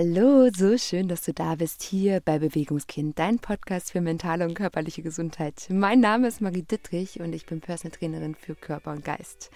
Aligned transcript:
Hallo, 0.00 0.48
so 0.56 0.78
schön, 0.78 1.08
dass 1.08 1.22
du 1.22 1.32
da 1.32 1.56
bist 1.56 1.82
hier 1.82 2.20
bei 2.20 2.38
Bewegungskind, 2.38 3.18
dein 3.18 3.40
Podcast 3.40 3.90
für 3.90 4.00
mentale 4.00 4.44
und 4.44 4.54
körperliche 4.54 5.02
Gesundheit. 5.02 5.66
Mein 5.70 5.98
Name 5.98 6.28
ist 6.28 6.40
Marie 6.40 6.62
Dittrich 6.62 7.18
und 7.18 7.32
ich 7.32 7.46
bin 7.46 7.60
Personal 7.60 7.98
Trainerin 7.98 8.36
für 8.36 8.54
Körper 8.54 8.92
und 8.92 9.04
Geist. 9.04 9.50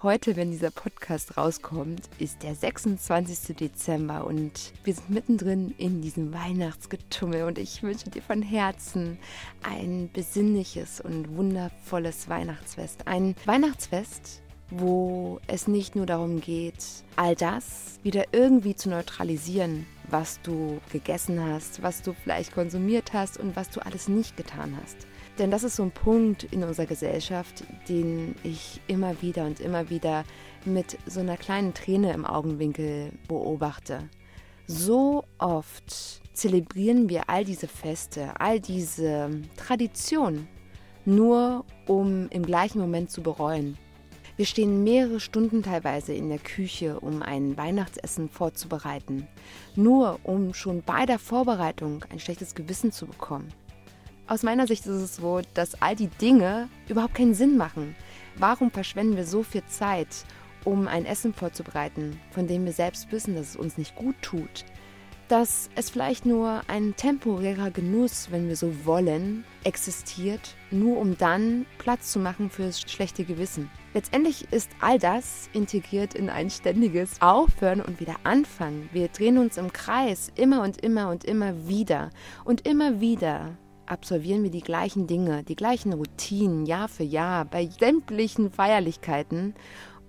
Heute, 0.00 0.36
wenn 0.36 0.52
dieser 0.52 0.70
Podcast 0.70 1.36
rauskommt, 1.36 2.08
ist 2.20 2.44
der 2.44 2.54
26. 2.54 3.56
Dezember 3.56 4.24
und 4.24 4.72
wir 4.84 4.94
sind 4.94 5.10
mittendrin 5.10 5.74
in 5.78 6.00
diesem 6.00 6.32
Weihnachtsgetummel 6.32 7.42
und 7.42 7.58
ich 7.58 7.82
wünsche 7.82 8.08
dir 8.08 8.22
von 8.22 8.40
Herzen 8.40 9.18
ein 9.64 10.10
besinnliches 10.12 11.00
und 11.00 11.36
wundervolles 11.36 12.28
Weihnachtsfest. 12.28 13.08
Ein 13.08 13.34
Weihnachtsfest, 13.46 14.42
wo 14.70 15.40
es 15.46 15.66
nicht 15.66 15.96
nur 15.96 16.06
darum 16.06 16.40
geht, 16.40 16.84
all 17.16 17.34
das 17.34 17.98
wieder 18.02 18.24
irgendwie 18.32 18.74
zu 18.74 18.90
neutralisieren, 18.90 19.86
was 20.10 20.40
du 20.42 20.80
gegessen 20.92 21.42
hast, 21.42 21.82
was 21.82 22.02
du 22.02 22.12
vielleicht 22.12 22.52
konsumiert 22.52 23.12
hast 23.12 23.38
und 23.38 23.56
was 23.56 23.70
du 23.70 23.84
alles 23.84 24.08
nicht 24.08 24.36
getan 24.36 24.76
hast. 24.80 25.06
Denn 25.38 25.50
das 25.50 25.62
ist 25.62 25.76
so 25.76 25.84
ein 25.84 25.92
Punkt 25.92 26.44
in 26.44 26.64
unserer 26.64 26.86
Gesellschaft, 26.86 27.64
den 27.88 28.34
ich 28.42 28.80
immer 28.88 29.22
wieder 29.22 29.46
und 29.46 29.60
immer 29.60 29.88
wieder 29.88 30.24
mit 30.64 30.98
so 31.06 31.20
einer 31.20 31.36
kleinen 31.36 31.74
Träne 31.74 32.12
im 32.12 32.24
Augenwinkel 32.24 33.12
beobachte. 33.28 34.08
So 34.66 35.24
oft 35.38 36.20
zelebrieren 36.36 37.08
wir 37.08 37.30
all 37.30 37.44
diese 37.44 37.68
Feste, 37.68 38.38
all 38.38 38.60
diese 38.60 39.30
Traditionen, 39.56 40.48
nur 41.04 41.64
um 41.86 42.28
im 42.30 42.44
gleichen 42.44 42.80
Moment 42.80 43.10
zu 43.10 43.22
bereuen 43.22 43.78
wir 44.38 44.46
stehen 44.46 44.84
mehrere 44.84 45.18
Stunden 45.18 45.64
teilweise 45.64 46.14
in 46.14 46.28
der 46.28 46.38
Küche, 46.38 47.00
um 47.00 47.24
ein 47.24 47.56
Weihnachtsessen 47.56 48.28
vorzubereiten, 48.28 49.26
nur 49.74 50.20
um 50.22 50.54
schon 50.54 50.82
bei 50.82 51.06
der 51.06 51.18
Vorbereitung 51.18 52.04
ein 52.10 52.20
schlechtes 52.20 52.54
Gewissen 52.54 52.92
zu 52.92 53.06
bekommen. 53.06 53.52
Aus 54.28 54.44
meiner 54.44 54.68
Sicht 54.68 54.86
ist 54.86 55.02
es 55.02 55.16
so, 55.16 55.40
dass 55.54 55.82
all 55.82 55.96
die 55.96 56.06
Dinge 56.06 56.68
überhaupt 56.88 57.16
keinen 57.16 57.34
Sinn 57.34 57.56
machen. 57.56 57.96
Warum 58.36 58.70
verschwenden 58.70 59.16
wir 59.16 59.26
so 59.26 59.42
viel 59.42 59.64
Zeit, 59.66 60.24
um 60.64 60.86
ein 60.86 61.04
Essen 61.04 61.34
vorzubereiten, 61.34 62.20
von 62.30 62.46
dem 62.46 62.64
wir 62.64 62.72
selbst 62.72 63.10
wissen, 63.10 63.34
dass 63.34 63.48
es 63.48 63.56
uns 63.56 63.76
nicht 63.76 63.96
gut 63.96 64.14
tut? 64.22 64.64
Dass 65.28 65.68
es 65.74 65.90
vielleicht 65.90 66.26
nur 66.26 66.62
ein 66.68 66.96
temporärer 66.96 67.70
Genuss, 67.70 68.28
wenn 68.30 68.48
wir 68.48 68.56
so 68.56 68.84
wollen, 68.84 69.44
existiert, 69.64 70.56
nur 70.70 70.98
um 70.98 71.16
dann 71.18 71.66
Platz 71.78 72.12
zu 72.12 72.18
machen 72.18 72.50
fürs 72.50 72.80
schlechte 72.80 73.24
Gewissen. 73.24 73.70
Letztendlich 73.94 74.50
ist 74.52 74.70
all 74.80 74.98
das 74.98 75.48
integriert 75.52 76.14
in 76.14 76.30
ein 76.30 76.50
ständiges 76.50 77.20
Aufhören 77.20 77.80
und 77.80 78.00
wieder 78.00 78.16
anfangen. 78.24 78.88
Wir 78.92 79.08
drehen 79.08 79.38
uns 79.38 79.58
im 79.58 79.72
Kreis 79.72 80.32
immer 80.34 80.62
und 80.62 80.80
immer 80.82 81.10
und 81.10 81.24
immer 81.24 81.68
wieder. 81.68 82.10
Und 82.44 82.66
immer 82.66 83.00
wieder 83.00 83.56
absolvieren 83.86 84.42
wir 84.42 84.50
die 84.50 84.60
gleichen 84.60 85.06
Dinge, 85.06 85.42
die 85.42 85.56
gleichen 85.56 85.92
Routinen 85.92 86.66
Jahr 86.66 86.88
für 86.88 87.04
Jahr 87.04 87.44
bei 87.44 87.66
sämtlichen 87.66 88.50
Feierlichkeiten. 88.50 89.54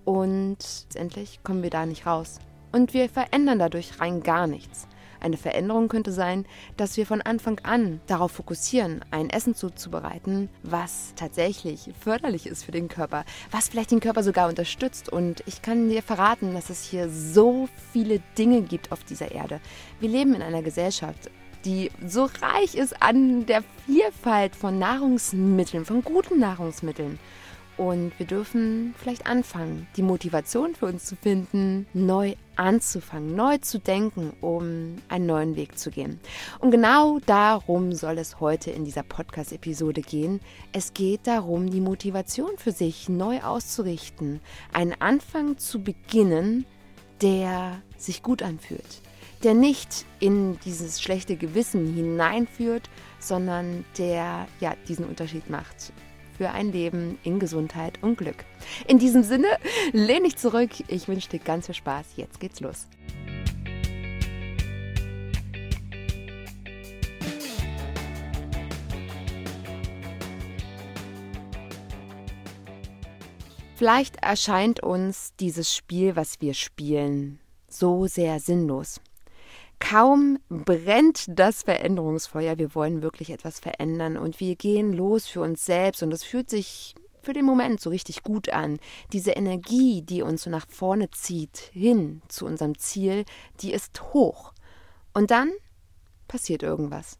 Und 0.05 0.57
letztendlich 0.59 1.41
kommen 1.43 1.63
wir 1.63 1.69
da 1.69 1.85
nicht 1.85 2.05
raus. 2.05 2.39
Und 2.71 2.93
wir 2.93 3.09
verändern 3.09 3.59
dadurch 3.59 3.99
rein 3.99 4.21
gar 4.21 4.45
nichts. 4.45 4.87
Eine 5.19 5.37
Veränderung 5.37 5.87
könnte 5.87 6.11
sein, 6.11 6.45
dass 6.77 6.97
wir 6.97 7.05
von 7.05 7.21
Anfang 7.21 7.59
an 7.63 7.99
darauf 8.07 8.31
fokussieren, 8.31 9.03
ein 9.11 9.29
Essen 9.29 9.55
zuzubereiten, 9.55 10.49
was 10.63 11.13
tatsächlich 11.15 11.91
förderlich 11.99 12.47
ist 12.47 12.63
für 12.63 12.71
den 12.71 12.87
Körper, 12.87 13.25
was 13.51 13.69
vielleicht 13.69 13.91
den 13.91 13.99
Körper 13.99 14.23
sogar 14.23 14.47
unterstützt. 14.47 15.09
Und 15.09 15.43
ich 15.45 15.61
kann 15.61 15.89
dir 15.89 16.01
verraten, 16.01 16.53
dass 16.53 16.69
es 16.69 16.83
hier 16.83 17.09
so 17.09 17.67
viele 17.91 18.21
Dinge 18.37 18.61
gibt 18.61 18.91
auf 18.91 19.03
dieser 19.03 19.31
Erde. 19.31 19.59
Wir 19.99 20.09
leben 20.09 20.33
in 20.33 20.41
einer 20.41 20.61
Gesellschaft, 20.61 21.29
die 21.65 21.91
so 22.07 22.29
reich 22.41 22.75
ist 22.75 23.01
an 23.01 23.45
der 23.45 23.63
Vielfalt 23.85 24.55
von 24.55 24.79
Nahrungsmitteln, 24.79 25.85
von 25.85 26.03
guten 26.03 26.39
Nahrungsmitteln. 26.39 27.19
Und 27.79 28.11
wir 28.19 28.25
dürfen 28.25 28.93
vielleicht 28.97 29.25
anfangen, 29.25 29.87
die 29.95 30.01
Motivation 30.01 30.75
für 30.75 30.87
uns 30.87 31.05
zu 31.05 31.15
finden, 31.15 31.87
neu 31.93 32.35
anzufangen, 32.57 33.37
neu 33.37 33.57
zu 33.59 33.79
denken, 33.79 34.33
um 34.41 34.97
einen 35.07 35.25
neuen 35.25 35.55
Weg 35.55 35.79
zu 35.79 35.89
gehen. 35.89 36.19
Und 36.59 36.71
genau 36.71 37.19
darum 37.25 37.93
soll 37.93 38.17
es 38.17 38.41
heute 38.41 38.69
in 38.69 38.83
dieser 38.83 39.03
Podcast-Episode 39.03 40.01
gehen. 40.01 40.41
Es 40.73 40.93
geht 40.93 41.25
darum, 41.25 41.69
die 41.69 41.79
Motivation 41.79 42.57
für 42.57 42.73
sich 42.73 43.07
neu 43.07 43.39
auszurichten, 43.39 44.41
einen 44.73 44.99
Anfang 44.99 45.57
zu 45.57 45.81
beginnen, 45.81 46.65
der 47.21 47.81
sich 47.95 48.23
gut 48.23 48.43
anfühlt, 48.43 49.01
der 49.43 49.53
nicht 49.53 50.03
in 50.19 50.59
dieses 50.65 51.01
schlechte 51.01 51.37
Gewissen 51.37 51.93
hineinführt, 51.93 52.89
sondern 53.19 53.85
der 53.97 54.49
ja 54.59 54.75
diesen 54.89 55.05
Unterschied 55.05 55.49
macht 55.49 55.93
für 56.39 56.51
ein 56.51 56.71
Leben 56.71 57.19
in 57.23 57.37
Gesundheit 57.37 58.01
und 58.01 58.17
Glück. 58.17 58.45
In 58.87 58.97
diesem 58.97 59.23
Sinne, 59.23 59.49
lehn 59.91 60.23
dich 60.23 60.37
zurück. 60.37 60.69
Ich 60.87 61.09
wünsche 61.09 61.27
dir 61.27 61.39
ganz 61.39 61.65
viel 61.65 61.75
Spaß. 61.75 62.05
Jetzt 62.15 62.39
geht's 62.39 62.61
los. 62.61 62.87
Vielleicht 73.75 74.23
erscheint 74.23 74.81
uns 74.81 75.33
dieses 75.41 75.75
Spiel, 75.75 76.15
was 76.15 76.39
wir 76.39 76.53
spielen, 76.53 77.41
so 77.67 78.07
sehr 78.07 78.39
sinnlos. 78.39 79.01
Kaum 79.79 80.39
brennt 80.49 81.25
das 81.27 81.63
Veränderungsfeuer, 81.63 82.57
wir 82.57 82.75
wollen 82.75 83.01
wirklich 83.01 83.31
etwas 83.31 83.59
verändern 83.59 84.17
und 84.17 84.39
wir 84.39 84.55
gehen 84.55 84.93
los 84.93 85.27
für 85.27 85.41
uns 85.41 85.65
selbst 85.65 86.03
und 86.03 86.13
es 86.13 86.23
fühlt 86.23 86.49
sich 86.49 86.95
für 87.21 87.33
den 87.33 87.45
Moment 87.45 87.81
so 87.81 87.89
richtig 87.89 88.23
gut 88.23 88.49
an. 88.49 88.79
Diese 89.13 89.31
Energie, 89.31 90.01
die 90.01 90.21
uns 90.21 90.43
so 90.43 90.49
nach 90.49 90.67
vorne 90.69 91.09
zieht, 91.11 91.57
hin 91.73 92.21
zu 92.27 92.45
unserem 92.45 92.77
Ziel, 92.77 93.25
die 93.61 93.73
ist 93.73 94.13
hoch. 94.13 94.53
Und 95.13 95.31
dann 95.31 95.51
passiert 96.27 96.63
irgendwas. 96.63 97.17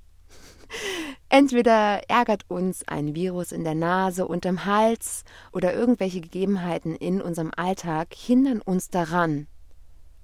Entweder 1.29 2.01
ärgert 2.09 2.45
uns 2.49 2.87
ein 2.87 3.15
Virus 3.15 3.51
in 3.51 3.63
der 3.63 3.75
Nase, 3.75 4.27
unterm 4.27 4.65
Hals 4.65 5.23
oder 5.51 5.73
irgendwelche 5.73 6.21
Gegebenheiten 6.21 6.95
in 6.95 7.21
unserem 7.21 7.51
Alltag 7.55 8.13
hindern 8.13 8.61
uns 8.61 8.89
daran, 8.89 9.47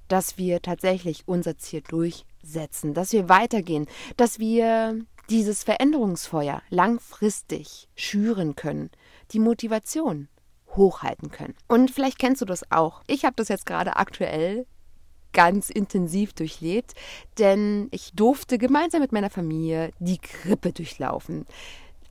dass 0.08 0.38
wir 0.38 0.62
tatsächlich 0.62 1.24
unser 1.28 1.58
Ziel 1.58 1.82
durchsetzen, 1.82 2.94
dass 2.94 3.12
wir 3.12 3.30
weitergehen, 3.30 3.88
dass 4.18 4.40
wir 4.40 5.00
dieses 5.30 5.64
Veränderungsfeuer 5.64 6.62
langfristig 6.70 7.88
schüren 7.96 8.56
können, 8.56 8.92
die 9.32 9.40
Motivation 9.40 10.28
hochhalten 10.76 11.32
können. 11.32 11.56
Und 11.68 11.92
vielleicht 11.92 12.20
kennst 12.20 12.42
du 12.42 12.46
das 12.46 12.72
auch. 12.72 13.02
Ich 13.08 13.26
habe 13.26 13.36
das 13.36 13.48
jetzt 13.48 13.66
gerade 13.66 13.96
aktuell 13.96 14.66
ganz 15.34 15.70
intensiv 15.70 16.34
durchlebt, 16.34 16.94
denn 17.40 17.90
ich 17.92 18.14
durfte 18.14 18.58
gemeinsam 18.58 19.02
mit 19.02 19.12
meiner 19.12 19.30
Familie 19.30 19.92
die 20.00 20.20
Grippe 20.20 20.72
durchlaufen 20.72 21.46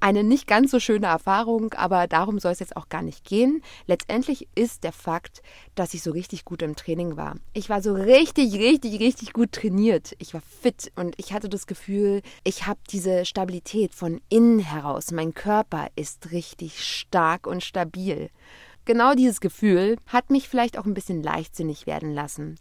eine 0.04 0.22
nicht 0.22 0.46
ganz 0.46 0.70
so 0.70 0.80
schöne 0.80 1.06
Erfahrung, 1.06 1.72
aber 1.72 2.06
darum 2.06 2.38
soll 2.38 2.52
es 2.52 2.58
jetzt 2.58 2.76
auch 2.76 2.90
gar 2.90 3.00
nicht 3.00 3.24
gehen. 3.24 3.62
Letztendlich 3.86 4.48
ist 4.54 4.84
der 4.84 4.92
Fakt, 4.92 5.40
dass 5.74 5.94
ich 5.94 6.02
so 6.02 6.10
richtig 6.10 6.44
gut 6.44 6.60
im 6.60 6.76
Training 6.76 7.16
war. 7.16 7.36
Ich 7.54 7.70
war 7.70 7.80
so 7.80 7.94
richtig, 7.94 8.52
richtig, 8.52 9.00
richtig 9.00 9.32
gut 9.32 9.52
trainiert. 9.52 10.14
Ich 10.18 10.34
war 10.34 10.42
fit 10.42 10.92
und 10.94 11.14
ich 11.16 11.32
hatte 11.32 11.48
das 11.48 11.66
Gefühl, 11.66 12.20
ich 12.44 12.66
habe 12.66 12.80
diese 12.90 13.24
Stabilität 13.24 13.94
von 13.94 14.20
innen 14.28 14.58
heraus. 14.58 15.10
Mein 15.10 15.32
Körper 15.32 15.88
ist 15.96 16.32
richtig 16.32 16.84
stark 16.84 17.46
und 17.46 17.64
stabil. 17.64 18.28
Genau 18.84 19.14
dieses 19.14 19.40
Gefühl 19.40 19.96
hat 20.06 20.28
mich 20.28 20.50
vielleicht 20.50 20.76
auch 20.76 20.84
ein 20.84 20.92
bisschen 20.92 21.22
leichtsinnig 21.22 21.86
werden 21.86 22.12
lassen. 22.12 22.56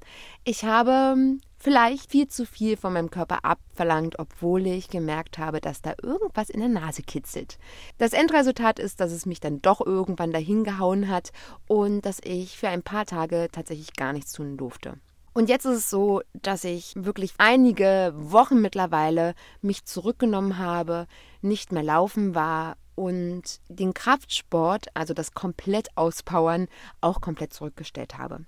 Ich 0.46 0.64
habe 0.64 1.18
vielleicht 1.64 2.12
viel 2.12 2.28
zu 2.28 2.46
viel 2.46 2.76
von 2.76 2.92
meinem 2.92 3.10
Körper 3.10 3.46
abverlangt, 3.46 4.20
obwohl 4.20 4.68
ich 4.68 4.90
gemerkt 4.90 5.38
habe, 5.38 5.62
dass 5.62 5.82
da 5.82 5.94
irgendwas 6.04 6.50
in 6.50 6.60
der 6.60 6.68
Nase 6.68 7.04
kitzelt. 7.04 7.58
Das 7.98 8.12
Endresultat 8.12 8.80
ist, 8.80 9.00
dass 9.00 9.14
es 9.14 9.26
mich 9.26 9.40
dann 9.40 9.62
doch 9.62 9.80
irgendwann 9.80 10.34
dahin 10.34 10.66
gehauen 10.66 11.08
hat 11.08 11.32
und 11.68 12.02
dass 12.02 12.20
ich 12.22 12.58
für 12.58 12.68
ein 12.68 12.84
paar 12.84 13.06
Tage 13.06 13.48
tatsächlich 13.50 13.94
gar 13.94 14.12
nichts 14.12 14.34
tun 14.34 14.58
durfte. 14.58 14.98
Und 15.32 15.48
jetzt 15.48 15.66
ist 15.66 15.78
es 15.78 15.90
so, 15.90 16.22
dass 16.34 16.66
ich 16.66 16.94
wirklich 16.98 17.34
einige 17.38 18.14
Wochen 18.16 18.60
mittlerweile 18.62 19.34
mich 19.62 19.86
zurückgenommen 19.86 20.58
habe, 20.58 21.08
nicht 21.42 21.72
mehr 21.72 21.82
laufen 21.82 22.36
war 22.36 22.76
und 22.96 23.62
den 23.70 23.94
Kraftsport, 23.94 24.88
also 24.96 25.14
das 25.14 25.34
komplett 25.34 25.96
Auspowern, 25.96 26.68
auch 27.00 27.22
komplett 27.22 27.54
zurückgestellt 27.54 28.18
habe. 28.18 28.46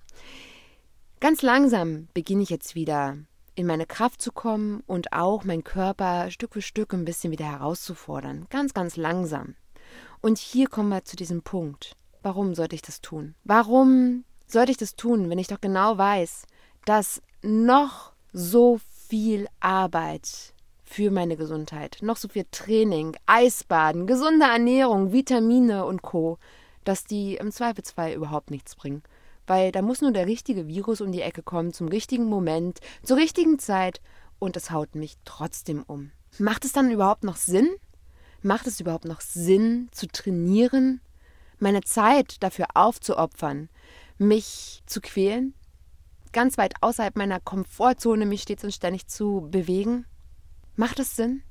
Ganz 1.19 1.41
langsam 1.41 2.07
beginne 2.13 2.43
ich 2.43 2.49
jetzt 2.49 2.75
wieder 2.75 3.17
in 3.55 3.65
meine 3.65 3.85
Kraft 3.85 4.21
zu 4.21 4.31
kommen 4.31 4.83
und 4.85 5.13
auch 5.13 5.45
meinen 5.45 5.63
Körper 5.63 6.29
Stück 6.29 6.53
für 6.53 6.61
Stück 6.61 6.93
ein 6.93 7.05
bisschen 7.05 7.31
wieder 7.31 7.45
herauszufordern. 7.45 8.47
Ganz, 8.49 8.73
ganz 8.73 8.97
langsam. 8.97 9.55
Und 10.21 10.37
hier 10.37 10.67
kommen 10.67 10.89
wir 10.89 11.05
zu 11.05 11.15
diesem 11.15 11.41
Punkt. 11.41 11.95
Warum 12.21 12.53
sollte 12.53 12.75
ich 12.75 12.81
das 12.81 13.01
tun? 13.01 13.35
Warum 13.43 14.25
sollte 14.45 14.71
ich 14.71 14.77
das 14.77 14.95
tun, 14.95 15.29
wenn 15.29 15.39
ich 15.39 15.47
doch 15.47 15.61
genau 15.61 15.97
weiß, 15.97 16.47
dass 16.85 17.21
noch 17.41 18.11
so 18.33 18.79
viel 19.07 19.47
Arbeit 19.59 20.53
für 20.83 21.11
meine 21.11 21.37
Gesundheit, 21.37 21.99
noch 22.01 22.17
so 22.17 22.27
viel 22.27 22.45
Training, 22.51 23.15
Eisbaden, 23.25 24.05
gesunde 24.05 24.45
Ernährung, 24.45 25.11
Vitamine 25.13 25.85
und 25.85 26.01
Co, 26.01 26.37
dass 26.83 27.05
die 27.05 27.35
im 27.35 27.51
Zweifelsfall 27.51 28.13
überhaupt 28.13 28.51
nichts 28.51 28.75
bringen. 28.75 29.01
Weil 29.47 29.71
da 29.71 29.81
muss 29.81 30.01
nur 30.01 30.11
der 30.11 30.25
richtige 30.25 30.67
Virus 30.67 31.01
um 31.01 31.11
die 31.11 31.21
Ecke 31.21 31.43
kommen, 31.43 31.73
zum 31.73 31.87
richtigen 31.87 32.25
Moment, 32.25 32.79
zur 33.03 33.17
richtigen 33.17 33.59
Zeit 33.59 34.01
und 34.39 34.57
es 34.57 34.71
haut 34.71 34.95
mich 34.95 35.17
trotzdem 35.25 35.83
um. 35.83 36.11
Macht 36.37 36.65
es 36.65 36.71
dann 36.71 36.91
überhaupt 36.91 37.23
noch 37.23 37.37
Sinn? 37.37 37.69
Macht 38.41 38.67
es 38.67 38.79
überhaupt 38.79 39.05
noch 39.05 39.21
Sinn 39.21 39.89
zu 39.91 40.07
trainieren? 40.07 41.01
Meine 41.59 41.81
Zeit 41.81 42.43
dafür 42.43 42.67
aufzuopfern, 42.73 43.69
mich 44.17 44.83
zu 44.85 45.01
quälen? 45.01 45.53
Ganz 46.33 46.57
weit 46.57 46.73
außerhalb 46.81 47.15
meiner 47.15 47.39
Komfortzone 47.39 48.25
mich 48.25 48.41
stets 48.41 48.63
und 48.63 48.73
ständig 48.73 49.07
zu 49.07 49.47
bewegen? 49.49 50.05
Macht 50.75 50.99
es 50.99 51.15
Sinn? 51.15 51.43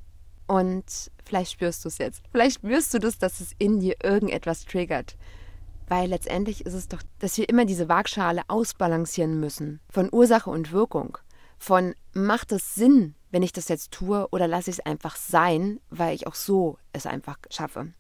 Und 0.47 1.11
vielleicht 1.25 1.53
spürst 1.53 1.85
du 1.85 1.89
es 1.89 1.99
jetzt. 1.99 2.23
Vielleicht 2.31 2.57
spürst 2.57 2.93
du 2.93 2.99
das, 2.99 3.19
dass 3.19 3.41
es 3.41 3.53
in 3.59 3.81
dir 3.81 3.97
irgendetwas 4.03 4.67
triggert. 4.67 5.17
Weil 5.89 6.09
letztendlich 6.09 6.65
ist 6.65 6.75
es 6.75 6.89
doch, 6.89 7.03
dass 7.19 7.37
wir 7.37 7.49
immer 7.49 7.65
diese 7.65 7.89
Waagschale 7.89 8.43
ausbalancieren 8.49 9.39
müssen. 9.39 9.81
Von 9.91 10.09
Ursache 10.13 10.51
und 10.51 10.73
Wirkung. 10.73 11.19
Von 11.59 11.95
macht 12.13 12.53
es 12.53 12.75
Sinn, 12.75 13.15
wenn 13.31 13.43
ich 13.43 13.53
das 13.53 13.69
jetzt 13.69 13.91
tue, 13.93 14.29
oder 14.31 14.47
lasse 14.47 14.71
ich 14.71 14.79
es 14.79 14.87
einfach 14.87 15.17
sein, 15.17 15.81
weil 15.91 16.15
ich 16.15 16.27
auch 16.27 16.35
so 16.35 16.79
es 16.93 17.07
einfach 17.07 17.39
schaffe. 17.51 17.93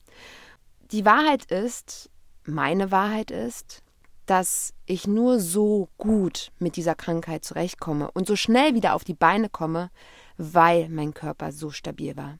Die 0.90 1.04
Wahrheit 1.04 1.46
ist, 1.46 2.10
meine 2.44 2.90
Wahrheit 2.90 3.30
ist, 3.30 3.82
dass 4.26 4.72
ich 4.86 5.06
nur 5.06 5.40
so 5.40 5.88
gut 5.98 6.50
mit 6.58 6.76
dieser 6.76 6.94
Krankheit 6.94 7.44
zurechtkomme 7.44 8.10
und 8.12 8.26
so 8.26 8.36
schnell 8.36 8.74
wieder 8.74 8.94
auf 8.94 9.04
die 9.04 9.14
Beine 9.14 9.48
komme, 9.48 9.90
weil 10.36 10.88
mein 10.88 11.14
Körper 11.14 11.52
so 11.52 11.70
stabil 11.70 12.16
war. 12.16 12.38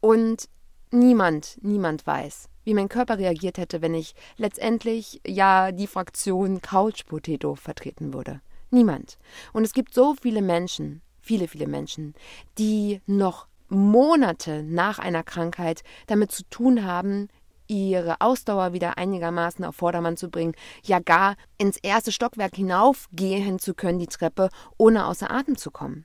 Und 0.00 0.48
niemand, 0.90 1.58
niemand 1.62 2.06
weiß, 2.06 2.49
wie 2.64 2.74
mein 2.74 2.88
Körper 2.88 3.18
reagiert 3.18 3.58
hätte, 3.58 3.82
wenn 3.82 3.94
ich 3.94 4.14
letztendlich 4.36 5.20
ja 5.26 5.72
die 5.72 5.86
Fraktion 5.86 6.60
Couch 6.60 7.06
Potato 7.06 7.54
vertreten 7.54 8.12
würde. 8.12 8.40
Niemand. 8.70 9.18
Und 9.52 9.64
es 9.64 9.72
gibt 9.72 9.94
so 9.94 10.14
viele 10.14 10.42
Menschen, 10.42 11.02
viele, 11.20 11.48
viele 11.48 11.66
Menschen, 11.66 12.14
die 12.58 13.00
noch 13.06 13.46
Monate 13.68 14.62
nach 14.62 14.98
einer 14.98 15.22
Krankheit 15.22 15.82
damit 16.06 16.32
zu 16.32 16.42
tun 16.50 16.84
haben, 16.84 17.28
ihre 17.70 18.20
Ausdauer 18.20 18.72
wieder 18.72 18.98
einigermaßen 18.98 19.64
auf 19.64 19.76
Vordermann 19.76 20.16
zu 20.16 20.28
bringen, 20.28 20.54
ja 20.82 20.98
gar 20.98 21.36
ins 21.56 21.76
erste 21.76 22.10
Stockwerk 22.10 22.56
hinaufgehen 22.56 23.60
zu 23.60 23.74
können, 23.74 24.00
die 24.00 24.08
Treppe, 24.08 24.50
ohne 24.76 25.06
außer 25.06 25.30
Atem 25.30 25.56
zu 25.56 25.70
kommen. 25.70 26.04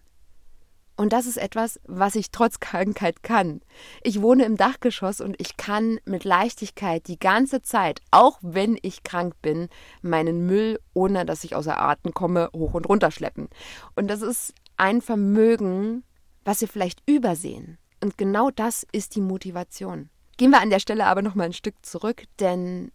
Und 0.98 1.12
das 1.12 1.26
ist 1.26 1.38
etwas, 1.38 1.80
was 1.86 2.16
ich 2.16 2.32
trotz 2.32 2.60
Krankheit 2.60 3.22
kann. 3.22 3.62
Ich 4.02 4.22
wohne 4.22 4.46
im 4.46 4.56
Dachgeschoss 4.56 5.20
und 5.20 5.36
ich 5.40 5.58
kann 5.58 6.00
mit 6.06 6.24
Leichtigkeit 6.24 7.08
die 7.08 7.20
ganze 7.20 7.62
Zeit, 7.62 8.00
auch 8.12 8.40
wenn 8.42 8.78
ich 8.82 9.04
krank 9.04 9.34
bin, 9.42 9.68
meinen 10.02 10.46
Müll, 10.46 10.80
ohne 10.94 11.26
dass 11.26 11.44
ich 11.44 11.56
außer 11.56 11.80
Atem 11.80 12.14
komme, 12.14 12.50
hoch 12.56 12.74
und 12.74 12.88
runter 12.88 13.12
schleppen. 13.12 13.50
Und 13.96 14.08
das 14.08 14.22
ist 14.22 14.54
ein 14.78 15.02
Vermögen, 15.02 16.04
was 16.46 16.62
wir 16.62 16.68
vielleicht 16.68 17.02
übersehen. 17.10 17.78
Und 18.02 18.18
genau 18.18 18.50
das 18.52 18.86
ist 18.92 19.16
die 19.16 19.22
Motivation. 19.22 20.10
Gehen 20.38 20.52
wir 20.52 20.62
an 20.62 20.70
der 20.70 20.80
Stelle 20.80 21.06
aber 21.06 21.22
noch 21.22 21.36
mal 21.36 21.46
ein 21.46 21.54
Stück 21.54 21.86
zurück, 21.86 22.24
denn 22.40 22.92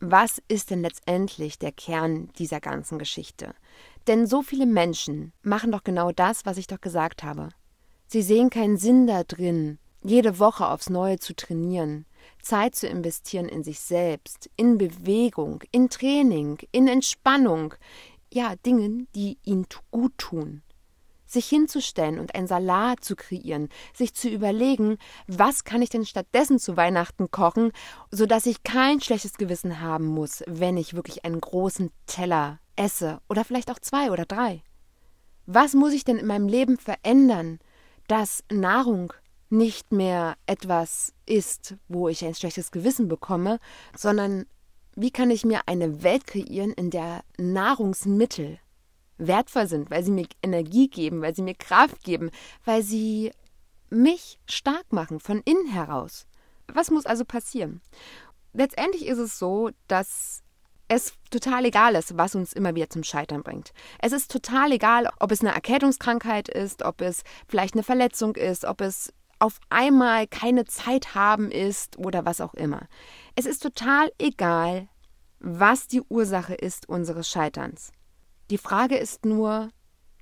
was 0.00 0.42
ist 0.48 0.70
denn 0.70 0.82
letztendlich 0.82 1.58
der 1.58 1.72
Kern 1.72 2.30
dieser 2.38 2.60
ganzen 2.60 2.98
Geschichte? 2.98 3.54
Denn 4.06 4.26
so 4.26 4.42
viele 4.42 4.66
Menschen 4.66 5.32
machen 5.42 5.72
doch 5.72 5.84
genau 5.84 6.10
das, 6.10 6.46
was 6.46 6.56
ich 6.56 6.66
doch 6.66 6.80
gesagt 6.80 7.22
habe. 7.22 7.50
Sie 8.06 8.22
sehen 8.22 8.50
keinen 8.50 8.76
Sinn 8.76 9.06
da 9.06 9.22
drin, 9.22 9.78
jede 10.02 10.38
Woche 10.38 10.66
aufs 10.66 10.90
Neue 10.90 11.18
zu 11.18 11.36
trainieren, 11.36 12.06
Zeit 12.42 12.74
zu 12.74 12.88
investieren 12.88 13.48
in 13.48 13.62
sich 13.62 13.80
selbst, 13.80 14.50
in 14.56 14.78
Bewegung, 14.78 15.62
in 15.70 15.90
Training, 15.90 16.58
in 16.72 16.88
Entspannung, 16.88 17.74
ja, 18.32 18.54
Dingen, 18.64 19.06
die 19.14 19.38
ihnen 19.44 19.66
gut 19.90 20.16
tun 20.16 20.62
sich 21.30 21.46
hinzustellen 21.48 22.18
und 22.18 22.34
ein 22.34 22.46
Salat 22.46 23.04
zu 23.04 23.14
kreieren, 23.14 23.68
sich 23.94 24.14
zu 24.14 24.28
überlegen, 24.28 24.98
was 25.26 25.64
kann 25.64 25.82
ich 25.82 25.90
denn 25.90 26.04
stattdessen 26.04 26.58
zu 26.58 26.76
Weihnachten 26.76 27.30
kochen, 27.30 27.72
sodass 28.10 28.46
ich 28.46 28.62
kein 28.62 29.00
schlechtes 29.00 29.34
Gewissen 29.34 29.80
haben 29.80 30.06
muss, 30.06 30.42
wenn 30.46 30.76
ich 30.76 30.94
wirklich 30.94 31.24
einen 31.24 31.40
großen 31.40 31.90
Teller 32.06 32.58
esse 32.76 33.20
oder 33.28 33.44
vielleicht 33.44 33.70
auch 33.70 33.78
zwei 33.78 34.10
oder 34.10 34.24
drei. 34.24 34.62
Was 35.46 35.74
muss 35.74 35.92
ich 35.92 36.04
denn 36.04 36.18
in 36.18 36.26
meinem 36.26 36.48
Leben 36.48 36.78
verändern, 36.78 37.58
dass 38.08 38.42
Nahrung 38.50 39.12
nicht 39.50 39.92
mehr 39.92 40.36
etwas 40.46 41.12
ist, 41.26 41.76
wo 41.88 42.08
ich 42.08 42.24
ein 42.24 42.34
schlechtes 42.34 42.70
Gewissen 42.70 43.08
bekomme, 43.08 43.58
sondern 43.96 44.46
wie 44.94 45.10
kann 45.10 45.30
ich 45.30 45.44
mir 45.44 45.62
eine 45.66 46.02
Welt 46.02 46.26
kreieren, 46.26 46.72
in 46.72 46.90
der 46.90 47.22
Nahrungsmittel 47.36 48.58
wertvoll 49.20 49.66
sind, 49.66 49.90
weil 49.90 50.02
sie 50.02 50.10
mir 50.10 50.26
Energie 50.42 50.88
geben, 50.88 51.22
weil 51.22 51.34
sie 51.34 51.42
mir 51.42 51.54
Kraft 51.54 52.02
geben, 52.02 52.30
weil 52.64 52.82
sie 52.82 53.30
mich 53.90 54.38
stark 54.46 54.92
machen 54.92 55.20
von 55.20 55.40
innen 55.44 55.68
heraus. 55.68 56.26
Was 56.72 56.90
muss 56.90 57.06
also 57.06 57.24
passieren? 57.24 57.80
Letztendlich 58.52 59.06
ist 59.06 59.18
es 59.18 59.38
so, 59.38 59.70
dass 59.88 60.42
es 60.88 61.12
total 61.30 61.64
egal 61.64 61.94
ist, 61.94 62.16
was 62.18 62.34
uns 62.34 62.52
immer 62.52 62.74
wieder 62.74 62.90
zum 62.90 63.04
Scheitern 63.04 63.44
bringt. 63.44 63.72
Es 64.00 64.12
ist 64.12 64.30
total 64.30 64.72
egal, 64.72 65.08
ob 65.20 65.30
es 65.30 65.40
eine 65.40 65.54
Erkältungskrankheit 65.54 66.48
ist, 66.48 66.82
ob 66.82 67.00
es 67.00 67.22
vielleicht 67.46 67.74
eine 67.74 67.84
Verletzung 67.84 68.34
ist, 68.34 68.64
ob 68.64 68.80
es 68.80 69.12
auf 69.38 69.60
einmal 69.70 70.26
keine 70.26 70.64
Zeit 70.64 71.14
haben 71.14 71.50
ist 71.50 71.96
oder 71.96 72.26
was 72.26 72.40
auch 72.40 72.54
immer. 72.54 72.88
Es 73.36 73.46
ist 73.46 73.62
total 73.62 74.10
egal, 74.18 74.88
was 75.38 75.86
die 75.86 76.02
Ursache 76.02 76.54
ist 76.54 76.88
unseres 76.88 77.28
Scheiterns. 77.28 77.92
Die 78.50 78.58
Frage 78.58 78.96
ist 78.96 79.24
nur, 79.24 79.70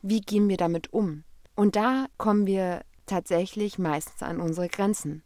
wie 0.03 0.21
gehen 0.21 0.51
wir 0.51 0.59
damit 0.59 0.93
um? 0.93 1.25
Und 1.55 1.77
da 1.77 2.07
kommen 2.19 2.47
wir 2.47 2.83
tatsächlich 3.07 3.79
meistens 3.79 4.23
an 4.23 4.39
unsere 4.39 4.69
Grenzen. 4.69 5.23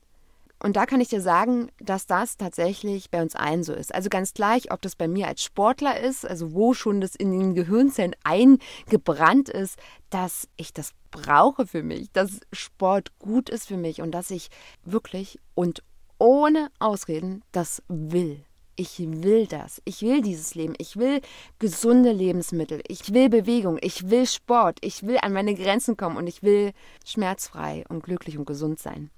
Und 0.63 0.77
da 0.77 0.87
kann 0.87 1.01
ich 1.01 1.09
dir 1.09 1.21
sagen, 1.21 1.73
dass 1.81 2.07
das 2.07 2.37
tatsächlich 2.37 3.11
bei 3.11 3.21
uns 3.21 3.35
allen 3.35 3.65
so 3.65 3.73
ist. 3.73 3.93
Also 3.93 4.09
ganz 4.09 4.35
gleich, 4.35 4.71
ob 4.71 4.81
das 4.83 4.95
bei 4.95 5.09
mir 5.09 5.27
als 5.27 5.43
Sportler 5.43 5.99
ist, 5.99 6.25
also 6.25 6.55
wo 6.55 6.75
schon 6.75 7.01
das 7.01 7.17
in 7.17 7.33
den 7.37 7.57
Gehirnzellen 7.57 8.15
eingebrannt 8.23 9.49
ist, 9.49 9.77
dass 10.09 10.47
ich 10.57 10.73
das 10.73 10.93
brauche 11.11 11.67
für 11.67 11.83
mich, 11.83 12.13
dass 12.13 12.39
Sport 12.53 13.19
gut 13.19 13.51
ist 13.51 13.67
für 13.67 13.77
mich 13.77 14.01
und 14.01 14.13
dass 14.13 14.31
ich 14.31 14.49
wirklich 14.85 15.41
und 15.57 15.83
ohne 16.19 16.69
Ausreden 16.79 17.43
das 17.51 17.83
will 17.89 18.45
ich 18.77 18.99
will 18.99 19.47
das. 19.47 19.83
Ich 19.85 20.03
will 20.03 20.21
dieses 20.23 20.55
Leben. 20.55 20.75
Ich 20.79 20.97
will 20.97 21.21
gesunde 21.59 22.13
Lebensmittel. 22.13 22.83
Ich 22.89 23.13
will 23.13 23.29
Bewegung. 23.29 23.79
Ich 23.81 24.11
will 24.11 24.27
Sport. 24.27 24.79
Ich 24.81 25.07
will 25.07 25.19
an 25.21 25.33
meine 25.33 25.55
Grenzen 25.55 25.97
kommen 25.97 26.17
und 26.17 26.27
ich 26.27 26.43
will 26.43 26.73
schmerzfrei 27.05 27.85
und 27.89 28.03
glücklich 28.03 28.39
und 28.39 28.47
gesund 28.47 28.79
sein. 28.79 29.11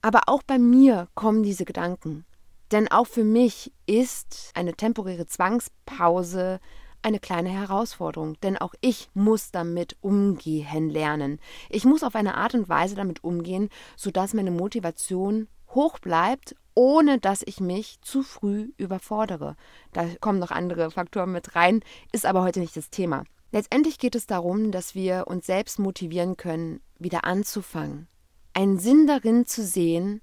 Aber 0.00 0.22
auch 0.26 0.42
bei 0.42 0.58
mir 0.58 1.08
kommen 1.14 1.42
diese 1.42 1.64
Gedanken. 1.64 2.24
Denn 2.72 2.90
auch 2.90 3.06
für 3.06 3.24
mich 3.24 3.72
ist 3.86 4.50
eine 4.54 4.74
temporäre 4.74 5.26
Zwangspause 5.26 6.58
eine 7.02 7.18
kleine 7.18 7.50
Herausforderung, 7.50 8.40
denn 8.42 8.56
auch 8.56 8.74
ich 8.80 9.10
muss 9.14 9.50
damit 9.50 9.96
umgehen 10.00 10.88
lernen. 10.88 11.40
Ich 11.68 11.84
muss 11.84 12.02
auf 12.02 12.14
eine 12.14 12.36
Art 12.36 12.54
und 12.54 12.68
Weise 12.68 12.94
damit 12.94 13.24
umgehen, 13.24 13.68
sodass 13.96 14.34
meine 14.34 14.52
Motivation 14.52 15.48
hoch 15.74 15.98
bleibt 15.98 16.54
ohne 16.74 17.18
dass 17.18 17.42
ich 17.44 17.60
mich 17.60 18.00
zu 18.00 18.22
früh 18.22 18.72
überfordere. 18.76 19.56
Da 19.92 20.06
kommen 20.20 20.38
noch 20.38 20.50
andere 20.50 20.90
Faktoren 20.90 21.32
mit 21.32 21.54
rein, 21.54 21.80
ist 22.12 22.26
aber 22.26 22.42
heute 22.42 22.60
nicht 22.60 22.76
das 22.76 22.90
Thema. 22.90 23.24
Letztendlich 23.50 23.98
geht 23.98 24.14
es 24.14 24.26
darum, 24.26 24.72
dass 24.72 24.94
wir 24.94 25.24
uns 25.26 25.46
selbst 25.46 25.78
motivieren 25.78 26.36
können, 26.36 26.80
wieder 26.98 27.24
anzufangen, 27.24 28.08
einen 28.54 28.78
Sinn 28.78 29.06
darin 29.06 29.44
zu 29.44 29.62
sehen, 29.62 30.22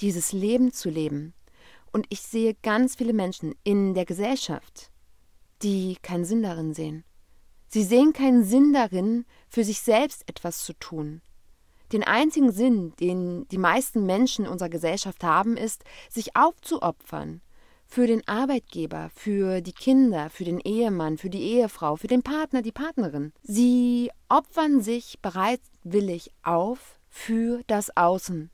dieses 0.00 0.32
Leben 0.32 0.72
zu 0.72 0.90
leben. 0.90 1.34
Und 1.92 2.06
ich 2.08 2.22
sehe 2.22 2.54
ganz 2.62 2.96
viele 2.96 3.12
Menschen 3.12 3.54
in 3.62 3.94
der 3.94 4.04
Gesellschaft, 4.04 4.90
die 5.62 5.96
keinen 6.02 6.24
Sinn 6.24 6.42
darin 6.42 6.74
sehen. 6.74 7.04
Sie 7.68 7.84
sehen 7.84 8.12
keinen 8.12 8.42
Sinn 8.42 8.72
darin, 8.72 9.24
für 9.48 9.62
sich 9.62 9.80
selbst 9.80 10.28
etwas 10.28 10.64
zu 10.64 10.72
tun. 10.74 11.22
Den 11.94 12.02
einzigen 12.02 12.50
Sinn, 12.50 12.92
den 12.98 13.46
die 13.50 13.58
meisten 13.58 14.04
Menschen 14.04 14.48
unserer 14.48 14.68
Gesellschaft 14.68 15.22
haben, 15.22 15.56
ist, 15.56 15.84
sich 16.10 16.34
aufzuopfern. 16.34 17.40
Für 17.86 18.08
den 18.08 18.26
Arbeitgeber, 18.26 19.12
für 19.14 19.60
die 19.60 19.72
Kinder, 19.72 20.28
für 20.28 20.42
den 20.42 20.58
Ehemann, 20.58 21.18
für 21.18 21.30
die 21.30 21.42
Ehefrau, 21.42 21.94
für 21.94 22.08
den 22.08 22.24
Partner, 22.24 22.62
die 22.62 22.72
Partnerin. 22.72 23.32
Sie 23.44 24.10
opfern 24.28 24.80
sich 24.80 25.20
bereitwillig 25.22 26.32
auf 26.42 26.98
für 27.08 27.62
das 27.68 27.96
Außen, 27.96 28.50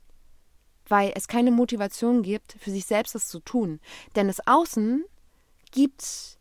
weil 0.87 1.11
es 1.15 1.27
keine 1.27 1.49
Motivation 1.49 2.21
gibt, 2.21 2.57
für 2.59 2.69
sich 2.69 2.85
selbst 2.85 3.15
das 3.15 3.27
zu 3.27 3.39
tun. 3.39 3.79
Denn 4.15 4.27
das 4.27 4.45
Außen 4.45 5.03
gibt 5.71 6.37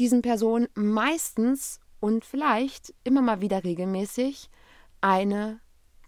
diesen 0.00 0.20
Personen 0.20 0.66
meistens 0.74 1.78
und 2.00 2.24
vielleicht 2.24 2.92
immer 3.04 3.22
mal 3.22 3.40
wieder 3.40 3.62
regelmäßig 3.62 4.50
eine 5.00 5.60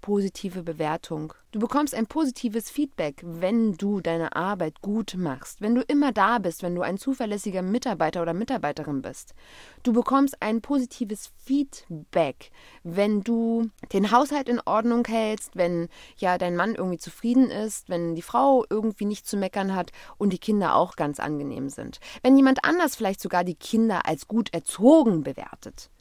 positive 0.03 0.63
Bewertung. 0.63 1.33
Du 1.53 1.59
bekommst 1.59 1.95
ein 1.95 2.07
positives 2.07 2.71
Feedback, 2.71 3.23
wenn 3.25 3.75
du 3.75 4.01
deine 4.01 4.37
Arbeit 4.37 4.83
gut 4.83 5.15
machst, 5.17 5.61
wenn 5.61 5.75
du 5.75 5.83
immer 5.83 6.13
da 6.13 6.39
bist, 6.39 6.63
wenn 6.63 6.75
du 6.75 6.83
ein 6.83 6.99
zuverlässiger 6.99 7.63
Mitarbeiter 7.63 8.21
oder 8.21 8.35
Mitarbeiterin 8.35 9.01
bist. 9.01 9.35
Du 9.83 9.93
bekommst 9.93 10.43
ein 10.43 10.61
positives 10.61 11.31
Feedback, 11.45 12.51
wenn 12.83 13.23
du 13.23 13.71
den 13.93 14.11
Haushalt 14.11 14.49
in 14.49 14.61
Ordnung 14.65 15.07
hältst, 15.07 15.57
wenn 15.57 15.89
ja 16.17 16.37
dein 16.37 16.57
Mann 16.57 16.75
irgendwie 16.75 16.99
zufrieden 16.99 17.51
ist, 17.51 17.89
wenn 17.89 18.15
die 18.15 18.23
Frau 18.23 18.65
irgendwie 18.69 19.05
nicht 19.05 19.27
zu 19.27 19.37
meckern 19.37 19.75
hat 19.75 19.93
und 20.19 20.33
die 20.33 20.39
Kinder 20.39 20.75
auch 20.75 20.97
ganz 20.97 21.21
angenehm 21.21 21.69
sind. 21.69 22.01
Wenn 22.23 22.37
jemand 22.37 22.65
anders 22.65 22.97
vielleicht 22.97 23.21
sogar 23.21 23.45
die 23.45 23.55
Kinder 23.55 24.07
als 24.07 24.27
gut 24.27 24.53
erzogen 24.53 25.23
bewertet. 25.23 25.92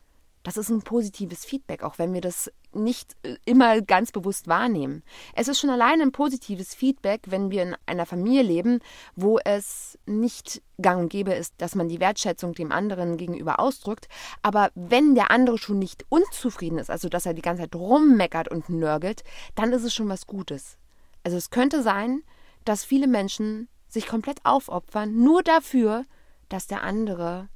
Das 0.44 0.58
ist 0.58 0.70
ein 0.70 0.82
positives 0.82 1.46
Feedback, 1.46 1.84
auch 1.84 2.00
wenn 2.00 2.14
wir 2.14 2.22
das 2.22 2.52
nicht 2.74 3.16
äh, 3.24 3.36
immer 3.46 3.82
ganz 3.82 4.12
bewusst 4.12 4.48
wahrnehmen. 4.48 5.04
Es 5.36 5.48
ist 5.48 5.60
schon 5.60 5.70
allein 5.70 6.02
ein 6.02 6.12
positives 6.12 6.74
Feedback, 6.74 7.22
wenn 7.28 7.52
wir 7.52 7.62
in 7.64 7.76
einer 7.86 8.08
Familie 8.08 8.42
leben, 8.42 8.80
wo 9.16 9.38
es 9.40 10.00
nicht 10.06 10.64
gang 10.82 11.00
und 11.02 11.10
gäbe 11.10 11.34
ist, 11.34 11.54
dass 11.60 11.76
man 11.76 11.90
die 11.90 12.00
Wertschätzung 12.00 12.54
dem 12.54 12.72
anderen 12.72 13.18
gegenüber 13.18 13.60
ausdrückt. 13.60 14.08
Aber 14.42 14.72
wenn 14.74 15.14
der 15.14 15.30
andere 15.30 15.60
schon 15.60 15.78
nicht 15.78 16.06
unzufrieden 16.10 16.80
ist, 16.80 16.90
also 16.90 17.08
dass 17.08 17.28
er 17.28 17.36
die 17.36 17.44
ganze 17.44 17.64
Zeit 17.64 17.76
rummeckert 17.76 18.48
und 18.48 18.70
nörgelt, 18.70 19.24
dann 19.54 19.74
ist 19.74 19.84
es 19.84 19.94
schon 19.94 20.10
was 20.10 20.26
Gutes. 20.26 20.78
Also 21.24 21.38
es 21.38 21.52
könnte 21.52 21.84
sein, 21.84 22.24
dass 22.66 22.84
viele 22.84 23.08
Menschen 23.08 23.68
sich 23.88 24.08
komplett 24.08 24.44
aufopfern, 24.44 25.16
nur 25.22 25.44
dafür, 25.44 26.06
dass 26.50 26.66
der 26.66 26.82
andere 26.82 27.50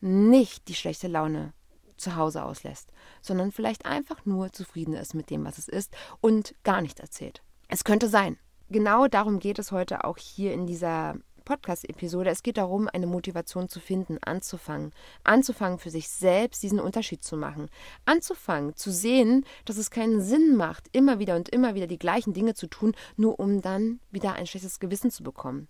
nicht 0.00 0.68
die 0.68 0.74
schlechte 0.74 1.08
Laune 1.08 1.54
zu 1.96 2.16
Hause 2.16 2.44
auslässt, 2.44 2.92
sondern 3.20 3.52
vielleicht 3.52 3.86
einfach 3.86 4.24
nur 4.24 4.52
zufrieden 4.52 4.94
ist 4.94 5.14
mit 5.14 5.30
dem, 5.30 5.44
was 5.44 5.58
es 5.58 5.68
ist 5.68 5.94
und 6.20 6.54
gar 6.64 6.80
nichts 6.80 7.00
erzählt. 7.00 7.42
Es 7.68 7.84
könnte 7.84 8.08
sein. 8.08 8.38
Genau 8.68 9.06
darum 9.06 9.38
geht 9.38 9.58
es 9.58 9.72
heute 9.72 10.04
auch 10.04 10.18
hier 10.18 10.52
in 10.52 10.66
dieser 10.66 11.16
Podcast-Episode. 11.46 12.28
Es 12.28 12.42
geht 12.42 12.58
darum, 12.58 12.88
eine 12.92 13.06
Motivation 13.06 13.70
zu 13.70 13.80
finden, 13.80 14.18
anzufangen. 14.22 14.92
Anzufangen, 15.24 15.78
für 15.78 15.88
sich 15.88 16.08
selbst 16.10 16.62
diesen 16.62 16.78
Unterschied 16.78 17.24
zu 17.24 17.38
machen. 17.38 17.70
Anzufangen, 18.04 18.76
zu 18.76 18.92
sehen, 18.92 19.46
dass 19.64 19.78
es 19.78 19.90
keinen 19.90 20.20
Sinn 20.20 20.56
macht, 20.56 20.88
immer 20.92 21.18
wieder 21.18 21.36
und 21.36 21.48
immer 21.48 21.74
wieder 21.74 21.86
die 21.86 21.98
gleichen 21.98 22.34
Dinge 22.34 22.52
zu 22.52 22.66
tun, 22.66 22.94
nur 23.16 23.40
um 23.40 23.62
dann 23.62 24.00
wieder 24.10 24.34
ein 24.34 24.46
schlechtes 24.46 24.80
Gewissen 24.80 25.10
zu 25.10 25.22
bekommen. 25.22 25.68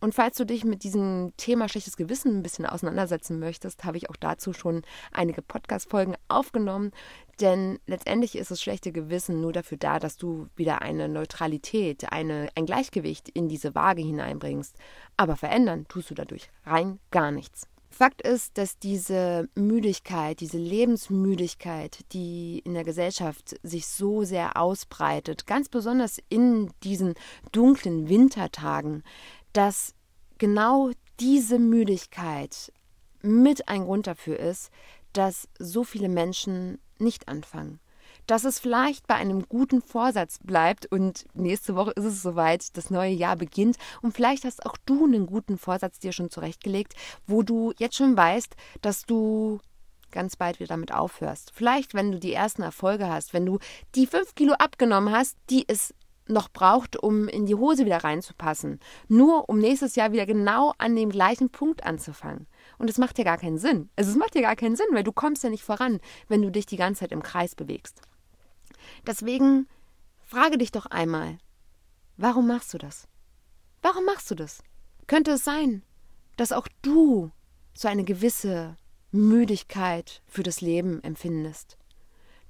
Und 0.00 0.14
falls 0.14 0.36
du 0.36 0.46
dich 0.46 0.64
mit 0.64 0.82
diesem 0.82 1.32
Thema 1.36 1.68
schlechtes 1.68 1.96
Gewissen 1.96 2.38
ein 2.38 2.42
bisschen 2.42 2.64
auseinandersetzen 2.64 3.38
möchtest, 3.38 3.84
habe 3.84 3.98
ich 3.98 4.08
auch 4.08 4.16
dazu 4.16 4.54
schon 4.54 4.82
einige 5.12 5.42
Podcast-Folgen 5.42 6.16
aufgenommen. 6.28 6.92
Denn 7.40 7.78
letztendlich 7.86 8.36
ist 8.36 8.50
das 8.50 8.62
schlechte 8.62 8.92
Gewissen 8.92 9.40
nur 9.40 9.52
dafür 9.52 9.76
da, 9.78 9.98
dass 9.98 10.16
du 10.16 10.48
wieder 10.56 10.80
eine 10.80 11.08
Neutralität, 11.08 12.12
eine, 12.12 12.48
ein 12.54 12.66
Gleichgewicht 12.66 13.28
in 13.28 13.48
diese 13.48 13.74
Waage 13.74 14.02
hineinbringst. 14.02 14.76
Aber 15.18 15.36
verändern 15.36 15.86
tust 15.88 16.10
du 16.10 16.14
dadurch 16.14 16.50
rein 16.64 16.98
gar 17.10 17.30
nichts. 17.30 17.66
Fakt 17.92 18.22
ist, 18.22 18.56
dass 18.56 18.78
diese 18.78 19.48
Müdigkeit, 19.56 20.40
diese 20.40 20.58
Lebensmüdigkeit, 20.58 21.98
die 22.12 22.60
in 22.64 22.74
der 22.74 22.84
Gesellschaft 22.84 23.56
sich 23.64 23.88
so 23.88 24.22
sehr 24.22 24.56
ausbreitet, 24.56 25.46
ganz 25.46 25.68
besonders 25.68 26.18
in 26.28 26.70
diesen 26.84 27.14
dunklen 27.50 28.08
Wintertagen, 28.08 29.02
dass 29.52 29.94
genau 30.38 30.90
diese 31.18 31.58
Müdigkeit 31.58 32.72
mit 33.22 33.68
ein 33.68 33.84
Grund 33.84 34.06
dafür 34.06 34.38
ist, 34.38 34.70
dass 35.12 35.48
so 35.58 35.84
viele 35.84 36.08
Menschen 36.08 36.78
nicht 36.98 37.28
anfangen. 37.28 37.80
Dass 38.26 38.44
es 38.44 38.58
vielleicht 38.58 39.06
bei 39.06 39.14
einem 39.14 39.48
guten 39.48 39.82
Vorsatz 39.82 40.38
bleibt 40.42 40.86
und 40.86 41.26
nächste 41.34 41.74
Woche 41.74 41.92
ist 41.92 42.04
es 42.04 42.22
soweit, 42.22 42.76
das 42.76 42.90
neue 42.90 43.12
Jahr 43.12 43.36
beginnt 43.36 43.76
und 44.02 44.14
vielleicht 44.14 44.44
hast 44.44 44.64
auch 44.64 44.76
du 44.86 45.04
einen 45.04 45.26
guten 45.26 45.58
Vorsatz 45.58 45.98
dir 45.98 46.12
schon 46.12 46.30
zurechtgelegt, 46.30 46.94
wo 47.26 47.42
du 47.42 47.72
jetzt 47.78 47.96
schon 47.96 48.16
weißt, 48.16 48.54
dass 48.82 49.02
du 49.02 49.60
ganz 50.10 50.36
bald 50.36 50.58
wieder 50.58 50.68
damit 50.68 50.92
aufhörst. 50.92 51.52
Vielleicht, 51.54 51.94
wenn 51.94 52.12
du 52.12 52.18
die 52.18 52.32
ersten 52.32 52.62
Erfolge 52.62 53.08
hast, 53.08 53.32
wenn 53.32 53.46
du 53.46 53.58
die 53.94 54.06
fünf 54.06 54.34
Kilo 54.34 54.54
abgenommen 54.54 55.12
hast, 55.14 55.36
die 55.50 55.64
es 55.68 55.94
noch 56.26 56.48
braucht, 56.48 56.96
um 56.96 57.28
in 57.28 57.46
die 57.46 57.54
Hose 57.54 57.84
wieder 57.84 58.04
reinzupassen. 58.04 58.80
Nur 59.08 59.48
um 59.48 59.58
nächstes 59.58 59.96
Jahr 59.96 60.12
wieder 60.12 60.26
genau 60.26 60.74
an 60.78 60.94
dem 60.96 61.10
gleichen 61.10 61.50
Punkt 61.50 61.84
anzufangen. 61.84 62.46
Und 62.78 62.88
es 62.88 62.98
macht 62.98 63.18
ja 63.18 63.24
gar 63.24 63.38
keinen 63.38 63.58
Sinn. 63.58 63.90
Also 63.96 64.10
es 64.10 64.16
macht 64.16 64.34
ja 64.34 64.42
gar 64.42 64.56
keinen 64.56 64.76
Sinn, 64.76 64.86
weil 64.92 65.02
du 65.02 65.12
kommst 65.12 65.42
ja 65.42 65.50
nicht 65.50 65.64
voran, 65.64 66.00
wenn 66.28 66.42
du 66.42 66.50
dich 66.50 66.66
die 66.66 66.76
ganze 66.76 67.00
Zeit 67.00 67.12
im 67.12 67.22
Kreis 67.22 67.54
bewegst. 67.54 68.00
Deswegen 69.06 69.66
frage 70.22 70.58
dich 70.58 70.72
doch 70.72 70.86
einmal, 70.86 71.38
warum 72.16 72.46
machst 72.46 72.72
du 72.72 72.78
das? 72.78 73.08
Warum 73.82 74.04
machst 74.04 74.30
du 74.30 74.34
das? 74.34 74.62
Könnte 75.06 75.32
es 75.32 75.44
sein, 75.44 75.82
dass 76.36 76.52
auch 76.52 76.68
du 76.82 77.30
so 77.74 77.88
eine 77.88 78.04
gewisse 78.04 78.76
Müdigkeit 79.10 80.22
für 80.26 80.42
das 80.42 80.60
Leben 80.60 81.02
empfindest? 81.02 81.79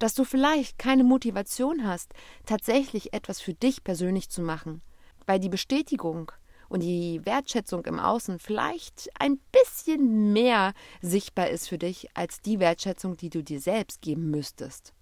Dass 0.01 0.15
du 0.15 0.25
vielleicht 0.25 0.79
keine 0.79 1.05
Motivation 1.05 1.87
hast, 1.87 2.13
tatsächlich 2.47 3.13
etwas 3.13 3.41
für 3.41 3.55
dich 3.55 3.85
persönlich 3.85 4.29
zu 4.31 4.43
machen, 4.43 4.83
weil 5.27 5.39
die 5.39 5.49
Bestätigung 5.49 6.33
und 6.69 6.83
die 6.83 7.21
Wertschätzung 7.25 7.85
im 7.85 8.01
Außen 8.01 8.39
vielleicht 8.39 9.11
ein 9.19 9.39
bisschen 9.53 10.33
mehr 10.33 10.73
sichtbar 11.03 11.51
ist 11.51 11.69
für 11.69 11.79
dich 11.79 12.09
als 12.15 12.41
die 12.41 12.59
Wertschätzung, 12.59 13.17
die 13.17 13.29
du 13.29 13.45
dir 13.45 13.61
selbst 13.61 14.01
geben 14.01 14.31
müsstest. 14.31 14.95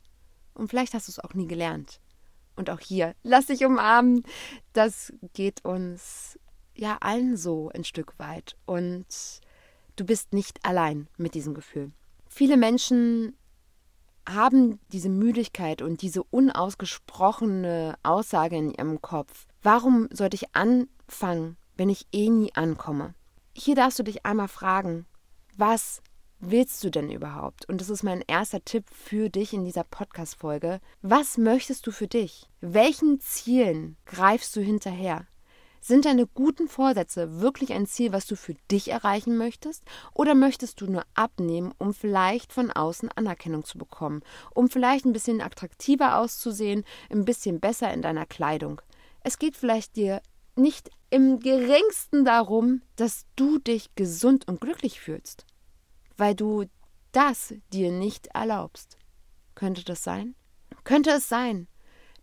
Und 0.55 0.69
vielleicht 0.69 0.95
hast 0.95 1.09
du 1.09 1.13
es 1.13 1.21
auch 1.21 1.35
nie 1.35 1.47
gelernt. 1.47 2.01
Und 2.57 2.69
auch 2.71 2.81
hier, 2.81 3.15
lass 3.23 3.47
dich 3.47 3.65
umarmen. 3.65 4.25
Das 4.73 5.13
geht 5.33 5.65
uns 5.65 6.39
ja 6.75 6.97
allen 7.01 7.37
so 7.37 7.71
ein 7.73 7.85
Stück 7.85 8.19
weit. 8.19 8.57
Und 8.67 9.07
du 9.95 10.05
bist 10.05 10.33
nicht 10.33 10.59
allein 10.65 11.07
mit 11.17 11.35
diesem 11.35 11.55
Gefühl. 11.55 11.93
Viele 12.29 12.57
Menschen 12.57 13.37
haben 14.29 14.79
diese 14.93 15.09
Müdigkeit 15.09 15.83
und 15.83 16.03
diese 16.03 16.23
unausgesprochene 16.23 17.97
Aussage 18.03 18.57
in 18.57 18.73
ihrem 18.73 19.01
Kopf. 19.01 19.47
Warum 19.63 20.09
sollte 20.13 20.37
ich 20.37 20.55
anfangen, 20.55 21.57
wenn 21.77 21.89
ich 21.89 22.07
eh 22.13 22.29
nie 22.29 22.55
ankomme? 22.55 23.15
Hier 23.55 23.75
darfst 23.75 23.99
du 23.99 24.03
dich 24.03 24.25
einmal 24.25 24.49
fragen, 24.49 25.07
was 25.57 26.03
willst 26.41 26.85
du 26.85 26.91
denn 26.91 27.11
überhaupt? 27.11 27.69
Und 27.69 27.81
das 27.81 27.91
ist 27.91 28.03
mein 28.03 28.23
erster 28.27 28.65
Tipp 28.65 28.85
für 28.93 29.29
dich 29.29 29.53
in 29.53 29.65
dieser 29.65 29.85
Podcast-Folge. 29.85 30.81
Was 31.03 31.39
möchtest 31.39 31.87
du 31.87 31.91
für 31.91 32.07
dich? 32.07 32.49
Welchen 32.61 33.21
Zielen 33.21 33.97
greifst 34.07 34.55
du 34.55 34.61
hinterher? 34.61 35.27
Sind 35.81 36.05
deine 36.05 36.27
guten 36.27 36.69
Vorsätze 36.69 37.41
wirklich 37.41 37.73
ein 37.73 37.87
Ziel, 37.87 38.13
was 38.13 38.27
du 38.27 38.37
für 38.37 38.55
dich 38.71 38.91
erreichen 38.91 39.37
möchtest? 39.37 39.85
Oder 40.13 40.35
möchtest 40.35 40.81
du 40.81 40.87
nur 40.87 41.05
abnehmen, 41.15 41.73
um 41.79 41.95
vielleicht 41.95 42.53
von 42.53 42.71
außen 42.71 43.11
Anerkennung 43.15 43.65
zu 43.65 43.79
bekommen? 43.79 44.23
Um 44.55 44.69
vielleicht 44.69 45.05
ein 45.05 45.13
bisschen 45.13 45.41
attraktiver 45.41 46.19
auszusehen, 46.19 46.85
ein 47.11 47.25
bisschen 47.25 47.61
besser 47.61 47.93
in 47.93 48.03
deiner 48.03 48.27
Kleidung? 48.27 48.81
Es 49.21 49.39
geht 49.39 49.57
vielleicht 49.57 49.97
dir 49.97 50.21
nicht 50.57 50.91
im 51.11 51.41
geringsten 51.41 52.25
darum, 52.25 52.83
dass 52.97 53.25
du 53.37 53.59
dich 53.59 53.95
gesund 53.95 54.47
und 54.49 54.61
glücklich 54.61 55.01
fühlst, 55.01 55.47
weil 56.17 56.35
du 56.35 56.65
das 57.13 57.55
dir 57.73 57.91
nicht 57.91 58.29
erlaubst. 58.29 58.99
Könnte 59.55 59.85
das 59.85 60.05
sein? 60.05 60.35
Könnte 60.85 61.11
es 61.11 61.29
sein, 61.29 61.69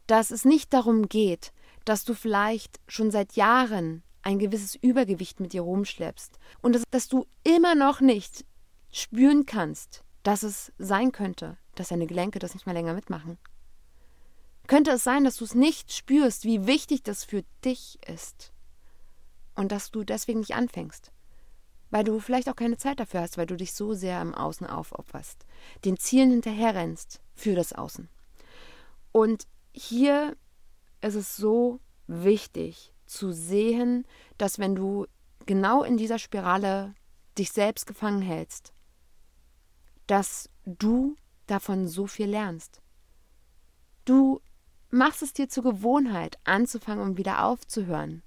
dass 0.08 0.32
es 0.32 0.46
nicht 0.46 0.74
darum 0.74 1.10
geht, 1.10 1.52
dass 1.86 2.04
du 2.04 2.13
vielleicht 2.13 2.80
schon 2.88 3.12
seit 3.12 3.34
Jahren 3.34 4.04
ein 4.24 4.39
gewisses 4.39 4.75
Übergewicht 4.75 5.39
mit 5.39 5.54
dir 5.54 5.62
rumschleppst 5.62 6.39
und 6.62 6.74
dass, 6.74 6.84
dass 6.89 7.08
du 7.08 7.27
immer 7.44 7.75
noch 7.75 8.01
nicht 8.01 8.44
spüren 8.92 9.46
kannst, 9.46 10.04
dass 10.24 10.42
es 10.42 10.74
sein 10.80 11.12
könnte, 11.12 11.58
dass 11.75 11.89
deine 11.89 12.08
Gelenke 12.08 12.39
das 12.39 12.56
nicht 12.56 12.65
mehr 12.65 12.74
länger 12.74 12.96
mitmachen. 12.96 13.38
Könnte 14.68 14.92
es 14.92 15.04
sein, 15.04 15.24
dass 15.24 15.38
du 15.38 15.44
es 15.44 15.54
nicht 15.54 15.94
spürst, 15.94 16.44
wie 16.44 16.65
wichtig 16.65 17.04
das 17.04 17.24
für 17.24 17.44
dich 17.63 18.00
ist 18.08 18.51
und 19.54 19.72
dass 19.72 19.92
du 19.92 20.04
deswegen 20.04 20.39
nicht 20.39 20.56
anfängst, 20.56 21.12
weil 21.92 22.04
du 22.04 22.20
vielleicht 22.20 22.50
auch 22.50 22.56
keine 22.56 22.77
Zeit 22.77 23.00
dafür 23.00 23.22
hast, 23.22 23.38
weil 23.38 23.46
du 23.46 23.56
dich 23.56 23.74
so 23.74 23.94
sehr 23.94 24.20
im 24.22 24.34
Außen 24.34 24.65
aufopferst, 24.65 25.46
den 25.86 25.98
Zielen 25.98 26.32
hinterherrennst 26.32 27.22
für 27.36 27.54
das 27.54 27.74
Außen. 27.74 28.10
Und 29.12 29.46
hier 29.72 30.36
es 31.06 31.14
ist 31.14 31.38
so 31.38 31.80
wichtig 32.08 32.92
zu 33.06 33.32
sehen, 33.32 34.08
dass 34.40 34.58
wenn 34.58 34.74
du 34.74 35.06
genau 35.46 35.84
in 35.84 35.98
dieser 35.98 36.18
Spirale 36.18 36.96
dich 37.38 37.52
selbst 37.52 37.86
gefangen 37.86 38.24
hältst, 38.24 38.74
dass 40.08 40.50
du 40.66 41.16
davon 41.46 41.88
so 41.88 42.08
viel 42.08 42.26
lernst. 42.26 42.82
Du 44.06 44.42
machst 44.90 45.22
es 45.22 45.34
dir 45.34 45.48
zur 45.48 45.64
Gewohnheit, 45.64 46.40
anzufangen 46.44 47.04
und 47.04 47.18
wieder 47.18 47.46
aufzuhören. 47.46 48.24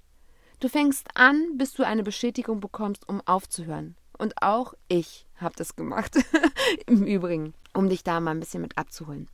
Du 0.61 0.69
fängst 0.69 1.05
an, 1.15 1.57
bis 1.57 1.73
du 1.73 1.83
eine 1.83 2.03
Bestätigung 2.03 2.61
bekommst, 2.61 3.09
um 3.09 3.19
aufzuhören. 3.27 3.97
Und 4.17 4.41
auch 4.41 4.73
ich 4.87 5.25
habe 5.35 5.55
das 5.57 5.75
gemacht, 5.75 6.17
im 6.85 7.05
Übrigen, 7.05 7.53
um 7.73 7.89
dich 7.89 8.05
da 8.05 8.21
mal 8.21 8.31
ein 8.31 8.39
bisschen 8.39 8.61
mit 8.61 8.77
abzuholen. 8.77 9.27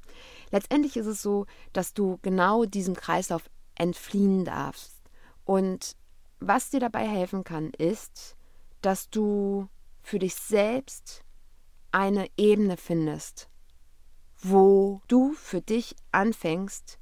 Letztendlich 0.52 0.98
ist 0.98 1.08
es 1.08 1.22
so, 1.22 1.46
dass 1.74 1.94
du 1.94 2.20
genau 2.22 2.66
diesem 2.66 2.96
Kreislauf 2.96 3.50
entfliehen 3.76 4.46
darfst. 4.46 4.94
Und 5.44 5.96
was 6.40 6.70
dir 6.70 6.80
dabei 6.80 7.08
helfen 7.08 7.44
kann, 7.44 7.72
ist, 7.72 8.36
dass 8.82 9.10
du 9.10 9.68
für 10.02 10.20
dich 10.20 10.36
selbst 10.36 11.24
eine 11.92 12.28
Ebene 12.38 12.78
findest, 12.78 13.50
wo 14.38 15.02
du 15.08 15.34
für 15.34 15.62
dich 15.62 15.96
anfängst, 16.12 17.00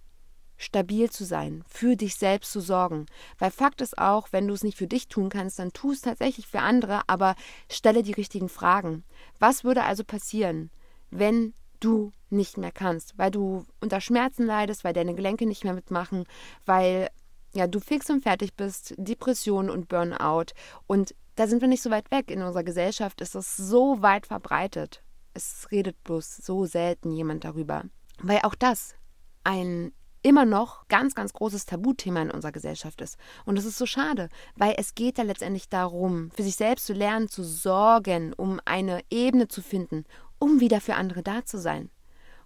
stabil 0.55 1.09
zu 1.09 1.25
sein, 1.25 1.63
für 1.67 1.95
dich 1.95 2.15
selbst 2.15 2.51
zu 2.51 2.61
sorgen. 2.61 3.07
Weil 3.37 3.51
Fakt 3.51 3.81
ist 3.81 3.97
auch, 3.97 4.27
wenn 4.31 4.47
du 4.47 4.53
es 4.53 4.63
nicht 4.63 4.77
für 4.77 4.87
dich 4.87 5.07
tun 5.07 5.29
kannst, 5.29 5.59
dann 5.59 5.73
tu 5.73 5.91
es 5.91 6.01
tatsächlich 6.01 6.47
für 6.47 6.59
andere, 6.59 7.01
aber 7.07 7.35
stelle 7.69 8.03
die 8.03 8.13
richtigen 8.13 8.49
Fragen. 8.49 9.03
Was 9.39 9.63
würde 9.63 9.83
also 9.83 10.03
passieren, 10.03 10.69
wenn 11.09 11.53
du 11.83 12.11
nicht 12.29 12.57
mehr 12.57 12.71
kannst, 12.71 13.17
weil 13.17 13.31
du 13.31 13.65
unter 13.81 14.01
Schmerzen 14.01 14.45
leidest, 14.45 14.83
weil 14.83 14.93
deine 14.93 15.15
Gelenke 15.15 15.45
nicht 15.45 15.63
mehr 15.63 15.73
mitmachen, 15.73 16.25
weil 16.65 17.09
ja, 17.53 17.67
du 17.67 17.79
fix 17.79 18.09
und 18.09 18.23
fertig 18.23 18.55
bist, 18.55 18.95
Depression 18.97 19.69
und 19.69 19.87
Burnout 19.87 20.53
und 20.87 21.13
da 21.35 21.47
sind 21.47 21.61
wir 21.61 21.67
nicht 21.67 21.81
so 21.81 21.89
weit 21.89 22.11
weg. 22.11 22.29
In 22.29 22.43
unserer 22.43 22.63
Gesellschaft 22.63 23.21
ist 23.21 23.35
das 23.35 23.57
so 23.57 24.01
weit 24.01 24.27
verbreitet. 24.27 25.03
Es 25.33 25.67
redet 25.71 26.03
bloß 26.03 26.37
so 26.37 26.65
selten 26.65 27.11
jemand 27.11 27.43
darüber. 27.43 27.83
Weil 28.21 28.41
auch 28.43 28.55
das 28.55 28.95
ein 29.43 29.93
immer 30.23 30.45
noch 30.45 30.87
ganz, 30.87 31.15
ganz 31.15 31.33
großes 31.33 31.65
Tabuthema 31.65 32.21
in 32.21 32.31
unserer 32.31 32.53
Gesellschaft 32.53 33.01
ist. 33.01 33.17
Und 33.45 33.57
das 33.57 33.65
ist 33.65 33.77
so 33.77 33.85
schade, 33.85 34.29
weil 34.55 34.75
es 34.77 34.95
geht 34.95 35.17
ja 35.17 35.23
letztendlich 35.25 35.67
darum, 35.69 36.31
für 36.31 36.43
sich 36.43 36.55
selbst 36.55 36.85
zu 36.85 36.93
lernen, 36.93 37.27
zu 37.27 37.43
sorgen, 37.43 38.33
um 38.33 38.61
eine 38.63 39.01
Ebene 39.09 39.49
zu 39.49 39.61
finden, 39.61 40.05
um 40.43 40.59
wieder 40.59 40.81
für 40.81 40.95
andere 40.95 41.23
da 41.23 41.45
zu 41.45 41.57
sein. 41.57 41.89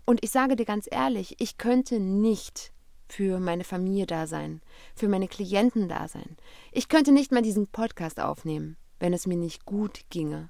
Und 0.06 0.24
ich 0.24 0.30
sage 0.30 0.56
dir 0.56 0.66
ganz 0.66 0.88
ehrlich, 0.90 1.36
ich 1.40 1.58
könnte 1.58 2.00
nicht 2.00 2.72
für 3.10 3.40
meine 3.40 3.64
Familie 3.64 4.06
da 4.06 4.28
sein, 4.28 4.62
für 4.94 5.08
meine 5.08 5.28
Klienten 5.28 5.90
da 5.90 6.08
sein. 6.08 6.38
Ich 6.72 6.90
könnte 6.90 7.12
nicht 7.12 7.32
mal 7.32 7.42
diesen 7.42 7.66
Podcast 7.66 8.20
aufnehmen, 8.20 8.78
wenn 9.00 9.14
es 9.14 9.26
mir 9.26 9.36
nicht 9.36 9.66
gut 9.66 10.02
ginge. 10.12 10.48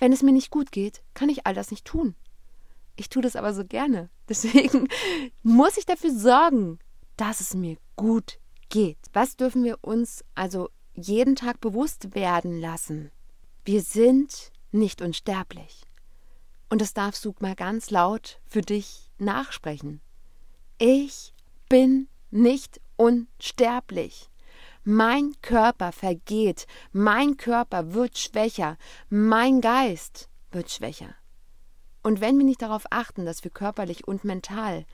Wenn 0.00 0.12
es 0.12 0.24
mir 0.24 0.32
nicht 0.32 0.50
gut 0.50 0.72
geht, 0.72 1.04
kann 1.14 1.28
ich 1.28 1.46
all 1.46 1.54
das 1.54 1.70
nicht 1.70 1.84
tun. 1.84 2.16
Ich 2.96 3.08
tue 3.08 3.22
das 3.22 3.36
aber 3.36 3.54
so 3.54 3.64
gerne. 3.64 4.10
Deswegen 4.28 4.88
muss 5.44 5.76
ich 5.76 5.86
dafür 5.86 6.10
sorgen, 6.10 6.80
dass 7.16 7.40
es 7.40 7.54
mir 7.54 7.76
gut 7.94 8.40
geht. 8.70 8.98
Was 9.12 9.36
dürfen 9.36 9.62
wir 9.62 9.78
uns 9.82 10.24
also 10.34 10.68
jeden 10.94 11.36
Tag 11.36 11.60
bewusst 11.60 12.16
werden 12.16 12.60
lassen? 12.60 13.12
Wir 13.64 13.82
sind 13.82 14.50
nicht 14.72 15.00
unsterblich. 15.00 15.86
Und 16.72 16.80
das 16.80 16.94
darfst 16.94 17.22
du 17.26 17.34
mal 17.40 17.54
ganz 17.54 17.90
laut 17.90 18.40
für 18.46 18.62
dich 18.62 19.10
nachsprechen. 19.18 20.00
Ich 20.78 21.34
bin 21.68 22.08
nicht 22.30 22.80
unsterblich. 22.96 24.30
Mein 24.82 25.34
Körper 25.42 25.92
vergeht, 25.92 26.66
mein 26.90 27.36
Körper 27.36 27.92
wird 27.92 28.16
schwächer, 28.16 28.78
mein 29.10 29.60
Geist 29.60 30.30
wird 30.50 30.70
schwächer. 30.70 31.14
Und 32.02 32.22
wenn 32.22 32.38
wir 32.38 32.46
nicht 32.46 32.62
darauf 32.62 32.84
achten, 32.88 33.26
dass 33.26 33.44
wir 33.44 33.50
körperlich 33.50 34.08
und 34.08 34.24
mental 34.24 34.86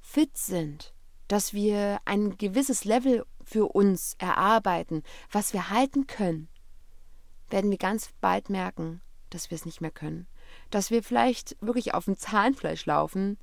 fit 0.00 0.38
sind, 0.38 0.94
dass 1.28 1.52
wir 1.52 2.00
ein 2.06 2.38
gewisses 2.38 2.86
Level 2.86 3.26
für 3.44 3.66
uns 3.66 4.14
erarbeiten, 4.16 5.02
was 5.30 5.52
wir 5.52 5.68
halten 5.68 6.06
können, 6.06 6.48
werden 7.50 7.70
wir 7.70 7.76
ganz 7.76 8.08
bald 8.22 8.48
merken, 8.48 9.02
dass 9.28 9.50
wir 9.50 9.56
es 9.56 9.66
nicht 9.66 9.82
mehr 9.82 9.90
können. 9.90 10.26
Dass 10.70 10.90
wir 10.90 11.02
vielleicht 11.02 11.56
wirklich 11.60 11.94
auf 11.94 12.06
dem 12.06 12.16
Zahnfleisch 12.16 12.86
laufen, 12.86 13.38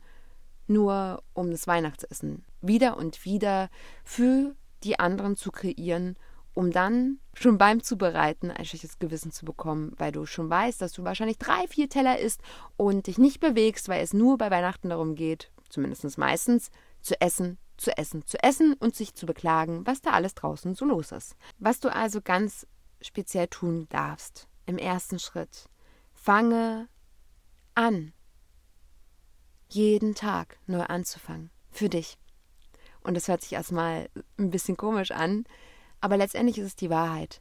nur 0.67 1.23
um 1.33 1.51
das 1.51 1.67
Weihnachtsessen 1.67 2.43
wieder 2.61 2.97
und 2.97 3.23
wieder 3.25 3.69
für 4.03 4.55
die 4.83 4.99
anderen 4.99 5.35
zu 5.35 5.51
kreieren 5.51 6.17
um 6.57 6.71
dann 6.71 7.19
schon 7.35 7.59
beim 7.59 7.83
Zubereiten 7.83 8.49
ein 8.49 8.65
schlechtes 8.65 8.97
Gewissen 8.97 9.31
zu 9.31 9.45
bekommen, 9.45 9.93
weil 9.97 10.11
du 10.11 10.25
schon 10.25 10.49
weißt, 10.49 10.81
dass 10.81 10.91
du 10.91 11.03
wahrscheinlich 11.03 11.37
drei, 11.37 11.67
vier 11.67 11.87
Teller 11.87 12.17
isst 12.17 12.41
und 12.77 13.05
dich 13.05 13.19
nicht 13.19 13.39
bewegst, 13.39 13.89
weil 13.89 14.01
es 14.01 14.11
nur 14.11 14.39
bei 14.39 14.49
Weihnachten 14.49 14.89
darum 14.89 15.13
geht, 15.13 15.51
zumindest 15.69 16.17
meistens, 16.17 16.71
zu 16.99 17.21
essen, 17.21 17.59
zu 17.77 17.95
essen, 17.95 18.25
zu 18.25 18.41
essen 18.41 18.73
und 18.73 18.95
sich 18.95 19.13
zu 19.13 19.27
beklagen, 19.27 19.85
was 19.85 20.01
da 20.01 20.13
alles 20.13 20.33
draußen 20.33 20.73
so 20.73 20.85
los 20.85 21.11
ist. 21.11 21.35
Was 21.59 21.79
du 21.79 21.93
also 21.93 22.21
ganz 22.21 22.65
speziell 23.01 23.49
tun 23.49 23.85
darfst 23.89 24.47
im 24.65 24.79
ersten 24.79 25.19
Schritt, 25.19 25.69
fange 26.15 26.87
an, 27.77 28.11
jeden 29.69 30.15
Tag 30.15 30.57
neu 30.65 30.81
anzufangen, 30.81 31.51
für 31.69 31.89
dich. 31.89 32.17
Und 33.01 33.13
das 33.13 33.27
hört 33.27 33.41
sich 33.41 33.53
erstmal 33.53 34.09
ein 34.37 34.49
bisschen 34.49 34.75
komisch 34.75 35.11
an, 35.11 35.45
aber 36.01 36.17
letztendlich 36.17 36.57
ist 36.57 36.65
es 36.65 36.75
die 36.75 36.89
Wahrheit. 36.89 37.39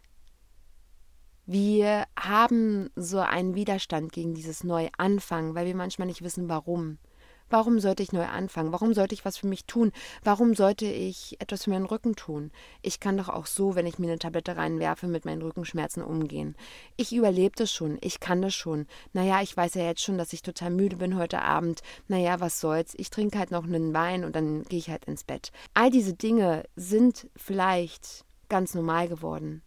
Wir 1.47 2.05
haben 2.19 2.91
so 2.97 3.21
einen 3.21 3.55
Widerstand 3.55 4.13
gegen 4.13 4.35
dieses 4.35 4.63
Neuanfangen, 4.63 5.55
weil 5.55 5.67
wir 5.67 5.75
manchmal 5.75 6.07
nicht 6.07 6.23
wissen, 6.23 6.49
warum. 6.49 6.99
Warum 7.49 7.79
sollte 7.79 8.03
ich 8.03 8.13
neu 8.13 8.25
anfangen? 8.25 8.73
Warum 8.73 8.93
sollte 8.93 9.15
ich 9.15 9.25
was 9.25 9.37
für 9.37 9.47
mich 9.47 9.67
tun? 9.67 9.93
Warum 10.25 10.55
sollte 10.55 10.87
ich 10.87 11.41
etwas 11.41 11.65
für 11.65 11.71
meinen 11.71 11.87
Rücken 11.87 12.17
tun? 12.17 12.51
Ich 12.83 12.99
kann 12.99 13.17
doch 13.17 13.29
auch 13.29 13.47
so, 13.47 13.75
wenn 13.75 13.87
ich 13.87 13.99
mir 13.99 14.09
eine 14.09 14.19
Tablette 14.19 14.57
reinwerfe, 14.57 15.07
mit 15.07 15.25
meinen 15.25 15.43
Rückenschmerzen 15.43 16.03
umgehen. 16.03 16.57
Ich 16.97 17.15
überlebe 17.15 17.55
das 17.57 17.73
schon. 17.73 17.99
Ich 18.01 18.19
kann 18.21 18.43
das 18.43 18.55
schon. 18.55 18.87
Naja, 19.13 19.43
ich 19.43 19.57
weiß 19.57 19.75
ja 19.75 19.85
jetzt 19.85 20.03
schon, 20.03 20.19
dass 20.19 20.33
ich 20.33 20.43
total 20.43 20.71
müde 20.71 20.97
bin 20.97 21.17
heute 21.17 21.43
Abend. 21.43 21.83
Naja, 22.09 22.41
was 22.41 22.61
soll's? 22.61 22.95
Ich 22.97 23.11
trinke 23.11 23.39
halt 23.39 23.51
noch 23.51 23.65
einen 23.65 23.95
Wein 23.95 24.25
und 24.25 24.35
dann 24.35 24.65
gehe 24.65 24.79
ich 24.79 24.91
halt 24.91 25.05
ins 25.05 25.25
Bett. 25.25 25.53
All 25.75 25.91
diese 25.91 26.15
Dinge 26.15 26.65
sind 26.75 27.29
vielleicht 27.37 28.25
ganz 28.49 28.75
normal 28.75 29.09
geworden. 29.09 29.63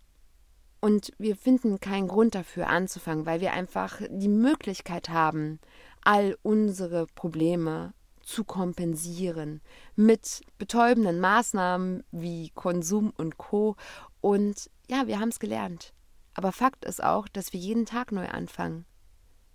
Und 0.81 1.11
wir 1.17 1.35
finden 1.35 1.79
keinen 1.79 2.07
Grund 2.07 2.35
dafür 2.35 2.67
anzufangen, 2.67 3.25
weil 3.25 3.41
wir 3.41 3.51
einfach 3.51 4.01
die 4.09 4.29
Möglichkeit 4.29 5.09
haben, 5.09 5.59
all 6.03 6.37
unsere 6.41 7.07
Probleme 7.07 7.93
zu 8.21 8.43
kompensieren 8.43 9.61
mit 9.95 10.41
betäubenden 10.57 11.19
Maßnahmen 11.19 12.03
wie 12.11 12.51
Konsum 12.51 13.11
und 13.17 13.37
Co. 13.37 13.75
Und 14.21 14.69
ja, 14.87 15.07
wir 15.07 15.19
haben 15.19 15.29
es 15.29 15.39
gelernt. 15.39 15.93
Aber 16.35 16.51
Fakt 16.51 16.85
ist 16.85 17.03
auch, 17.03 17.27
dass 17.27 17.53
wir 17.53 17.59
jeden 17.59 17.85
Tag 17.85 18.11
neu 18.11 18.27
anfangen. 18.27 18.85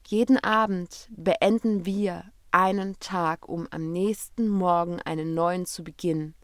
Jeden 0.07 0.38
Abend 0.38 1.09
beenden 1.16 1.87
wir 1.87 2.24
einen 2.50 2.98
Tag, 2.98 3.48
um 3.48 3.66
am 3.70 3.90
nächsten 3.90 4.48
Morgen 4.48 5.00
einen 5.00 5.35
neuen 5.35 5.66
zu 5.66 5.83
beginnen. 5.83 6.35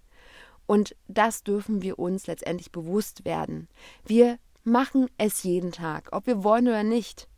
Und 0.67 0.97
das 1.09 1.43
dürfen 1.43 1.83
wir 1.83 1.99
uns 1.99 2.27
letztendlich 2.27 2.71
bewusst 2.71 3.25
werden. 3.25 3.69
Wir 4.05 4.39
machen 4.63 5.09
es 5.19 5.43
jeden 5.43 5.73
Tag, 5.73 6.09
ob 6.13 6.27
wir 6.27 6.45
wollen 6.45 6.69
oder 6.69 6.85
nicht. 6.85 7.29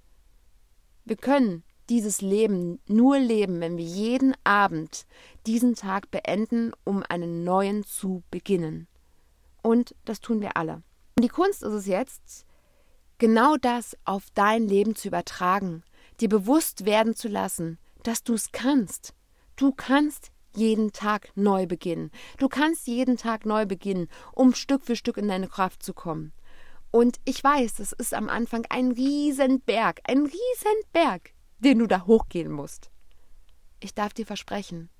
Wir 1.04 1.16
können 1.16 1.64
dieses 1.92 2.22
Leben 2.22 2.80
nur 2.86 3.18
leben, 3.18 3.60
wenn 3.60 3.76
wir 3.76 3.84
jeden 3.84 4.34
Abend 4.44 5.04
diesen 5.46 5.74
Tag 5.74 6.10
beenden, 6.10 6.72
um 6.84 7.02
einen 7.06 7.44
neuen 7.44 7.84
zu 7.84 8.22
beginnen. 8.30 8.88
Und 9.62 9.94
das 10.06 10.20
tun 10.20 10.40
wir 10.40 10.56
alle. 10.56 10.82
Und 11.16 11.22
die 11.22 11.28
Kunst 11.28 11.62
ist 11.62 11.74
es 11.74 11.86
jetzt, 11.86 12.46
genau 13.18 13.56
das 13.58 13.94
auf 14.06 14.24
dein 14.32 14.66
Leben 14.66 14.96
zu 14.96 15.08
übertragen, 15.08 15.82
dir 16.18 16.30
bewusst 16.30 16.86
werden 16.86 17.14
zu 17.14 17.28
lassen, 17.28 17.78
dass 18.04 18.24
du 18.24 18.32
es 18.32 18.52
kannst. 18.52 19.12
Du 19.56 19.70
kannst 19.70 20.32
jeden 20.56 20.92
Tag 20.92 21.28
neu 21.34 21.66
beginnen. 21.66 22.10
Du 22.38 22.48
kannst 22.48 22.86
jeden 22.86 23.18
Tag 23.18 23.44
neu 23.44 23.66
beginnen, 23.66 24.08
um 24.32 24.54
Stück 24.54 24.86
für 24.86 24.96
Stück 24.96 25.18
in 25.18 25.28
deine 25.28 25.48
Kraft 25.48 25.82
zu 25.82 25.92
kommen. 25.92 26.32
Und 26.90 27.18
ich 27.26 27.44
weiß, 27.44 27.80
es 27.80 27.92
ist 27.92 28.14
am 28.14 28.30
Anfang 28.30 28.64
ein 28.70 28.92
Riesenberg, 28.92 30.00
ein 30.04 30.20
Riesenberg, 30.20 31.34
den 31.62 31.78
du 31.78 31.86
da 31.86 32.06
hochgehen 32.06 32.50
musst. 32.50 32.90
Ich 33.80 33.94
darf 33.94 34.12
dir 34.12 34.26
versprechen, 34.26 34.90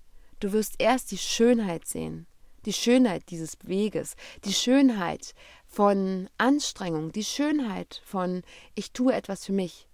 du 0.41 0.53
wirst 0.53 0.77
erst 0.79 1.11
die 1.11 1.19
Schönheit 1.19 1.87
sehen, 1.87 2.27
die 2.65 2.73
Schönheit 2.73 3.31
dieses 3.31 3.57
Weges, 3.65 4.15
die 4.45 4.53
Schönheit 4.53 5.35
von 5.67 6.29
Anstrengung, 6.39 7.13
die 7.13 7.25
Schönheit 7.25 8.03
von 8.05 8.43
ich 8.75 8.93
tue 8.93 9.13
etwas 9.13 9.45
für 9.45 9.53
mich, 9.53 9.89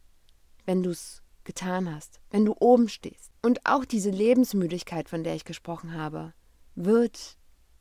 wenn 0.67 0.83
du 0.83 0.91
es 0.91 1.23
getan 1.45 1.95
hast, 1.95 2.21
wenn 2.31 2.45
du 2.45 2.55
oben 2.61 2.89
stehst. 2.89 3.33
Und 3.43 3.65
auch 3.65 3.87
diese 3.87 4.11
Lebensmüdigkeit, 4.11 5.09
von 5.09 5.25
der 5.25 5.35
ich 5.35 5.45
gesprochen 5.45 5.95
habe, 5.95 6.35
wird 6.75 7.39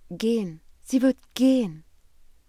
gehen. 0.09 0.61
Sie 0.83 1.01
wird 1.01 1.17
gehen, 1.33 1.83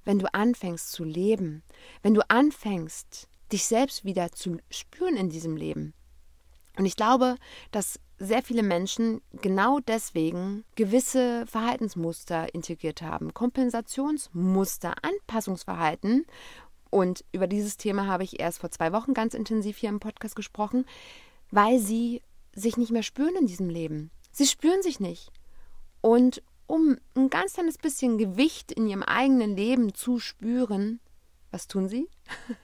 wenn 0.04 0.20
du 0.20 0.32
anfängst 0.32 0.92
zu 0.92 1.02
leben, 1.02 1.64
wenn 2.02 2.14
du 2.14 2.22
anfängst, 2.30 3.28
dich 3.50 3.64
selbst 3.64 4.04
wieder 4.04 4.30
zu 4.30 4.58
spüren 4.70 5.16
in 5.16 5.28
diesem 5.28 5.56
Leben. 5.56 5.94
Und 6.78 6.86
ich 6.86 6.96
glaube, 6.96 7.36
dass 7.72 8.00
sehr 8.18 8.42
viele 8.42 8.62
Menschen 8.62 9.20
genau 9.42 9.80
deswegen 9.80 10.64
gewisse 10.76 11.44
Verhaltensmuster 11.46 12.54
integriert 12.54 13.02
haben, 13.02 13.34
Kompensationsmuster, 13.34 14.94
Anpassungsverhalten, 15.02 16.24
und 16.90 17.24
über 17.32 17.46
dieses 17.46 17.76
Thema 17.76 18.06
habe 18.06 18.24
ich 18.24 18.40
erst 18.40 18.60
vor 18.60 18.70
zwei 18.70 18.92
Wochen 18.92 19.14
ganz 19.14 19.34
intensiv 19.34 19.76
hier 19.76 19.90
im 19.90 20.00
Podcast 20.00 20.36
gesprochen, 20.36 20.86
weil 21.50 21.78
sie 21.78 22.22
sich 22.54 22.76
nicht 22.76 22.90
mehr 22.90 23.02
spüren 23.02 23.36
in 23.36 23.46
diesem 23.46 23.68
Leben. 23.68 24.10
Sie 24.32 24.46
spüren 24.46 24.82
sich 24.82 25.00
nicht. 25.00 25.30
Und 26.00 26.42
um 26.66 26.98
ein 27.14 27.30
ganz 27.30 27.54
kleines 27.54 27.78
bisschen 27.78 28.18
Gewicht 28.18 28.72
in 28.72 28.86
ihrem 28.86 29.02
eigenen 29.02 29.56
Leben 29.56 29.94
zu 29.94 30.18
spüren, 30.18 31.00
was 31.50 31.66
tun 31.66 31.88
sie? 31.88 32.08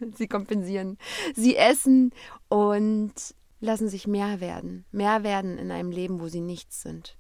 sie 0.14 0.29
kompensieren. 0.29 0.98
Sie 1.35 1.57
essen 1.57 2.12
und 2.48 3.12
lassen 3.64 3.88
sich 3.88 4.07
mehr 4.07 4.40
werden. 4.40 4.85
Mehr 4.92 5.24
werden 5.24 5.59
in 5.59 5.70
einem 5.70 5.90
Leben, 5.90 6.20
wo 6.20 6.29
sie 6.29 6.40
nichts 6.40 6.83
sind. 6.83 7.16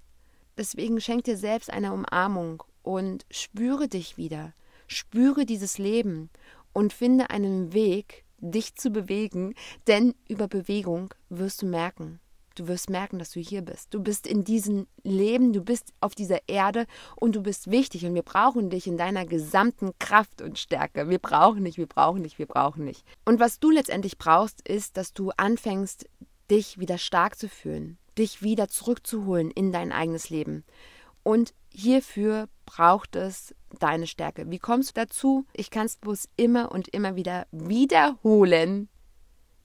Deswegen 0.56 1.00
schenk 1.00 1.24
dir 1.24 1.36
selbst 1.36 1.70
eine 1.70 1.92
Umarmung 1.92 2.62
und 2.82 3.24
spüre 3.30 3.88
dich 3.88 4.16
wieder. 4.16 4.52
Spüre 4.86 5.46
dieses 5.46 5.78
Leben 5.78 6.30
und 6.72 6.92
finde 6.92 7.30
einen 7.30 7.72
Weg, 7.72 8.24
dich 8.38 8.74
zu 8.76 8.90
bewegen, 8.90 9.54
denn 9.86 10.14
über 10.28 10.46
Bewegung 10.46 11.14
wirst 11.30 11.62
du 11.62 11.66
merken, 11.66 12.20
Du 12.56 12.68
wirst 12.68 12.88
merken, 12.88 13.18
dass 13.18 13.32
du 13.32 13.40
hier 13.40 13.62
bist. 13.62 13.92
Du 13.92 14.00
bist 14.00 14.28
in 14.28 14.44
diesem 14.44 14.86
Leben, 15.02 15.52
du 15.52 15.60
bist 15.60 15.92
auf 16.00 16.14
dieser 16.14 16.38
Erde 16.48 16.86
und 17.16 17.34
du 17.34 17.42
bist 17.42 17.70
wichtig 17.70 18.06
und 18.06 18.14
wir 18.14 18.22
brauchen 18.22 18.70
dich 18.70 18.86
in 18.86 18.96
deiner 18.96 19.26
gesamten 19.26 19.90
Kraft 19.98 20.40
und 20.40 20.58
Stärke. 20.58 21.08
Wir 21.08 21.18
brauchen 21.18 21.64
dich, 21.64 21.78
wir 21.78 21.88
brauchen 21.88 22.22
dich, 22.22 22.38
wir 22.38 22.46
brauchen 22.46 22.86
dich. 22.86 23.04
Und 23.24 23.40
was 23.40 23.58
du 23.58 23.70
letztendlich 23.70 24.18
brauchst, 24.18 24.66
ist, 24.68 24.96
dass 24.96 25.12
du 25.12 25.30
anfängst, 25.36 26.08
dich 26.50 26.78
wieder 26.78 26.98
stark 26.98 27.38
zu 27.38 27.48
fühlen, 27.48 27.98
dich 28.18 28.42
wieder 28.42 28.68
zurückzuholen 28.68 29.50
in 29.50 29.72
dein 29.72 29.92
eigenes 29.92 30.30
Leben. 30.30 30.64
Und 31.22 31.54
hierfür 31.70 32.48
braucht 32.66 33.16
es 33.16 33.54
deine 33.80 34.06
Stärke. 34.06 34.50
Wie 34.50 34.58
kommst 34.58 34.90
du 34.90 35.00
dazu? 35.00 35.46
Ich 35.52 35.70
kann 35.70 35.86
es 35.86 35.96
bloß 35.96 36.28
immer 36.36 36.70
und 36.70 36.88
immer 36.88 37.16
wieder 37.16 37.46
wiederholen. 37.50 38.88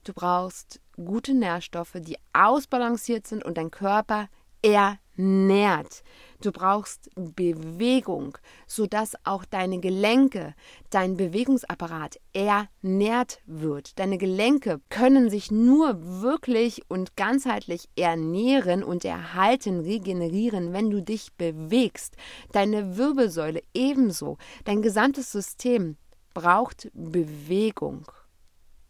Du 0.04 0.14
brauchst 0.14 0.80
gute 0.96 1.34
Nährstoffe, 1.34 1.96
die 1.96 2.16
ausbalanciert 2.32 3.26
sind 3.26 3.44
und 3.44 3.58
dein 3.58 3.70
Körper 3.70 4.28
ernährt. 4.62 6.02
Du 6.42 6.52
brauchst 6.52 7.10
Bewegung, 7.16 8.38
sodass 8.66 9.14
auch 9.24 9.44
deine 9.44 9.78
Gelenke, 9.78 10.54
dein 10.88 11.18
Bewegungsapparat 11.18 12.18
ernährt 12.32 13.42
wird. 13.44 13.98
Deine 13.98 14.16
Gelenke 14.16 14.80
können 14.88 15.28
sich 15.28 15.50
nur 15.50 16.22
wirklich 16.22 16.82
und 16.88 17.14
ganzheitlich 17.16 17.90
ernähren 17.94 18.82
und 18.82 19.04
erhalten, 19.04 19.80
regenerieren, 19.80 20.72
wenn 20.72 20.88
du 20.88 21.02
dich 21.02 21.34
bewegst. 21.34 22.16
Deine 22.52 22.96
Wirbelsäule 22.96 23.62
ebenso. 23.74 24.38
Dein 24.64 24.80
gesamtes 24.80 25.30
System 25.30 25.98
braucht 26.32 26.90
Bewegung, 26.94 28.10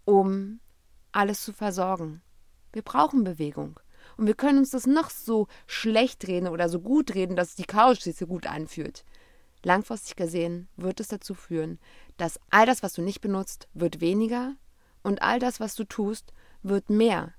um 0.05 0.61
alles 1.11 1.43
zu 1.43 1.53
versorgen. 1.53 2.23
Wir 2.73 2.83
brauchen 2.83 3.25
Bewegung. 3.25 3.81
Und 4.21 4.27
wir 4.27 4.35
können 4.35 4.59
uns 4.59 4.69
das 4.69 4.87
noch 4.87 5.09
so 5.09 5.47
schlecht 5.67 6.29
reden 6.29 6.47
oder 6.47 6.69
so 6.69 6.79
gut 6.79 7.15
reden, 7.15 7.37
dass 7.37 7.55
die 7.55 7.65
Couch 7.65 8.03
sich 8.03 8.17
so 8.17 8.27
gut 8.27 8.47
anfühlt. 8.47 9.03
Langfristig 9.63 10.15
gesehen 10.15 10.69
wird 10.77 11.01
es 11.01 11.09
dazu 11.09 11.33
führen, 11.33 11.79
dass 12.19 12.39
all 12.51 12.67
das, 12.67 12.83
was 12.83 12.93
du 12.93 13.01
nicht 13.01 13.23
benutzt, 13.23 13.69
wird 13.73 14.03
weniger 14.03 14.57
und 15.03 15.23
all 15.23 15.39
das, 15.39 15.59
was 15.59 15.75
du 15.75 15.85
tust, 15.85 16.35
wird 16.63 16.91
mehr. 16.91 17.33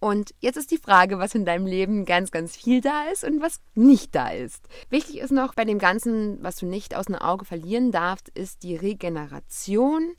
Und 0.00 0.34
jetzt 0.40 0.58
ist 0.58 0.70
die 0.70 0.76
Frage, 0.76 1.18
was 1.18 1.34
in 1.34 1.46
deinem 1.46 1.64
Leben 1.64 2.04
ganz, 2.04 2.30
ganz 2.30 2.56
viel 2.56 2.82
da 2.82 3.04
ist 3.04 3.24
und 3.24 3.40
was 3.40 3.62
nicht 3.74 4.14
da 4.14 4.28
ist. 4.28 4.68
Wichtig 4.90 5.16
ist 5.16 5.32
noch 5.32 5.54
bei 5.54 5.64
dem 5.64 5.78
Ganzen, 5.78 6.42
was 6.42 6.56
du 6.56 6.66
nicht 6.66 6.94
aus 6.94 7.06
dem 7.06 7.14
Auge 7.14 7.46
verlieren 7.46 7.90
darfst, 7.90 8.28
ist 8.28 8.64
die 8.64 8.76
Regeneration 8.76 10.12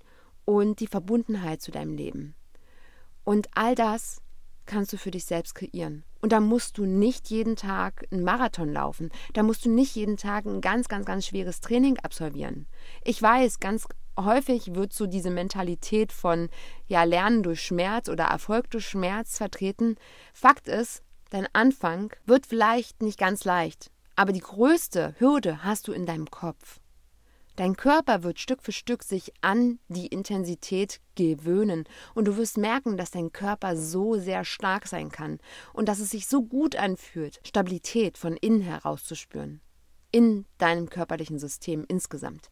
und 0.44 0.80
die 0.80 0.88
Verbundenheit 0.88 1.62
zu 1.62 1.70
deinem 1.70 1.94
Leben. 1.94 2.34
Und 3.24 3.48
all 3.54 3.76
das 3.76 4.23
kannst 4.66 4.94
du 4.94 4.98
für 4.98 5.12
dich 5.12 5.26
selbst 5.26 5.56
kreieren. 5.56 6.04
Und 6.22 6.32
da 6.32 6.40
musst 6.40 6.78
du 6.78 6.86
nicht 6.86 7.30
jeden 7.30 7.56
Tag 7.56 8.06
einen 8.12 8.24
Marathon 8.24 8.72
laufen. 8.72 9.12
Da 9.34 9.44
musst 9.44 9.66
du 9.66 9.70
nicht 9.70 9.96
jeden 9.96 10.18
Tag 10.18 10.46
ein 10.46 10.62
ganz, 10.62 10.88
ganz, 10.88 11.06
ganz 11.06 11.26
schweres 11.26 11.60
Training 11.60 11.98
absolvieren. 12.00 12.68
Ich 13.04 13.22
weiß, 13.22 13.60
ganz 13.60 13.88
häufig 14.18 14.76
wird 14.76 14.94
so 14.94 15.08
diese 15.08 15.32
Mentalität 15.32 16.12
von 16.12 16.50
ja 16.88 17.04
Lernen 17.04 17.44
durch 17.44 17.62
Schmerz 17.62 18.10
oder 18.10 18.26
Erfolg 18.26 18.70
durch 18.70 18.88
Schmerz 18.88 19.38
vertreten. 19.38 19.96
Fakt 20.34 20.68
ist, 20.68 21.04
dein 21.30 21.48
Anfang 21.54 22.14
wird 22.26 22.46
vielleicht 22.46 23.02
nicht 23.02 23.18
ganz 23.18 23.44
leicht, 23.44 23.92
aber 24.16 24.32
die 24.32 24.40
größte 24.40 25.16
Hürde 25.18 25.64
hast 25.64 25.88
du 25.88 25.94
in 25.94 26.06
deinem 26.06 26.30
Kopf. 26.30 26.80
Dein 27.56 27.76
Körper 27.76 28.24
wird 28.24 28.40
Stück 28.40 28.64
für 28.64 28.72
Stück 28.72 29.04
sich 29.04 29.32
an 29.42 29.78
die 29.88 30.08
Intensität 30.08 31.00
gewöhnen 31.14 31.84
und 32.16 32.26
du 32.26 32.36
wirst 32.36 32.58
merken, 32.58 32.98
dass 32.98 33.12
dein 33.12 33.32
Körper 33.32 33.78
so 33.78 34.18
sehr 34.18 34.44
stark 34.44 34.88
sein 34.88 35.12
kann 35.12 35.38
und 35.72 35.88
dass 35.88 36.00
es 36.00 36.10
sich 36.10 36.28
so 36.28 36.42
gut 36.42 36.76
anfühlt, 36.76 37.40
Stabilität 37.46 38.18
von 38.18 38.38
innen 38.38 38.62
heraus 38.62 39.04
zu 39.04 39.14
spüren. 39.14 39.62
In 40.12 40.46
deinem 40.58 40.90
körperlichen 40.90 41.38
System 41.38 41.86
insgesamt. 41.88 42.50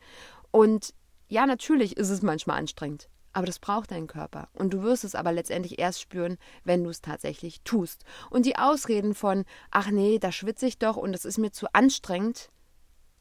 Und 0.51 0.93
ja, 1.29 1.47
natürlich 1.47 1.97
ist 1.97 2.11
es 2.11 2.21
manchmal 2.21 2.59
anstrengend, 2.59 3.09
aber 3.33 3.47
das 3.47 3.57
braucht 3.57 3.89
dein 3.89 4.05
Körper. 4.05 4.49
Und 4.53 4.71
du 4.71 4.83
wirst 4.83 5.03
es 5.03 5.15
aber 5.15 5.31
letztendlich 5.31 5.79
erst 5.79 5.99
spüren, 5.99 6.37
wenn 6.63 6.83
du 6.83 6.91
es 6.91 7.01
tatsächlich 7.01 7.61
tust. 7.63 8.03
Und 8.29 8.45
die 8.45 8.57
Ausreden 8.57 9.15
von, 9.15 9.45
ach 9.71 9.89
nee, 9.89 10.19
da 10.19 10.31
schwitze 10.31 10.67
ich 10.67 10.77
doch 10.77 10.97
und 10.97 11.15
es 11.15 11.25
ist 11.25 11.39
mir 11.39 11.51
zu 11.51 11.73
anstrengend, 11.73 12.51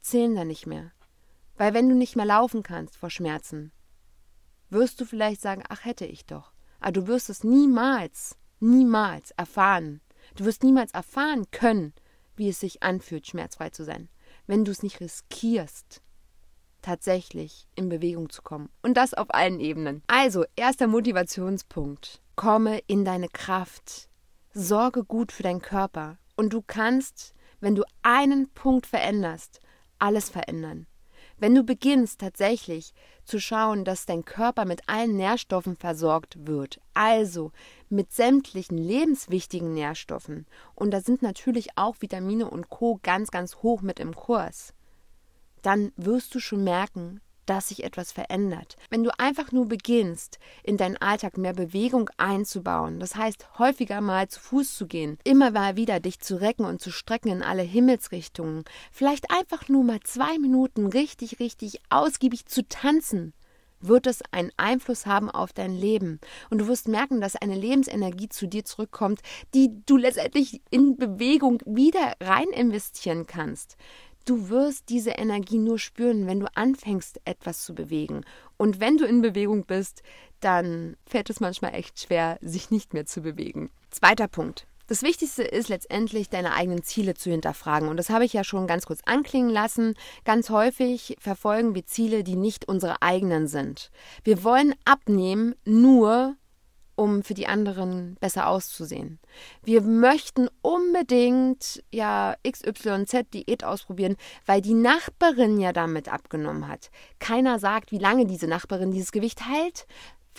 zählen 0.03 0.35
da 0.35 0.45
nicht 0.45 0.67
mehr. 0.67 0.93
Weil 1.61 1.75
wenn 1.75 1.91
du 1.91 1.95
nicht 1.95 2.17
mehr 2.17 2.25
laufen 2.25 2.63
kannst 2.63 2.97
vor 2.97 3.11
Schmerzen, 3.11 3.71
wirst 4.71 4.99
du 4.99 5.05
vielleicht 5.05 5.43
sagen, 5.43 5.63
ach 5.69 5.85
hätte 5.85 6.07
ich 6.07 6.25
doch. 6.25 6.55
Aber 6.81 6.93
du 6.93 7.07
wirst 7.07 7.29
es 7.29 7.45
niemals, 7.45 8.39
niemals 8.61 9.33
erfahren. 9.33 10.01
Du 10.37 10.47
wirst 10.47 10.63
niemals 10.63 10.95
erfahren 10.95 11.51
können, 11.51 11.93
wie 12.35 12.49
es 12.49 12.61
sich 12.61 12.83
anfühlt, 12.83 13.27
schmerzfrei 13.27 13.69
zu 13.69 13.85
sein, 13.85 14.09
wenn 14.47 14.65
du 14.65 14.71
es 14.71 14.83
nicht 14.83 15.01
riskierst, 15.01 16.01
tatsächlich 16.81 17.69
in 17.75 17.91
Bewegung 17.91 18.31
zu 18.31 18.41
kommen. 18.41 18.71
Und 18.81 18.97
das 18.97 19.13
auf 19.13 19.29
allen 19.29 19.61
Ebenen. 19.61 20.03
Also, 20.07 20.47
erster 20.57 20.87
Motivationspunkt. 20.87 22.23
Komme 22.37 22.79
in 22.87 23.05
deine 23.05 23.29
Kraft. 23.29 24.09
Sorge 24.55 25.05
gut 25.05 25.31
für 25.31 25.43
deinen 25.43 25.61
Körper. 25.61 26.17
Und 26.37 26.55
du 26.55 26.63
kannst, 26.63 27.35
wenn 27.61 27.75
du 27.75 27.85
einen 28.01 28.49
Punkt 28.49 28.87
veränderst, 28.87 29.61
alles 29.99 30.31
verändern. 30.31 30.87
Wenn 31.41 31.55
du 31.55 31.65
beginnst 31.65 32.21
tatsächlich 32.21 32.93
zu 33.25 33.41
schauen, 33.41 33.87
dass 33.87 34.05
dein 34.05 34.27
Körper 34.27 34.67
mit 34.67 34.83
allen 34.91 35.17
Nährstoffen 35.17 35.75
versorgt 35.75 36.47
wird, 36.47 36.83
also 36.93 37.51
mit 37.89 38.13
sämtlichen 38.13 38.77
lebenswichtigen 38.77 39.73
Nährstoffen, 39.73 40.47
und 40.75 40.91
da 40.91 41.01
sind 41.01 41.23
natürlich 41.23 41.71
auch 41.77 41.97
Vitamine 42.01 42.49
und 42.49 42.69
Co 42.69 43.01
ganz, 43.03 43.31
ganz 43.31 43.57
hoch 43.57 43.81
mit 43.81 44.01
im 44.01 44.15
Kurs, 44.15 44.75
dann 45.63 45.93
wirst 45.97 46.35
du 46.35 46.41
schon 46.41 46.63
merken, 46.63 47.23
dass 47.51 47.67
sich 47.67 47.83
etwas 47.83 48.13
verändert. 48.13 48.77
Wenn 48.91 49.03
du 49.03 49.11
einfach 49.19 49.51
nur 49.51 49.67
beginnst, 49.67 50.39
in 50.63 50.77
deinen 50.77 50.97
Alltag 50.99 51.37
mehr 51.37 51.53
Bewegung 51.53 52.09
einzubauen, 52.17 53.01
das 53.01 53.17
heißt 53.17 53.59
häufiger 53.59 54.01
mal 54.01 54.29
zu 54.29 54.39
Fuß 54.39 54.77
zu 54.77 54.87
gehen, 54.87 55.19
immer 55.25 55.51
mal 55.51 55.75
wieder 55.75 55.99
dich 55.99 56.21
zu 56.21 56.41
recken 56.41 56.65
und 56.65 56.81
zu 56.81 56.93
strecken 56.93 57.29
in 57.33 57.43
alle 57.43 57.63
Himmelsrichtungen, 57.63 58.65
vielleicht 58.93 59.33
einfach 59.33 59.69
nur 59.69 59.83
mal 59.83 59.99
zwei 60.05 60.39
Minuten 60.39 60.87
richtig, 60.87 61.41
richtig 61.41 61.81
ausgiebig 61.91 62.47
zu 62.47 62.69
tanzen, 62.69 63.33
wird 63.81 64.07
es 64.07 64.23
einen 64.31 64.53
Einfluss 64.57 65.07
haben 65.07 65.29
auf 65.29 65.53
dein 65.53 65.75
Leben. 65.75 66.21
Und 66.51 66.59
du 66.59 66.69
wirst 66.69 66.87
merken, 66.87 67.21
dass 67.21 67.35
eine 67.35 67.57
Lebensenergie 67.57 68.29
zu 68.29 68.47
dir 68.47 68.65
zurückkommt, 68.65 69.21
die 69.55 69.71
du 69.87 69.97
letztendlich 69.97 70.61
in 70.71 70.97
Bewegung 70.97 71.63
wieder 71.65 72.13
rein 72.21 72.49
investieren 72.51 73.27
kannst. 73.27 73.77
Du 74.31 74.49
wirst 74.49 74.91
diese 74.91 75.11
Energie 75.11 75.59
nur 75.59 75.81
spüren, 75.81 76.29
wenn 76.29 76.39
du 76.39 76.47
anfängst, 76.55 77.21
etwas 77.25 77.65
zu 77.65 77.75
bewegen. 77.75 78.25
Und 78.57 78.79
wenn 78.79 78.97
du 78.97 79.05
in 79.05 79.23
Bewegung 79.23 79.65
bist, 79.65 80.05
dann 80.39 80.97
fällt 81.05 81.31
es 81.31 81.41
manchmal 81.41 81.75
echt 81.75 81.99
schwer, 81.99 82.39
sich 82.41 82.71
nicht 82.71 82.95
mehr 82.95 83.07
zu 83.07 83.23
bewegen. 83.23 83.71
Zweiter 83.91 84.29
Punkt. 84.29 84.69
Das 84.87 85.03
Wichtigste 85.03 85.43
ist 85.43 85.69
letztendlich, 85.69 86.29
deine 86.29 86.55
eigenen 86.55 86.85
Ziele 86.85 87.15
zu 87.15 87.29
hinterfragen. 87.29 87.89
Und 87.89 87.97
das 87.97 88.09
habe 88.09 88.25
ich 88.25 88.33
ja 88.33 88.45
schon 88.45 88.69
ganz 88.69 88.87
kurz 88.87 89.01
anklingen 89.05 89.51
lassen. 89.51 89.95
Ganz 90.25 90.49
häufig 90.49 91.17
verfolgen 91.19 91.75
wir 91.75 91.87
Ziele, 91.87 92.23
die 92.23 92.37
nicht 92.37 92.69
unsere 92.69 93.03
eigenen 93.03 93.49
sind. 93.49 93.91
Wir 94.23 94.45
wollen 94.45 94.77
abnehmen 94.85 95.57
nur, 95.65 96.37
um 97.01 97.23
für 97.23 97.33
die 97.33 97.47
anderen 97.47 98.19
besser 98.21 98.47
auszusehen. 98.47 99.19
Wir 99.63 99.81
möchten 99.81 100.49
unbedingt 100.61 101.83
ja 101.91 102.35
XYZ 102.47 103.31
Diät 103.33 103.65
ausprobieren, 103.65 104.17
weil 104.45 104.61
die 104.61 104.75
Nachbarin 104.75 105.59
ja 105.59 105.73
damit 105.73 106.13
abgenommen 106.13 106.69
hat. 106.69 106.91
Keiner 107.19 107.59
sagt, 107.59 107.91
wie 107.91 107.99
lange 107.99 108.27
diese 108.27 108.49
Nachbarin 108.49 108.93
dieses 108.93 109.13
Gewicht 109.13 109.49
hält. 109.49 109.87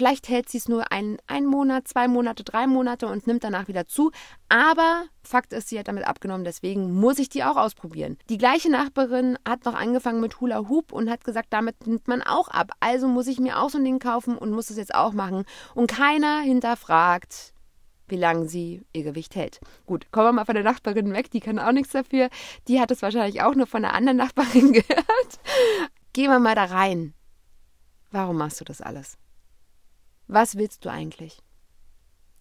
Vielleicht 0.02 0.30
hält 0.30 0.50
sie 0.50 0.58
es 0.58 0.68
nur 0.68 0.92
ein, 0.92 1.20
ein 1.28 1.46
Monat, 1.46 1.88
zwei 1.88 2.08
Monate, 2.08 2.44
drei 2.44 2.66
Monate 2.66 3.06
und 3.06 3.28
nimmt 3.28 3.44
danach 3.44 3.68
wieder 3.68 3.86
zu. 3.86 4.10
Aber 4.50 5.04
Fakt 5.22 5.54
ist, 5.54 5.70
sie 5.70 5.78
hat 5.78 5.88
damit 5.88 6.08
abgenommen, 6.08 6.44
deswegen 6.44 6.92
muss 6.92 7.20
ich 7.20 7.30
die 7.30 7.44
auch 7.44 7.56
ausprobieren. 7.56 8.18
Die 8.28 8.40
gleiche 8.40 8.72
Nachbarin 8.72 9.38
hat 9.48 9.64
noch 9.64 9.76
angefangen 9.76 10.20
mit 10.20 10.42
Hula 10.42 10.68
Hoop 10.70 10.92
und 10.92 11.08
hat 11.08 11.24
gesagt, 11.24 11.50
damit 11.52 11.86
nimmt 11.86 12.08
man 12.08 12.24
auch 12.24 12.48
ab. 12.48 12.72
Also 12.80 13.08
muss 13.08 13.28
ich 13.28 13.40
mir 13.40 13.62
auch 13.62 13.70
so 13.70 13.78
ein 13.78 13.86
Ding 13.86 14.00
kaufen 14.00 14.40
und 14.40 14.50
muss 14.50 14.72
es 14.72 14.78
jetzt 14.78 14.96
auch 14.96 15.14
machen. 15.14 15.46
Und 15.76 15.86
keiner 15.86 16.42
hinterfragt, 16.42 17.54
wie 18.08 18.18
lange 18.18 18.50
sie 18.50 18.82
ihr 18.94 19.04
Gewicht 19.04 19.36
hält. 19.36 19.60
Gut, 19.86 20.12
kommen 20.12 20.30
wir 20.30 20.34
mal 20.34 20.46
von 20.46 20.56
der 20.56 20.64
Nachbarin 20.64 21.14
weg, 21.14 21.30
die 21.30 21.42
kann 21.42 21.60
auch 21.60 21.74
nichts 21.74 21.92
dafür. 21.92 22.30
Die 22.68 22.82
hat 22.82 22.90
es 22.90 23.04
wahrscheinlich 23.04 23.44
auch 23.44 23.54
nur 23.54 23.68
von 23.68 23.86
einer 23.86 23.94
anderen 23.94 24.18
Nachbarin 24.18 24.74
gehört. 24.74 25.40
Gehen 26.14 26.32
wir 26.32 26.40
mal 26.40 26.56
da 26.56 26.66
rein. 26.66 27.14
Warum 28.10 28.38
machst 28.38 28.60
du 28.60 28.66
das 28.66 28.82
alles? 28.82 29.20
Was 30.32 30.56
willst 30.56 30.86
du 30.86 30.90
eigentlich? 30.90 31.42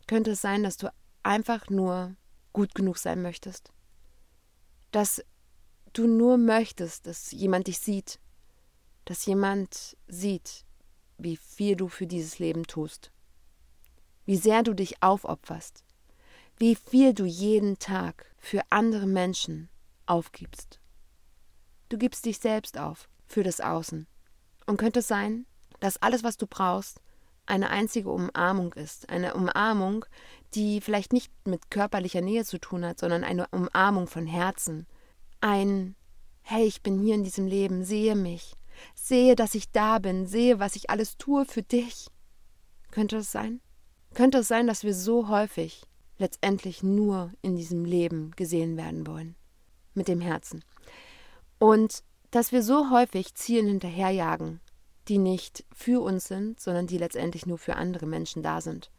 Könnte 0.06 0.30
es 0.30 0.40
sein, 0.40 0.62
dass 0.62 0.76
du 0.76 0.92
einfach 1.24 1.68
nur 1.70 2.14
gut 2.52 2.72
genug 2.72 2.98
sein 2.98 3.20
möchtest? 3.20 3.72
Dass 4.92 5.24
du 5.92 6.06
nur 6.06 6.38
möchtest, 6.38 7.08
dass 7.08 7.32
jemand 7.32 7.66
dich 7.66 7.80
sieht, 7.80 8.20
dass 9.06 9.26
jemand 9.26 9.96
sieht, 10.06 10.64
wie 11.18 11.36
viel 11.36 11.74
du 11.74 11.88
für 11.88 12.06
dieses 12.06 12.38
Leben 12.38 12.64
tust, 12.64 13.10
wie 14.24 14.36
sehr 14.36 14.62
du 14.62 14.72
dich 14.72 15.02
aufopferst, 15.02 15.82
wie 16.58 16.76
viel 16.76 17.12
du 17.12 17.24
jeden 17.24 17.80
Tag 17.80 18.32
für 18.38 18.62
andere 18.70 19.08
Menschen 19.08 19.68
aufgibst. 20.06 20.78
Du 21.88 21.98
gibst 21.98 22.24
dich 22.24 22.38
selbst 22.38 22.78
auf 22.78 23.08
für 23.26 23.42
das 23.42 23.60
Außen. 23.60 24.06
Und 24.66 24.76
könnte 24.76 25.00
es 25.00 25.08
sein, 25.08 25.44
dass 25.80 25.96
alles, 25.96 26.22
was 26.22 26.36
du 26.36 26.46
brauchst, 26.46 27.00
eine 27.50 27.70
einzige 27.70 28.10
Umarmung 28.10 28.72
ist, 28.74 29.08
eine 29.08 29.34
Umarmung, 29.34 30.04
die 30.54 30.80
vielleicht 30.80 31.12
nicht 31.12 31.32
mit 31.46 31.70
körperlicher 31.70 32.20
Nähe 32.20 32.44
zu 32.44 32.58
tun 32.58 32.84
hat, 32.84 32.98
sondern 32.98 33.24
eine 33.24 33.46
Umarmung 33.48 34.06
von 34.06 34.26
Herzen, 34.26 34.86
ein 35.40 35.96
Hey, 36.42 36.64
ich 36.64 36.82
bin 36.82 36.98
hier 36.98 37.14
in 37.14 37.22
diesem 37.22 37.46
Leben, 37.46 37.84
sehe 37.84 38.16
mich, 38.16 38.54
sehe, 38.94 39.36
dass 39.36 39.54
ich 39.54 39.70
da 39.70 39.98
bin, 39.98 40.26
sehe, 40.26 40.58
was 40.58 40.74
ich 40.74 40.90
alles 40.90 41.16
tue 41.16 41.44
für 41.44 41.62
dich. 41.62 42.08
Könnte 42.90 43.18
es 43.18 43.30
sein? 43.30 43.60
Könnte 44.14 44.38
es 44.38 44.48
sein, 44.48 44.66
dass 44.66 44.82
wir 44.82 44.94
so 44.94 45.28
häufig 45.28 45.82
letztendlich 46.18 46.82
nur 46.82 47.32
in 47.42 47.56
diesem 47.56 47.84
Leben 47.84 48.32
gesehen 48.32 48.76
werden 48.76 49.06
wollen? 49.06 49.36
Mit 49.94 50.08
dem 50.08 50.20
Herzen. 50.20 50.64
Und 51.58 52.02
dass 52.30 52.52
wir 52.52 52.62
so 52.62 52.90
häufig 52.90 53.34
Zielen 53.34 53.66
hinterherjagen, 53.66 54.60
die 55.08 55.18
nicht 55.18 55.64
für 55.72 56.02
uns 56.02 56.28
sind, 56.28 56.60
sondern 56.60 56.86
die 56.86 56.98
letztendlich 56.98 57.46
nur 57.46 57.58
für 57.58 57.76
andere 57.76 58.06
Menschen 58.06 58.42
da 58.42 58.60
sind, 58.60 58.90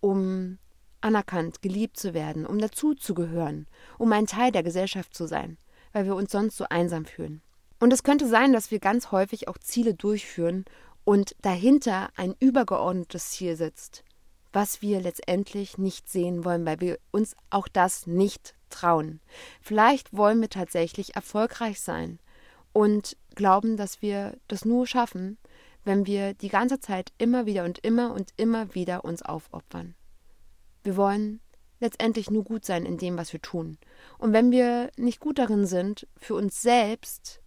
um 0.00 0.58
anerkannt, 1.00 1.62
geliebt 1.62 1.98
zu 1.98 2.14
werden, 2.14 2.46
um 2.46 2.58
dazuzugehören, 2.58 3.66
um 3.98 4.12
ein 4.12 4.26
Teil 4.26 4.52
der 4.52 4.62
Gesellschaft 4.62 5.14
zu 5.14 5.26
sein, 5.26 5.58
weil 5.92 6.04
wir 6.04 6.14
uns 6.14 6.32
sonst 6.32 6.56
so 6.56 6.66
einsam 6.68 7.04
fühlen. 7.04 7.42
Und 7.78 7.92
es 7.92 8.02
könnte 8.02 8.26
sein, 8.26 8.52
dass 8.52 8.70
wir 8.70 8.78
ganz 8.78 9.12
häufig 9.12 9.48
auch 9.48 9.58
Ziele 9.58 9.94
durchführen 9.94 10.64
und 11.04 11.36
dahinter 11.42 12.08
ein 12.16 12.34
übergeordnetes 12.40 13.30
Ziel 13.30 13.56
sitzt, 13.56 14.02
was 14.52 14.82
wir 14.82 15.00
letztendlich 15.00 15.78
nicht 15.78 16.08
sehen 16.08 16.44
wollen, 16.44 16.64
weil 16.64 16.80
wir 16.80 16.98
uns 17.10 17.36
auch 17.50 17.68
das 17.68 18.06
nicht 18.06 18.54
trauen. 18.70 19.20
Vielleicht 19.60 20.16
wollen 20.16 20.40
wir 20.40 20.48
tatsächlich 20.48 21.14
erfolgreich 21.14 21.80
sein 21.80 22.18
und 22.72 23.16
glauben, 23.34 23.76
dass 23.76 24.02
wir 24.02 24.36
das 24.48 24.64
nur 24.64 24.86
schaffen, 24.86 25.38
wenn 25.86 26.04
wir 26.04 26.34
die 26.34 26.48
ganze 26.48 26.80
Zeit 26.80 27.12
immer 27.16 27.46
wieder 27.46 27.64
und 27.64 27.78
immer 27.78 28.12
und 28.12 28.30
immer 28.36 28.74
wieder 28.74 29.04
uns 29.04 29.22
aufopfern. 29.22 29.94
Wir 30.82 30.96
wollen 30.96 31.40
letztendlich 31.78 32.30
nur 32.30 32.44
gut 32.44 32.64
sein 32.64 32.84
in 32.84 32.98
dem, 32.98 33.16
was 33.16 33.32
wir 33.32 33.40
tun. 33.40 33.78
Und 34.18 34.32
wenn 34.32 34.50
wir 34.50 34.90
nicht 34.96 35.20
gut 35.20 35.38
darin 35.38 35.64
sind, 35.64 36.08
für 36.16 36.34
uns 36.34 36.60
selbst 36.60 37.40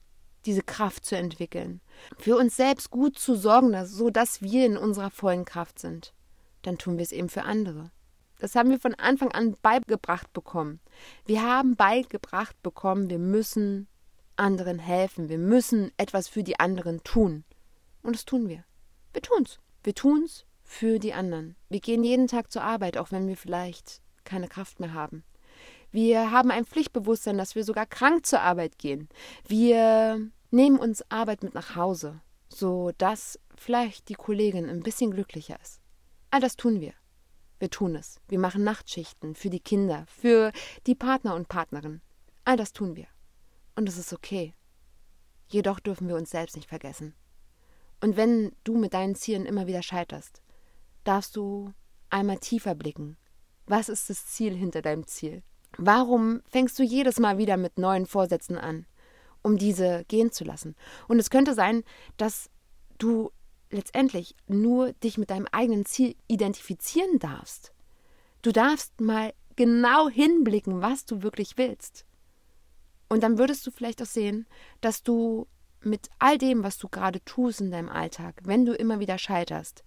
diese 0.46 0.62
Kraft 0.62 1.06
zu 1.06 1.18
entwickeln, 1.18 1.82
für 2.18 2.38
uns 2.38 2.56
selbst 2.56 2.92
gut 2.92 3.20
zu 3.20 3.36
sorgen, 3.36 3.86
so 3.86 4.10
dass 4.10 4.42
wir 4.42 4.66
in 4.66 4.78
unserer 4.78 5.12
vollen 5.12 5.44
Kraft 5.44 5.80
sind, 5.80 6.14
dann 6.62 6.78
tun 6.78 6.98
wir 6.98 7.04
es 7.04 7.12
eben 7.12 7.30
für 7.30 7.44
andere. 7.44 7.92
Das 8.40 8.56
haben 8.56 8.70
wir 8.70 8.80
von 8.80 8.96
Anfang 8.96 9.34
an 9.34 9.58
beigebracht 9.62 10.32
bekommen. 10.32 10.80
Wir 11.26 11.44
haben 11.44 11.76
beigebracht 11.76 12.62
bekommen, 12.64 13.10
wir 13.10 13.20
müssen 13.20 13.88
anderen 14.38 14.80
helfen, 14.80 15.28
wir 15.28 15.38
müssen 15.38 15.92
etwas 15.98 16.30
für 16.30 16.44
die 16.44 16.58
anderen 16.58 17.04
tun. 17.04 17.44
Und 18.04 18.16
das 18.16 18.26
tun 18.26 18.48
wir. 18.48 18.64
Wir 19.14 19.22
tun's. 19.22 19.60
Wir 19.84 19.96
tun's 19.96 20.46
für 20.64 21.00
die 21.00 21.14
anderen. 21.14 21.56
Wir 21.70 21.80
gehen 21.80 22.04
jeden 22.04 22.28
Tag 22.28 22.52
zur 22.52 22.64
Arbeit, 22.64 22.98
auch 22.98 23.12
wenn 23.12 23.28
wir 23.28 23.38
vielleicht 23.38 24.02
keine 24.24 24.48
Kraft 24.48 24.80
mehr 24.80 24.94
haben. 24.94 25.24
Wir 25.92 26.32
haben 26.32 26.52
ein 26.52 26.66
Pflichtbewusstsein, 26.66 27.38
dass 27.38 27.56
wir 27.56 27.64
sogar 27.64 27.88
krank 27.88 28.26
zur 28.26 28.42
Arbeit 28.42 28.78
gehen. 28.78 29.10
Wir 29.48 30.30
nehmen 30.52 30.80
uns 30.80 31.04
Arbeit 31.10 31.44
mit 31.44 31.56
nach 31.56 31.76
Hause, 31.76 32.22
so 32.48 32.92
dass 32.98 33.40
vielleicht 33.56 34.10
die 34.10 34.14
Kollegin 34.14 34.70
ein 34.70 34.84
bisschen 34.84 35.12
glücklicher 35.12 35.60
ist. 35.60 35.82
All 36.30 36.40
das 36.40 36.56
tun 36.56 36.80
wir. 36.80 36.94
Wir 37.58 37.70
tun 37.70 37.96
es. 37.96 38.22
Wir 38.28 38.40
machen 38.40 38.64
Nachtschichten 38.64 39.36
für 39.36 39.50
die 39.50 39.60
Kinder, 39.60 40.06
für 40.08 40.52
die 40.86 40.96
Partner 40.96 41.34
und 41.36 41.50
Partnerin. 41.50 42.02
All 42.46 42.56
das 42.56 42.72
tun 42.72 42.96
wir. 42.96 43.08
Und 43.76 43.90
es 43.90 43.98
ist 43.98 44.14
okay. 44.14 44.54
Jedoch 45.48 45.80
dürfen 45.80 46.08
wir 46.08 46.16
uns 46.16 46.30
selbst 46.30 46.56
nicht 46.56 46.70
vergessen. 46.70 47.16
Und 48.02 48.18
wenn 48.18 48.52
du 48.64 48.78
mit 48.78 48.94
deinen 48.94 49.16
Zielen 49.16 49.46
immer 49.46 49.68
wieder 49.68 49.84
scheiterst, 49.84 50.42
darfst 51.04 51.36
du 51.36 51.74
einmal 52.10 52.38
tiefer 52.40 52.76
blicken. 52.76 53.18
Was 53.66 53.90
ist 53.90 54.10
das 54.10 54.26
Ziel 54.28 54.56
hinter 54.56 54.82
deinem 54.82 55.06
Ziel? 55.08 55.44
Warum 55.78 56.42
fängst 56.50 56.80
du 56.80 56.84
jedes 56.84 57.20
Mal 57.20 57.38
wieder 57.38 57.58
mit 57.58 57.78
neuen 57.78 58.06
Vorsätzen 58.06 58.58
an, 58.58 58.86
um 59.44 59.58
diese 59.58 60.06
gehen 60.08 60.32
zu 60.32 60.44
lassen? 60.44 60.76
Und 61.08 61.20
es 61.20 61.30
könnte 61.30 61.54
sein, 61.54 61.84
dass 62.18 62.50
du 62.98 63.32
letztendlich 63.70 64.36
nur 64.48 64.94
dich 64.94 65.18
mit 65.18 65.30
deinem 65.30 65.48
eigenen 65.52 65.86
Ziel 65.86 66.16
identifizieren 66.28 67.20
darfst. 67.20 67.74
Du 68.42 68.52
darfst 68.52 69.00
mal 69.00 69.34
genau 69.56 70.10
hinblicken, 70.10 70.82
was 70.82 71.06
du 71.06 71.22
wirklich 71.22 71.58
willst. 71.58 72.06
Und 73.10 73.24
dann 73.24 73.38
würdest 73.38 73.66
du 73.68 73.72
vielleicht 73.72 74.02
auch 74.02 74.08
sehen, 74.08 74.48
dass 74.82 75.04
du 75.04 75.48
mit 75.82 76.10
all 76.20 76.38
dem, 76.38 76.64
was 76.64 76.78
du 76.78 76.88
gerade 76.90 77.24
tust 77.24 77.62
in 77.62 77.72
deinem 77.72 77.90
Alltag, 77.90 78.42
wenn 78.44 78.66
du 78.66 78.74
immer 78.74 79.00
wieder 79.00 79.18
scheiterst, 79.18 79.84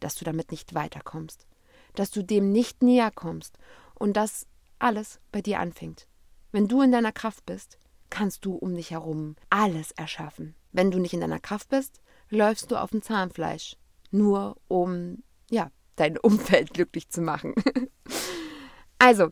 dass 0.00 0.14
du 0.14 0.24
damit 0.24 0.50
nicht 0.50 0.74
weiterkommst, 0.74 1.46
dass 1.94 2.10
du 2.10 2.22
dem 2.22 2.52
nicht 2.52 2.82
näher 2.82 3.10
kommst 3.10 3.58
und 3.94 4.16
dass 4.16 4.46
alles 4.78 5.20
bei 5.30 5.42
dir 5.42 5.60
anfängt. 5.60 6.06
Wenn 6.52 6.68
du 6.68 6.82
in 6.82 6.92
deiner 6.92 7.12
Kraft 7.12 7.46
bist, 7.46 7.78
kannst 8.08 8.44
du 8.44 8.54
um 8.54 8.74
dich 8.74 8.90
herum 8.90 9.36
alles 9.50 9.92
erschaffen. 9.92 10.54
Wenn 10.72 10.90
du 10.90 10.98
nicht 10.98 11.14
in 11.14 11.20
deiner 11.20 11.38
Kraft 11.38 11.68
bist, 11.68 12.00
läufst 12.28 12.70
du 12.70 12.76
auf 12.76 12.90
dem 12.90 13.02
Zahnfleisch, 13.02 13.76
nur 14.10 14.56
um 14.68 15.22
ja, 15.50 15.70
dein 15.96 16.18
Umfeld 16.18 16.74
glücklich 16.74 17.08
zu 17.08 17.20
machen. 17.20 17.54
also, 18.98 19.28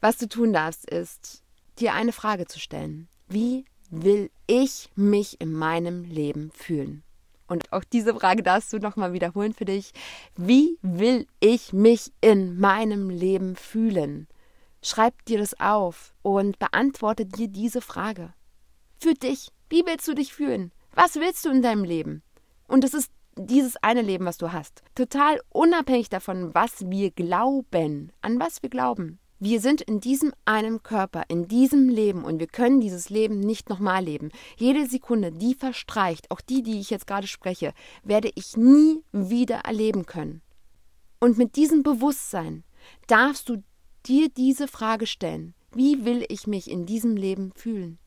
was 0.00 0.18
du 0.18 0.28
tun 0.28 0.52
darfst, 0.52 0.88
ist 0.88 1.42
dir 1.78 1.94
eine 1.94 2.12
Frage 2.12 2.46
zu 2.46 2.58
stellen. 2.58 3.08
Wie 3.28 3.64
will 3.92 4.30
ich 4.46 4.90
mich 4.96 5.40
in 5.40 5.52
meinem 5.52 6.04
Leben 6.04 6.50
fühlen? 6.52 7.02
Und 7.46 7.70
auch 7.72 7.84
diese 7.84 8.14
Frage 8.14 8.42
darfst 8.42 8.72
du 8.72 8.78
nochmal 8.78 9.12
wiederholen 9.12 9.52
für 9.52 9.66
dich. 9.66 9.92
Wie 10.36 10.78
will 10.80 11.26
ich 11.38 11.74
mich 11.74 12.10
in 12.22 12.58
meinem 12.58 13.10
Leben 13.10 13.56
fühlen? 13.56 14.26
Schreib 14.82 15.24
dir 15.26 15.38
das 15.38 15.60
auf 15.60 16.14
und 16.22 16.58
beantworte 16.58 17.26
dir 17.26 17.48
diese 17.48 17.82
Frage. 17.82 18.32
Für 18.98 19.12
dich. 19.12 19.50
Wie 19.68 19.84
willst 19.84 20.08
du 20.08 20.14
dich 20.14 20.32
fühlen? 20.32 20.72
Was 20.94 21.16
willst 21.16 21.44
du 21.44 21.50
in 21.50 21.60
deinem 21.62 21.84
Leben? 21.84 22.22
Und 22.68 22.84
es 22.84 22.94
ist 22.94 23.10
dieses 23.36 23.76
eine 23.82 24.02
Leben, 24.02 24.24
was 24.24 24.38
du 24.38 24.52
hast. 24.52 24.82
Total 24.94 25.40
unabhängig 25.50 26.08
davon, 26.08 26.54
was 26.54 26.88
wir 26.90 27.10
glauben, 27.10 28.12
an 28.22 28.40
was 28.40 28.62
wir 28.62 28.70
glauben. 28.70 29.18
Wir 29.44 29.60
sind 29.60 29.80
in 29.80 29.98
diesem 29.98 30.32
einen 30.44 30.84
Körper, 30.84 31.24
in 31.26 31.48
diesem 31.48 31.88
Leben 31.88 32.22
und 32.22 32.38
wir 32.38 32.46
können 32.46 32.80
dieses 32.80 33.10
Leben 33.10 33.40
nicht 33.40 33.68
nochmal 33.68 34.04
leben. 34.04 34.30
Jede 34.56 34.86
Sekunde, 34.86 35.32
die 35.32 35.54
verstreicht, 35.54 36.30
auch 36.30 36.40
die, 36.40 36.62
die 36.62 36.78
ich 36.78 36.90
jetzt 36.90 37.08
gerade 37.08 37.26
spreche, 37.26 37.74
werde 38.04 38.30
ich 38.36 38.56
nie 38.56 39.02
wieder 39.10 39.56
erleben 39.56 40.06
können. 40.06 40.42
Und 41.18 41.38
mit 41.38 41.56
diesem 41.56 41.82
Bewusstsein 41.82 42.62
darfst 43.08 43.48
du 43.48 43.64
dir 44.06 44.28
diese 44.28 44.68
Frage 44.68 45.08
stellen. 45.08 45.54
Wie 45.74 46.04
will 46.04 46.24
ich 46.28 46.46
mich 46.46 46.70
in 46.70 46.86
diesem 46.86 47.16
Leben 47.16 47.50
fühlen? 47.56 47.98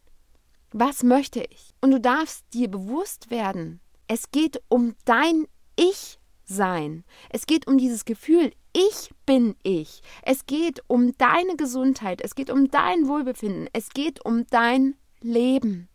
Was 0.72 1.04
möchte 1.04 1.44
ich? 1.44 1.74
Und 1.82 1.92
du 1.92 2.00
darfst 2.00 2.46
dir 2.54 2.70
bewusst 2.70 3.30
werden, 3.30 3.82
es 4.08 4.32
geht 4.32 4.62
um 4.70 4.96
dein 5.04 5.48
Ich-Sein. 5.76 7.04
Es 7.30 7.46
geht 7.46 7.68
um 7.68 7.78
dieses 7.78 8.06
Gefühl, 8.06 8.54
ich 8.76 9.10
bin 9.26 9.56
ich. 9.64 10.02
Es 10.22 10.46
geht 10.46 10.84
um 10.88 11.18
deine 11.18 11.56
Gesundheit. 11.56 12.20
Es 12.20 12.36
geht 12.36 12.50
um 12.50 12.70
dein 12.70 13.08
Wohlbefinden. 13.08 13.70
Es 13.72 13.90
geht 13.90 14.26
um 14.26 14.46
dein 14.48 14.96
Leben. 15.22 15.88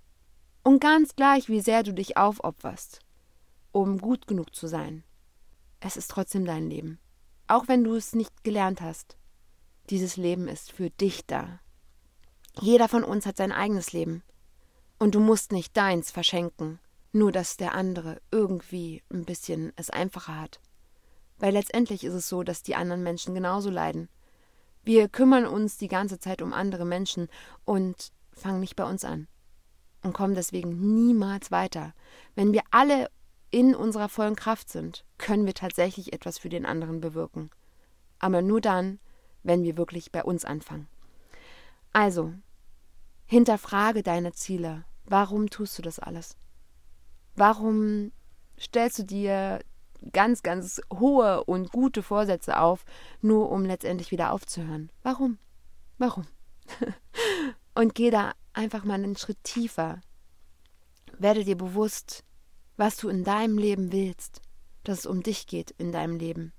Und 0.64 0.80
ganz 0.80 1.14
gleich, 1.14 1.50
wie 1.50 1.60
sehr 1.60 1.82
du 1.82 1.92
dich 1.92 2.16
aufopferst, 2.16 3.00
um 3.70 3.98
gut 3.98 4.26
genug 4.26 4.54
zu 4.54 4.66
sein. 4.66 5.04
Es 5.80 5.98
ist 5.98 6.10
trotzdem 6.10 6.46
dein 6.46 6.70
Leben. 6.70 6.98
Auch 7.48 7.68
wenn 7.68 7.84
du 7.84 7.94
es 7.94 8.14
nicht 8.14 8.44
gelernt 8.44 8.80
hast. 8.80 9.18
Dieses 9.90 10.16
Leben 10.16 10.48
ist 10.48 10.72
für 10.72 10.88
dich 10.88 11.26
da. 11.26 11.60
Jeder 12.62 12.88
von 12.88 13.04
uns 13.04 13.26
hat 13.26 13.36
sein 13.36 13.52
eigenes 13.52 13.92
Leben. 13.92 14.22
Und 14.98 15.14
du 15.14 15.20
musst 15.20 15.52
nicht 15.52 15.76
deins 15.76 16.10
verschenken, 16.10 16.78
nur 17.12 17.30
dass 17.30 17.58
der 17.58 17.74
andere 17.74 18.22
irgendwie 18.30 19.02
ein 19.12 19.26
bisschen 19.26 19.72
es 19.76 19.90
einfacher 19.90 20.40
hat. 20.40 20.60
Weil 21.40 21.54
letztendlich 21.54 22.04
ist 22.04 22.14
es 22.14 22.28
so, 22.28 22.42
dass 22.42 22.62
die 22.62 22.76
anderen 22.76 23.02
Menschen 23.02 23.34
genauso 23.34 23.70
leiden. 23.70 24.08
Wir 24.84 25.08
kümmern 25.08 25.46
uns 25.46 25.78
die 25.78 25.88
ganze 25.88 26.18
Zeit 26.18 26.42
um 26.42 26.52
andere 26.52 26.84
Menschen 26.84 27.28
und 27.64 28.12
fangen 28.32 28.60
nicht 28.60 28.76
bei 28.76 28.84
uns 28.84 29.04
an 29.04 29.26
und 30.02 30.12
kommen 30.12 30.34
deswegen 30.34 30.94
niemals 30.94 31.50
weiter. 31.50 31.94
Wenn 32.34 32.52
wir 32.52 32.62
alle 32.70 33.10
in 33.50 33.74
unserer 33.74 34.08
vollen 34.08 34.36
Kraft 34.36 34.68
sind, 34.68 35.04
können 35.18 35.46
wir 35.46 35.54
tatsächlich 35.54 36.12
etwas 36.12 36.38
für 36.38 36.48
den 36.48 36.64
anderen 36.64 37.00
bewirken. 37.00 37.50
Aber 38.18 38.42
nur 38.42 38.60
dann, 38.60 39.00
wenn 39.42 39.64
wir 39.64 39.76
wirklich 39.76 40.12
bei 40.12 40.22
uns 40.22 40.44
anfangen. 40.44 40.88
Also, 41.92 42.32
hinterfrage 43.26 44.02
deine 44.02 44.32
Ziele. 44.32 44.84
Warum 45.04 45.50
tust 45.50 45.76
du 45.78 45.82
das 45.82 45.98
alles? 45.98 46.36
Warum 47.34 48.12
stellst 48.58 48.98
du 49.00 49.04
dir 49.04 49.60
ganz, 50.12 50.42
ganz 50.42 50.80
hohe 50.92 51.44
und 51.44 51.72
gute 51.72 52.02
Vorsätze 52.02 52.58
auf, 52.58 52.84
nur 53.20 53.50
um 53.50 53.64
letztendlich 53.64 54.10
wieder 54.10 54.32
aufzuhören? 54.32 54.90
Warum? 55.02 55.38
Warum? 55.98 56.26
und 57.74 57.94
geh 57.94 58.10
da 58.10 58.32
einfach 58.52 58.84
mal 58.84 58.94
einen 58.94 59.16
Schritt 59.16 59.42
tiefer. 59.44 60.00
Werde 61.18 61.44
dir 61.44 61.56
bewusst, 61.56 62.24
was 62.76 62.96
du 62.96 63.08
in 63.08 63.24
deinem 63.24 63.58
Leben 63.58 63.92
willst, 63.92 64.40
dass 64.84 65.00
es 65.00 65.06
um 65.06 65.22
dich 65.22 65.46
geht 65.46 65.70
in 65.72 65.92
deinem 65.92 66.16
Leben. 66.16 66.52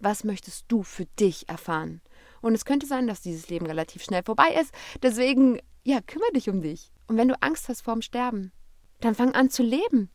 Was 0.00 0.24
möchtest 0.24 0.64
du 0.68 0.82
für 0.82 1.06
dich 1.18 1.48
erfahren? 1.48 2.02
Und 2.40 2.54
es 2.54 2.64
könnte 2.64 2.86
sein, 2.86 3.06
dass 3.06 3.22
dieses 3.22 3.48
Leben 3.48 3.66
relativ 3.66 4.02
schnell 4.02 4.22
vorbei 4.22 4.54
ist. 4.60 4.74
Deswegen, 5.02 5.60
ja, 5.84 6.00
kümmere 6.00 6.32
dich 6.32 6.50
um 6.50 6.60
dich. 6.60 6.92
Und 7.06 7.16
wenn 7.16 7.28
du 7.28 7.40
Angst 7.40 7.68
hast 7.68 7.82
vorm 7.82 8.02
Sterben, 8.02 8.52
dann 9.00 9.14
fang 9.14 9.34
an 9.34 9.50
zu 9.50 9.62
leben. 9.62 10.10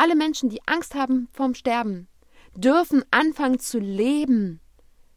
Alle 0.00 0.16
Menschen, 0.16 0.48
die 0.48 0.66
Angst 0.66 0.94
haben 0.94 1.28
vorm 1.30 1.52
Sterben, 1.52 2.08
dürfen 2.54 3.04
anfangen 3.10 3.58
zu 3.58 3.78
leben. 3.78 4.62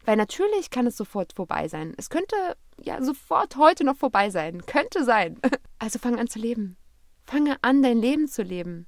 Weil 0.04 0.16
natürlich 0.18 0.68
kann 0.68 0.86
es 0.86 0.98
sofort 0.98 1.32
vorbei 1.32 1.68
sein. 1.68 1.94
Es 1.96 2.10
könnte 2.10 2.36
ja 2.82 3.02
sofort 3.02 3.56
heute 3.56 3.82
noch 3.82 3.96
vorbei 3.96 4.28
sein. 4.28 4.66
Könnte 4.66 5.02
sein. 5.02 5.40
Also 5.78 5.98
fang 5.98 6.18
an 6.18 6.28
zu 6.28 6.38
leben. 6.38 6.76
Fange 7.24 7.56
an, 7.62 7.82
dein 7.82 7.98
Leben 7.98 8.28
zu 8.28 8.42
leben. 8.42 8.86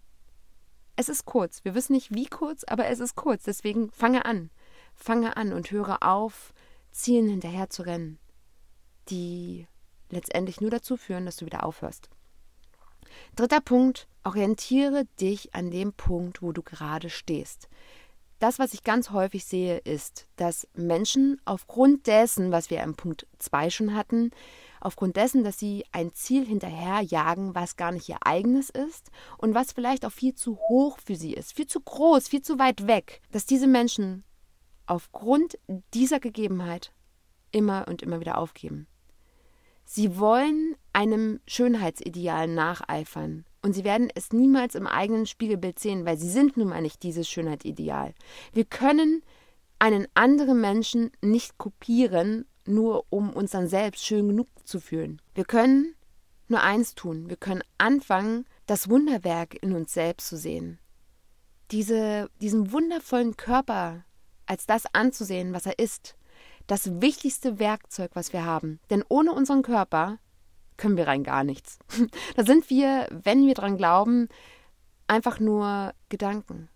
Es 0.96 1.08
ist 1.08 1.24
kurz. 1.24 1.64
Wir 1.64 1.74
wissen 1.74 1.94
nicht, 1.94 2.14
wie 2.14 2.26
kurz, 2.26 2.64
aber 2.64 2.86
es 2.86 3.00
ist 3.00 3.16
kurz. 3.16 3.44
Deswegen 3.44 3.90
fange 3.90 4.26
an. 4.26 4.50
Fange 4.94 5.38
an 5.38 5.54
und 5.54 5.70
höre 5.70 6.02
auf, 6.02 6.52
Zielen 6.90 7.28
hinterher 7.28 7.70
zu 7.70 7.82
rennen, 7.82 8.18
die 9.08 9.66
letztendlich 10.10 10.60
nur 10.60 10.70
dazu 10.70 10.98
führen, 10.98 11.24
dass 11.24 11.36
du 11.36 11.46
wieder 11.46 11.64
aufhörst. 11.64 12.10
Dritter 13.34 13.60
Punkt, 13.60 14.08
orientiere 14.26 15.04
dich 15.20 15.54
an 15.54 15.70
dem 15.70 15.92
Punkt, 15.92 16.42
wo 16.42 16.52
du 16.52 16.62
gerade 16.62 17.10
stehst. 17.10 17.68
Das, 18.38 18.58
was 18.58 18.74
ich 18.74 18.84
ganz 18.84 19.10
häufig 19.10 19.46
sehe, 19.46 19.78
ist, 19.78 20.26
dass 20.36 20.68
Menschen 20.74 21.40
aufgrund 21.46 22.06
dessen, 22.06 22.52
was 22.52 22.68
wir 22.68 22.82
im 22.82 22.94
Punkt 22.94 23.26
2 23.38 23.70
schon 23.70 23.94
hatten, 23.94 24.30
aufgrund 24.80 25.16
dessen, 25.16 25.42
dass 25.42 25.58
sie 25.58 25.84
ein 25.92 26.12
Ziel 26.12 26.44
hinterherjagen, 26.44 27.54
was 27.54 27.76
gar 27.76 27.92
nicht 27.92 28.08
ihr 28.10 28.18
eigenes 28.26 28.68
ist 28.68 29.10
und 29.38 29.54
was 29.54 29.72
vielleicht 29.72 30.04
auch 30.04 30.12
viel 30.12 30.34
zu 30.34 30.58
hoch 30.58 30.98
für 31.02 31.16
sie 31.16 31.32
ist, 31.32 31.54
viel 31.54 31.66
zu 31.66 31.80
groß, 31.80 32.28
viel 32.28 32.42
zu 32.42 32.58
weit 32.58 32.86
weg, 32.86 33.22
dass 33.30 33.46
diese 33.46 33.66
Menschen 33.66 34.24
aufgrund 34.84 35.58
dieser 35.94 36.20
Gegebenheit 36.20 36.92
immer 37.52 37.86
und 37.88 38.02
immer 38.02 38.20
wieder 38.20 38.36
aufgeben. 38.36 38.86
Sie 39.84 40.18
wollen 40.18 40.76
einem 40.92 41.40
Schönheitsideal 41.46 42.48
nacheifern 42.48 43.46
und 43.66 43.72
sie 43.72 43.82
werden 43.82 44.10
es 44.14 44.32
niemals 44.32 44.76
im 44.76 44.86
eigenen 44.86 45.26
Spiegelbild 45.26 45.80
sehen, 45.80 46.06
weil 46.06 46.16
sie 46.16 46.30
sind 46.30 46.56
nun 46.56 46.68
mal 46.68 46.80
nicht 46.80 47.02
dieses 47.02 47.28
Schönheitsideal. 47.28 48.14
Wir 48.52 48.64
können 48.64 49.24
einen 49.80 50.06
anderen 50.14 50.60
Menschen 50.60 51.10
nicht 51.20 51.58
kopieren, 51.58 52.46
nur 52.64 53.06
um 53.10 53.32
uns 53.32 53.50
dann 53.50 53.66
selbst 53.66 54.04
schön 54.04 54.28
genug 54.28 54.46
zu 54.62 54.78
fühlen. 54.78 55.20
Wir 55.34 55.44
können 55.44 55.96
nur 56.46 56.62
eins 56.62 56.94
tun, 56.94 57.28
wir 57.28 57.34
können 57.34 57.64
anfangen, 57.76 58.46
das 58.66 58.88
Wunderwerk 58.88 59.60
in 59.60 59.72
uns 59.72 59.92
selbst 59.92 60.28
zu 60.28 60.36
sehen. 60.36 60.78
Diese, 61.72 62.30
diesen 62.40 62.70
wundervollen 62.70 63.36
Körper 63.36 64.04
als 64.46 64.66
das 64.66 64.84
anzusehen, 64.94 65.52
was 65.52 65.66
er 65.66 65.80
ist. 65.80 66.14
Das 66.68 67.00
wichtigste 67.00 67.58
Werkzeug, 67.58 68.12
was 68.14 68.32
wir 68.32 68.44
haben. 68.44 68.78
Denn 68.90 69.02
ohne 69.08 69.32
unseren 69.32 69.62
Körper 69.62 70.20
können 70.76 70.96
wir 70.96 71.06
rein 71.06 71.24
gar 71.24 71.44
nichts. 71.44 71.78
da 72.36 72.44
sind 72.44 72.68
wir, 72.70 73.08
wenn 73.10 73.46
wir 73.46 73.54
dran 73.54 73.76
glauben, 73.76 74.28
einfach 75.06 75.40
nur 75.40 75.92
Gedanken. 76.08 76.68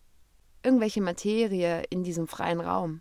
Irgendwelche 0.63 1.01
Materie 1.01 1.83
in 1.91 2.03
diesem 2.03 2.29
freien 2.29 2.61
Raum. 2.61 3.01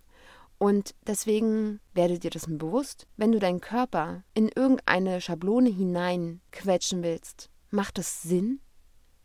Und 0.58 0.94
deswegen 1.08 1.80
werde 1.94 2.20
dir 2.20 2.32
das 2.32 2.46
bewusst, 2.48 3.08
wenn 3.16 3.32
du 3.32 3.40
deinen 3.40 3.62
Körper 3.62 4.24
in 4.34 4.50
irgendeine 4.50 5.22
Schablone 5.22 5.70
hineinquetschen 5.70 7.02
willst. 7.02 7.50
Macht 7.72 7.98
das 7.98 8.22
Sinn? 8.22 8.60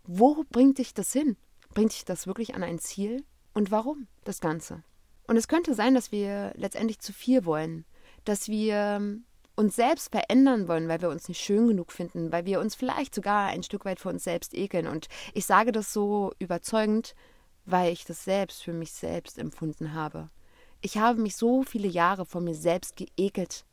Wo 0.04 0.44
bringt 0.50 0.78
dich 0.78 0.94
das 0.94 1.12
hin? 1.12 1.37
Bringt 1.72 1.92
dich 1.92 2.04
das 2.04 2.28
wirklich 2.28 2.54
an 2.54 2.62
ein 2.62 2.78
Ziel? 2.78 3.24
Und 3.52 3.72
warum 3.72 4.06
das 4.22 4.40
Ganze? 4.40 4.84
Und 5.26 5.37
es 5.37 5.48
könnte 5.48 5.74
sein, 5.74 5.94
dass 5.94 6.12
wir 6.12 6.52
letztendlich 6.56 7.00
zu 7.00 7.12
viel 7.12 7.44
wollen, 7.44 7.84
dass 8.24 8.48
wir 8.48 9.00
uns 9.56 9.76
selbst 9.76 10.10
verändern 10.10 10.68
wollen, 10.68 10.88
weil 10.88 11.00
wir 11.00 11.10
uns 11.10 11.28
nicht 11.28 11.40
schön 11.40 11.68
genug 11.68 11.92
finden, 11.92 12.32
weil 12.32 12.44
wir 12.44 12.60
uns 12.60 12.74
vielleicht 12.74 13.14
sogar 13.14 13.46
ein 13.46 13.62
Stück 13.62 13.84
weit 13.84 14.00
vor 14.00 14.12
uns 14.12 14.24
selbst 14.24 14.54
ekeln. 14.54 14.86
Und 14.86 15.08
ich 15.32 15.46
sage 15.46 15.72
das 15.72 15.92
so 15.92 16.32
überzeugend, 16.38 17.14
weil 17.64 17.92
ich 17.92 18.04
das 18.04 18.24
selbst 18.24 18.62
für 18.62 18.72
mich 18.72 18.92
selbst 18.92 19.38
empfunden 19.38 19.94
habe. 19.94 20.30
Ich 20.80 20.98
habe 20.98 21.20
mich 21.20 21.36
so 21.36 21.62
viele 21.62 21.88
Jahre 21.88 22.26
vor 22.26 22.40
mir 22.40 22.54
selbst 22.54 22.96
geekelt, 22.96 23.64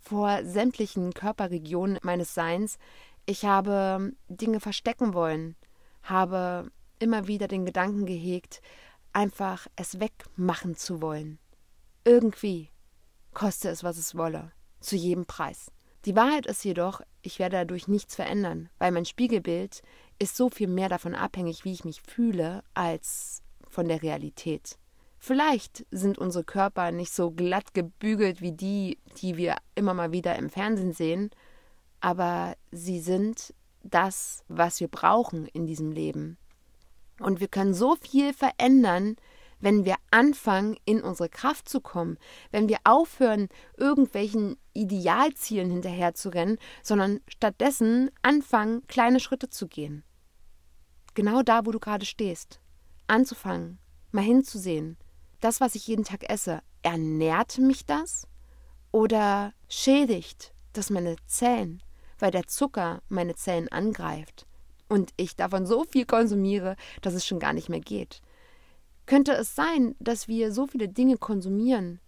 vor 0.00 0.44
sämtlichen 0.44 1.12
Körperregionen 1.12 1.98
meines 2.02 2.34
Seins. 2.34 2.78
Ich 3.26 3.44
habe 3.44 4.12
Dinge 4.28 4.58
verstecken 4.58 5.14
wollen, 5.14 5.54
habe 6.02 6.70
immer 6.98 7.26
wieder 7.26 7.46
den 7.46 7.66
Gedanken 7.66 8.06
gehegt, 8.06 8.62
einfach 9.12 9.68
es 9.76 10.00
wegmachen 10.00 10.76
zu 10.76 11.02
wollen. 11.02 11.38
Irgendwie, 12.04 12.70
koste 13.32 13.68
es, 13.68 13.84
was 13.84 13.98
es 13.98 14.16
wolle, 14.16 14.52
zu 14.80 14.96
jedem 14.96 15.26
Preis. 15.26 15.70
Die 16.06 16.16
Wahrheit 16.16 16.46
ist 16.46 16.64
jedoch, 16.64 17.02
ich 17.22 17.38
werde 17.38 17.56
dadurch 17.56 17.86
nichts 17.86 18.14
verändern, 18.14 18.70
weil 18.78 18.90
mein 18.90 19.04
Spiegelbild 19.04 19.82
ist 20.18 20.36
so 20.36 20.48
viel 20.48 20.68
mehr 20.68 20.88
davon 20.88 21.14
abhängig, 21.14 21.64
wie 21.64 21.72
ich 21.72 21.84
mich 21.84 22.00
fühle, 22.02 22.62
als 22.74 23.42
von 23.68 23.86
der 23.86 24.02
Realität. 24.02 24.78
Vielleicht 25.18 25.84
sind 25.90 26.16
unsere 26.16 26.44
Körper 26.44 26.92
nicht 26.92 27.12
so 27.12 27.30
glatt 27.30 27.74
gebügelt 27.74 28.40
wie 28.40 28.52
die, 28.52 28.98
die 29.20 29.36
wir 29.36 29.56
immer 29.74 29.92
mal 29.92 30.12
wieder 30.12 30.36
im 30.36 30.48
Fernsehen 30.48 30.94
sehen, 30.94 31.30
aber 32.00 32.56
sie 32.72 33.00
sind 33.00 33.54
das, 33.82 34.42
was 34.48 34.80
wir 34.80 34.88
brauchen 34.88 35.46
in 35.46 35.66
diesem 35.66 35.92
Leben. 35.92 36.38
Und 37.18 37.40
wir 37.40 37.48
können 37.48 37.74
so 37.74 37.96
viel 37.96 38.32
verändern, 38.32 39.16
wenn 39.60 39.84
wir 39.84 39.96
anfangen, 40.10 40.76
in 40.84 41.02
unsere 41.02 41.28
Kraft 41.28 41.68
zu 41.68 41.80
kommen, 41.80 42.18
wenn 42.50 42.68
wir 42.68 42.78
aufhören, 42.84 43.48
irgendwelchen 43.76 44.56
Idealzielen 44.72 45.70
hinterherzurennen, 45.70 46.58
sondern 46.82 47.20
stattdessen 47.28 48.10
anfangen, 48.22 48.86
kleine 48.86 49.20
Schritte 49.20 49.50
zu 49.50 49.68
gehen. 49.68 50.04
Genau 51.14 51.42
da, 51.42 51.66
wo 51.66 51.70
du 51.70 51.78
gerade 51.78 52.06
stehst. 52.06 52.60
Anzufangen, 53.06 53.78
mal 54.12 54.22
hinzusehen. 54.22 54.96
Das, 55.40 55.60
was 55.60 55.74
ich 55.74 55.86
jeden 55.86 56.04
Tag 56.04 56.28
esse, 56.30 56.60
ernährt 56.82 57.58
mich 57.58 57.86
das? 57.86 58.26
Oder 58.92 59.52
schädigt 59.68 60.52
das 60.72 60.90
meine 60.90 61.16
Zellen, 61.26 61.82
weil 62.18 62.30
der 62.30 62.46
Zucker 62.46 63.02
meine 63.08 63.34
Zellen 63.34 63.68
angreift? 63.68 64.46
und 64.90 65.12
ich 65.16 65.36
davon 65.36 65.64
so 65.64 65.84
viel 65.84 66.04
konsumiere, 66.04 66.76
dass 67.00 67.14
es 67.14 67.24
schon 67.24 67.38
gar 67.38 67.54
nicht 67.54 67.70
mehr 67.70 67.80
geht. 67.80 68.20
Könnte 69.10 69.32
es 69.32 69.56
sein, 69.56 69.96
dass 69.98 70.28
wir 70.28 70.52
so 70.52 70.68
viele 70.68 70.86
Dinge 70.86 71.16
konsumieren, 71.16 71.98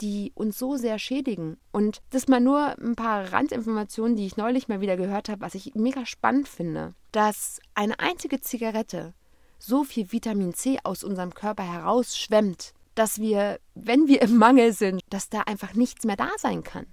die 0.00 0.32
uns 0.34 0.58
so 0.58 0.74
sehr 0.74 0.98
schädigen? 0.98 1.56
Und 1.70 2.00
das 2.10 2.26
mal 2.26 2.40
nur 2.40 2.76
ein 2.80 2.96
paar 2.96 3.32
Randinformationen, 3.32 4.16
die 4.16 4.26
ich 4.26 4.36
neulich 4.36 4.66
mal 4.66 4.80
wieder 4.80 4.96
gehört 4.96 5.28
habe, 5.28 5.40
was 5.40 5.54
ich 5.54 5.76
mega 5.76 6.04
spannend 6.04 6.48
finde, 6.48 6.96
dass 7.12 7.60
eine 7.76 8.00
einzige 8.00 8.40
Zigarette 8.40 9.14
so 9.60 9.84
viel 9.84 10.10
Vitamin 10.10 10.52
C 10.52 10.80
aus 10.82 11.04
unserem 11.04 11.32
Körper 11.32 11.62
herausschwemmt, 11.62 12.74
dass 12.96 13.20
wir, 13.20 13.60
wenn 13.76 14.08
wir 14.08 14.20
im 14.20 14.36
Mangel 14.36 14.72
sind, 14.72 15.00
dass 15.10 15.28
da 15.28 15.42
einfach 15.42 15.74
nichts 15.74 16.04
mehr 16.06 16.16
da 16.16 16.30
sein 16.38 16.64
kann. 16.64 16.86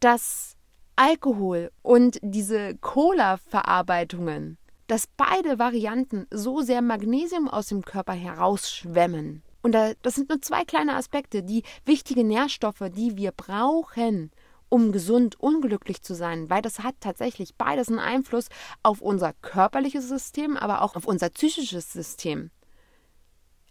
Dass 0.00 0.54
Alkohol 0.96 1.72
und 1.80 2.18
diese 2.20 2.76
Cola-Verarbeitungen, 2.76 4.58
dass 4.86 5.06
beide 5.16 5.58
Varianten 5.58 6.26
so 6.30 6.60
sehr 6.60 6.82
Magnesium 6.82 7.48
aus 7.48 7.68
dem 7.68 7.84
Körper 7.84 8.12
herausschwemmen. 8.12 9.42
Und 9.62 9.72
das 9.72 10.14
sind 10.14 10.28
nur 10.28 10.40
zwei 10.40 10.64
kleine 10.64 10.94
Aspekte, 10.94 11.42
die 11.42 11.64
wichtige 11.84 12.22
Nährstoffe, 12.22 12.84
die 12.94 13.16
wir 13.16 13.32
brauchen, 13.32 14.30
um 14.68 14.92
gesund, 14.92 15.40
unglücklich 15.40 16.02
zu 16.02 16.14
sein, 16.14 16.50
weil 16.50 16.62
das 16.62 16.80
hat 16.80 16.94
tatsächlich 17.00 17.56
beides 17.56 17.88
einen 17.88 17.98
Einfluss 17.98 18.46
auf 18.82 19.00
unser 19.00 19.32
körperliches 19.32 20.08
System, 20.08 20.56
aber 20.56 20.82
auch 20.82 20.94
auf 20.94 21.06
unser 21.06 21.30
psychisches 21.30 21.92
System. 21.92 22.50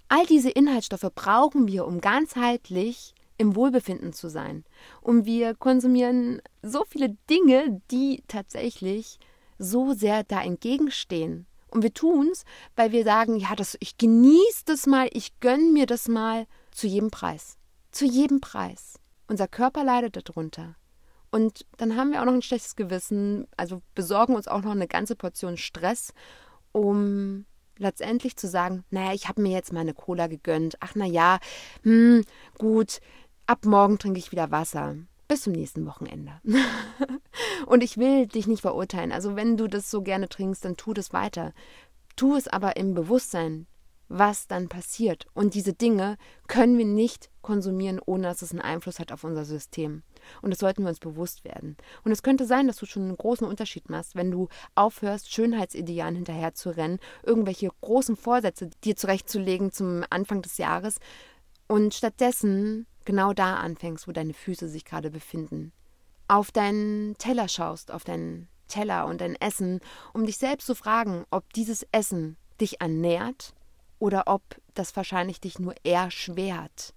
All 0.07 0.25
diese 0.25 0.49
Inhaltsstoffe 0.49 1.09
brauchen 1.15 1.67
wir, 1.67 1.85
um 1.85 2.01
ganzheitlich 2.01 3.13
im 3.37 3.55
Wohlbefinden 3.55 4.13
zu 4.13 4.29
sein. 4.29 4.63
Und 5.01 5.25
wir 5.25 5.55
konsumieren 5.55 6.41
so 6.61 6.83
viele 6.87 7.17
Dinge, 7.29 7.81
die 7.91 8.23
tatsächlich 8.27 9.19
so 9.57 9.93
sehr 9.93 10.23
da 10.23 10.41
entgegenstehen. 10.41 11.47
Und 11.69 11.83
wir 11.83 11.93
tun 11.93 12.29
es, 12.31 12.43
weil 12.75 12.91
wir 12.91 13.03
sagen, 13.03 13.35
ja, 13.35 13.55
das, 13.55 13.75
ich 13.79 13.97
genieße 13.97 14.63
das 14.65 14.87
mal, 14.87 15.09
ich 15.11 15.39
gönne 15.39 15.71
mir 15.71 15.85
das 15.85 16.07
mal 16.07 16.47
zu 16.71 16.87
jedem 16.87 17.11
Preis. 17.11 17.57
Zu 17.91 18.05
jedem 18.05 18.39
Preis. 18.39 18.99
Unser 19.27 19.47
Körper 19.47 19.83
leidet 19.83 20.15
darunter. 20.15 20.75
Und 21.31 21.65
dann 21.77 21.97
haben 21.97 22.11
wir 22.11 22.21
auch 22.21 22.25
noch 22.25 22.33
ein 22.33 22.41
schlechtes 22.41 22.77
Gewissen, 22.77 23.47
also 23.57 23.81
besorgen 23.93 24.35
uns 24.35 24.47
auch 24.47 24.61
noch 24.61 24.71
eine 24.71 24.87
ganze 24.87 25.17
Portion 25.17 25.57
Stress, 25.57 26.13
um 26.71 27.45
letztendlich 27.77 28.37
zu 28.37 28.47
sagen, 28.47 28.85
naja, 28.89 29.13
ich 29.13 29.27
habe 29.27 29.41
mir 29.41 29.51
jetzt 29.51 29.73
mal 29.73 29.81
eine 29.81 29.93
Cola 29.93 30.27
gegönnt. 30.27 30.77
Ach 30.79 30.93
na 30.95 31.05
ja, 31.05 31.39
hm, 31.83 32.23
gut, 32.57 32.99
ab 33.47 33.65
morgen 33.65 33.99
trinke 33.99 34.19
ich 34.19 34.31
wieder 34.31 34.51
Wasser. 34.51 34.95
Bis 35.27 35.41
zum 35.41 35.53
nächsten 35.53 35.85
Wochenende. 35.85 36.39
und 37.65 37.83
ich 37.83 37.97
will 37.97 38.27
dich 38.27 38.47
nicht 38.47 38.61
verurteilen. 38.61 39.11
Also 39.11 39.35
wenn 39.35 39.57
du 39.57 39.67
das 39.67 39.89
so 39.89 40.01
gerne 40.01 40.29
trinkst, 40.29 40.63
dann 40.63 40.77
tu 40.77 40.93
das 40.93 41.13
weiter. 41.13 41.53
Tu 42.15 42.35
es 42.35 42.47
aber 42.47 42.77
im 42.77 42.93
Bewusstsein, 42.93 43.65
was 44.07 44.47
dann 44.47 44.69
passiert. 44.69 45.25
Und 45.33 45.55
diese 45.55 45.73
Dinge 45.73 46.17
können 46.47 46.77
wir 46.77 46.85
nicht 46.85 47.31
konsumieren, 47.41 47.99
ohne 48.05 48.23
dass 48.23 48.41
es 48.41 48.51
einen 48.51 48.61
Einfluss 48.61 48.99
hat 48.99 49.11
auf 49.11 49.23
unser 49.23 49.45
System. 49.45 50.03
Und 50.41 50.51
das 50.51 50.59
sollten 50.59 50.83
wir 50.83 50.89
uns 50.89 50.99
bewusst 50.99 51.43
werden. 51.43 51.75
Und 52.03 52.11
es 52.11 52.23
könnte 52.23 52.45
sein, 52.45 52.67
dass 52.67 52.77
du 52.77 52.85
schon 52.85 53.03
einen 53.03 53.17
großen 53.17 53.47
Unterschied 53.47 53.89
machst, 53.89 54.15
wenn 54.15 54.31
du 54.31 54.47
aufhörst, 54.75 55.31
Schönheitsidealen 55.33 56.15
hinterher 56.15 56.53
zu 56.53 56.69
rennen, 56.69 56.99
irgendwelche 57.23 57.69
großen 57.81 58.15
Vorsätze 58.15 58.69
dir 58.83 58.95
zurechtzulegen 58.95 59.71
zum 59.71 60.03
Anfang 60.09 60.41
des 60.41 60.57
Jahres 60.57 60.97
und 61.67 61.93
stattdessen 61.93 62.85
genau 63.05 63.33
da 63.33 63.55
anfängst, 63.55 64.07
wo 64.07 64.11
deine 64.11 64.33
Füße 64.33 64.67
sich 64.67 64.85
gerade 64.85 65.11
befinden. 65.11 65.71
Auf 66.27 66.51
deinen 66.51 67.17
Teller 67.17 67.47
schaust, 67.47 67.91
auf 67.91 68.03
deinen 68.03 68.47
Teller 68.67 69.05
und 69.05 69.21
dein 69.21 69.35
Essen, 69.35 69.79
um 70.13 70.25
dich 70.25 70.37
selbst 70.37 70.65
zu 70.65 70.75
fragen, 70.75 71.25
ob 71.29 71.53
dieses 71.53 71.85
Essen 71.91 72.35
dich 72.59 72.81
ernährt 72.81 73.53
oder 73.99 74.23
ob 74.25 74.41
das 74.73 74.95
wahrscheinlich 74.95 75.39
dich 75.39 75.59
nur 75.59 75.75
erschwert 75.83 76.93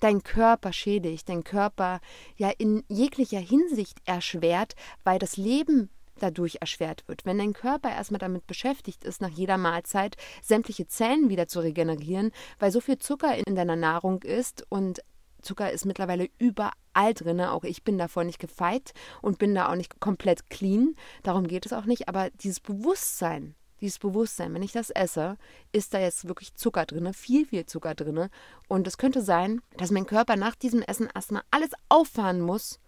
dein 0.00 0.22
Körper 0.22 0.72
schädigt, 0.72 1.28
dein 1.28 1.44
Körper 1.44 2.00
ja 2.36 2.50
in 2.58 2.84
jeglicher 2.88 3.38
Hinsicht 3.38 3.98
erschwert, 4.04 4.74
weil 5.04 5.18
das 5.18 5.36
Leben 5.36 5.90
dadurch 6.18 6.58
erschwert 6.60 7.04
wird. 7.08 7.24
Wenn 7.26 7.38
dein 7.38 7.52
Körper 7.52 7.90
erstmal 7.90 8.18
damit 8.18 8.46
beschäftigt 8.46 9.04
ist, 9.04 9.20
nach 9.20 9.30
jeder 9.30 9.58
Mahlzeit 9.58 10.16
sämtliche 10.42 10.86
Zellen 10.86 11.28
wieder 11.28 11.46
zu 11.46 11.60
regenerieren, 11.60 12.32
weil 12.58 12.70
so 12.70 12.80
viel 12.80 12.98
Zucker 12.98 13.36
in 13.36 13.54
deiner 13.54 13.76
Nahrung 13.76 14.22
ist 14.22 14.64
und 14.70 15.00
Zucker 15.46 15.70
ist 15.70 15.86
mittlerweile 15.86 16.28
überall 16.38 17.14
drin. 17.14 17.40
Auch 17.40 17.64
ich 17.64 17.84
bin 17.84 17.98
davor 17.98 18.24
nicht 18.24 18.38
gefeit 18.38 18.92
und 19.22 19.38
bin 19.38 19.54
da 19.54 19.70
auch 19.70 19.76
nicht 19.76 20.00
komplett 20.00 20.50
clean. 20.50 20.96
Darum 21.22 21.46
geht 21.46 21.64
es 21.66 21.72
auch 21.72 21.84
nicht. 21.84 22.08
Aber 22.08 22.30
dieses 22.30 22.60
Bewusstsein, 22.60 23.54
dieses 23.80 23.98
Bewusstsein, 23.98 24.52
wenn 24.54 24.62
ich 24.62 24.72
das 24.72 24.90
esse, 24.90 25.36
ist 25.72 25.94
da 25.94 26.00
jetzt 26.00 26.26
wirklich 26.26 26.54
Zucker 26.54 26.86
drin, 26.86 27.12
viel, 27.14 27.46
viel 27.46 27.66
Zucker 27.66 27.94
drin. 27.94 28.28
Und 28.68 28.86
es 28.86 28.98
könnte 28.98 29.22
sein, 29.22 29.60
dass 29.76 29.90
mein 29.90 30.06
Körper 30.06 30.36
nach 30.36 30.56
diesem 30.56 30.82
Essen 30.82 31.08
erstmal 31.14 31.42
alles 31.50 31.70
auffahren 31.88 32.40
muss, 32.40 32.80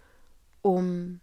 um 0.62 1.20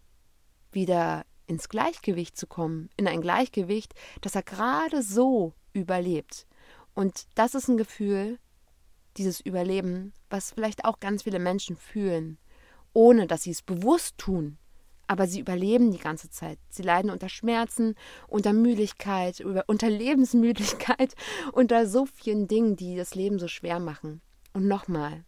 wieder 0.72 1.26
ins 1.48 1.70
Gleichgewicht 1.70 2.38
zu 2.38 2.48
kommen, 2.48 2.90
in 2.98 3.08
ein 3.08 3.22
Gleichgewicht, 3.22 3.94
dass 4.22 4.36
er 4.36 4.44
gerade 4.44 5.04
so 5.04 5.54
überlebt. 5.74 6.48
Und 6.94 7.28
das 7.36 7.56
ist 7.56 7.68
ein 7.68 7.78
Gefühl, 7.78 8.40
dieses 9.18 9.40
Überleben, 9.40 10.14
was 10.30 10.52
vielleicht 10.52 10.86
auch 10.86 11.00
ganz 11.00 11.24
viele 11.24 11.40
Menschen 11.40 11.76
fühlen, 11.76 12.38
ohne 12.94 13.28
dass 13.28 13.44
sie 13.44 13.52
es 13.52 13.62
bewusst 13.62 14.18
tun 14.18 14.58
aber 15.08 15.28
sie 15.28 15.40
überleben 15.40 15.92
die 15.92 16.00
ganze 16.00 16.30
Zeit. 16.30 16.58
Sie 16.70 16.82
leiden 16.82 17.12
unter 17.12 17.30
Schmerzen, 17.30 17.96
unter 18.28 18.54
Müdigkeit, 18.54 19.42
unter 19.68 19.90
Lebensmüdigkeit, 19.90 21.16
unter 21.54 21.88
so 21.88 22.06
vielen 22.06 22.48
Dingen, 22.48 22.76
die 22.76 22.96
das 22.96 23.16
Leben 23.16 23.40
so 23.40 23.48
schwer 23.48 23.80
machen. 23.80 24.22
Und 24.54 24.68
nochmal, 24.68 25.24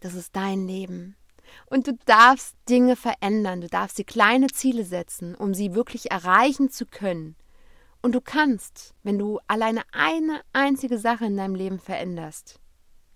das 0.00 0.14
ist 0.14 0.34
dein 0.34 0.66
Leben. 0.66 1.16
Und 1.66 1.86
du 1.86 1.96
darfst 2.06 2.56
Dinge 2.68 2.96
verändern, 2.96 3.60
du 3.60 3.68
darfst 3.68 3.98
dir 3.98 4.04
kleine 4.04 4.48
Ziele 4.48 4.84
setzen, 4.84 5.34
um 5.36 5.54
sie 5.54 5.74
wirklich 5.74 6.10
erreichen 6.10 6.70
zu 6.70 6.86
können. 6.86 7.36
Und 8.02 8.14
du 8.14 8.20
kannst, 8.20 8.94
wenn 9.04 9.18
du 9.18 9.38
alleine 9.46 9.82
eine 9.92 10.42
einzige 10.52 10.98
Sache 10.98 11.26
in 11.26 11.36
deinem 11.36 11.54
Leben 11.54 11.78
veränderst, 11.78 12.60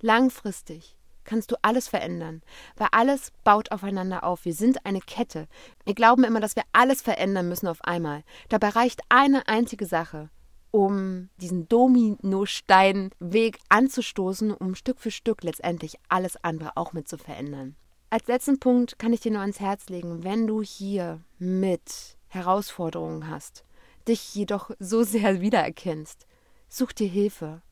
langfristig 0.03 0.96
kannst 1.24 1.53
du 1.53 1.57
alles 1.62 1.86
verändern, 1.88 2.42
weil 2.76 2.88
alles 2.92 3.32
baut 3.44 3.70
aufeinander 3.70 4.24
auf. 4.24 4.44
Wir 4.44 4.55
sind 4.55 4.84
eine 4.84 5.01
Kette. 5.01 5.46
Wir 5.84 5.94
glauben 5.94 6.24
immer, 6.24 6.40
dass 6.40 6.57
wir 6.57 6.64
alles 6.72 7.03
verändern 7.03 7.48
müssen 7.48 7.68
auf 7.68 7.84
einmal. 7.84 8.24
Dabei 8.48 8.70
reicht 8.70 9.03
eine 9.09 9.46
einzige 9.46 9.86
Sache, 9.86 10.30
um 10.70 11.28
diesen 11.36 11.68
Dominosteinweg 11.68 13.59
anzustoßen, 13.68 14.53
um 14.53 14.74
Stück 14.74 14.98
für 14.98 15.12
Stück 15.12 15.44
letztendlich 15.44 15.96
alles 16.09 16.36
andere 16.42 16.76
auch 16.76 16.92
mit 16.92 17.09
zu 17.09 17.16
verändern. 17.16 17.76
Als 18.11 18.26
letzten 18.26 18.59
Punkt 18.59 18.98
kann 18.98 19.12
ich 19.12 19.20
dir 19.20 19.30
nur 19.30 19.42
ans 19.42 19.61
Herz 19.61 19.88
legen, 19.88 20.24
wenn 20.24 20.48
du 20.48 20.62
hier 20.62 21.20
mit 21.38 22.16
Herausforderungen 22.26 23.28
hast, 23.28 23.64
dich 24.09 24.34
jedoch 24.34 24.72
so 24.80 25.05
sehr 25.05 25.40
wiedererkennst, 25.40 26.26
such 26.68 26.92
dir 26.92 27.09
Hilfe. 27.09 27.62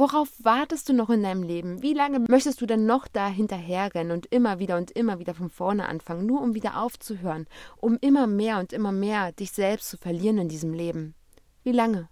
Worauf 0.00 0.30
wartest 0.38 0.88
du 0.88 0.94
noch 0.94 1.10
in 1.10 1.22
deinem 1.22 1.42
Leben? 1.42 1.82
Wie 1.82 1.92
lange 1.92 2.20
möchtest 2.20 2.62
du 2.62 2.64
denn 2.64 2.86
noch 2.86 3.06
da 3.06 3.28
hinterherrennen 3.28 4.12
und 4.12 4.24
immer 4.32 4.58
wieder 4.58 4.78
und 4.78 4.90
immer 4.92 5.18
wieder 5.18 5.34
von 5.34 5.50
vorne 5.50 5.86
anfangen, 5.90 6.24
nur 6.24 6.40
um 6.40 6.54
wieder 6.54 6.82
aufzuhören, 6.82 7.46
um 7.76 7.98
immer 8.00 8.26
mehr 8.26 8.60
und 8.60 8.72
immer 8.72 8.92
mehr 8.92 9.32
dich 9.32 9.52
selbst 9.52 9.90
zu 9.90 9.98
verlieren 9.98 10.38
in 10.38 10.48
diesem 10.48 10.72
Leben? 10.72 11.14
Wie 11.64 11.72
lange? 11.72 12.08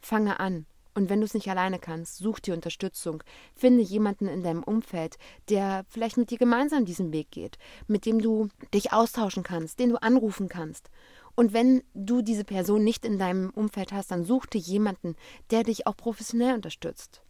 Fange 0.00 0.38
an. 0.38 0.66
Und 0.94 1.10
wenn 1.10 1.18
du 1.18 1.24
es 1.24 1.34
nicht 1.34 1.50
alleine 1.50 1.80
kannst, 1.80 2.18
such 2.18 2.38
dir 2.38 2.54
Unterstützung. 2.54 3.24
Finde 3.56 3.82
jemanden 3.82 4.28
in 4.28 4.44
deinem 4.44 4.62
Umfeld, 4.62 5.16
der 5.48 5.84
vielleicht 5.88 6.16
mit 6.16 6.30
dir 6.30 6.38
gemeinsam 6.38 6.84
diesen 6.84 7.12
Weg 7.12 7.32
geht, 7.32 7.58
mit 7.88 8.06
dem 8.06 8.20
du 8.20 8.50
dich 8.72 8.92
austauschen 8.92 9.42
kannst, 9.42 9.80
den 9.80 9.90
du 9.90 10.00
anrufen 10.00 10.48
kannst. 10.48 10.90
Und 11.38 11.52
wenn 11.52 11.84
du 11.94 12.20
diese 12.20 12.42
Person 12.42 12.82
nicht 12.82 13.04
in 13.04 13.16
deinem 13.16 13.50
Umfeld 13.50 13.92
hast, 13.92 14.10
dann 14.10 14.24
such 14.24 14.46
dir 14.46 14.58
jemanden, 14.58 15.14
der 15.52 15.62
dich 15.62 15.86
auch 15.86 15.96
professionell 15.96 16.52
unterstützt. 16.52 17.22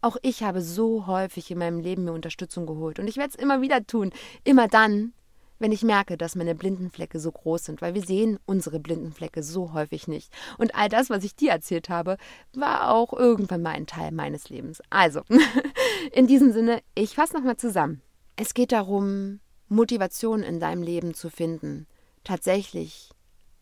Auch 0.00 0.16
ich 0.22 0.44
habe 0.44 0.62
so 0.62 1.08
häufig 1.08 1.50
in 1.50 1.58
meinem 1.58 1.80
Leben 1.80 2.04
mir 2.04 2.12
Unterstützung 2.12 2.64
geholt 2.64 3.00
und 3.00 3.08
ich 3.08 3.16
werde 3.16 3.30
es 3.30 3.34
immer 3.34 3.62
wieder 3.62 3.84
tun. 3.84 4.12
Immer 4.44 4.68
dann, 4.68 5.14
wenn 5.58 5.72
ich 5.72 5.82
merke, 5.82 6.16
dass 6.16 6.36
meine 6.36 6.54
Blindenflecke 6.54 7.18
so 7.18 7.32
groß 7.32 7.64
sind, 7.64 7.82
weil 7.82 7.94
wir 7.94 8.02
sehen 8.02 8.38
unsere 8.46 8.78
Blindenflecke 8.78 9.42
so 9.42 9.72
häufig 9.72 10.06
nicht. 10.06 10.32
Und 10.58 10.76
all 10.76 10.88
das, 10.88 11.10
was 11.10 11.24
ich 11.24 11.34
dir 11.34 11.50
erzählt 11.50 11.88
habe, 11.88 12.18
war 12.54 12.92
auch 12.92 13.12
irgendwann 13.12 13.62
mal 13.62 13.72
ein 13.74 13.88
Teil 13.88 14.12
meines 14.12 14.48
Lebens. 14.48 14.80
Also, 14.90 15.22
in 16.12 16.28
diesem 16.28 16.52
Sinne, 16.52 16.82
ich 16.94 17.16
fasse 17.16 17.34
nochmal 17.34 17.56
zusammen. 17.56 18.00
Es 18.36 18.54
geht 18.54 18.70
darum, 18.70 19.40
Motivation 19.68 20.44
in 20.44 20.60
deinem 20.60 20.84
Leben 20.84 21.14
zu 21.14 21.30
finden, 21.30 21.88
tatsächlich 22.22 23.10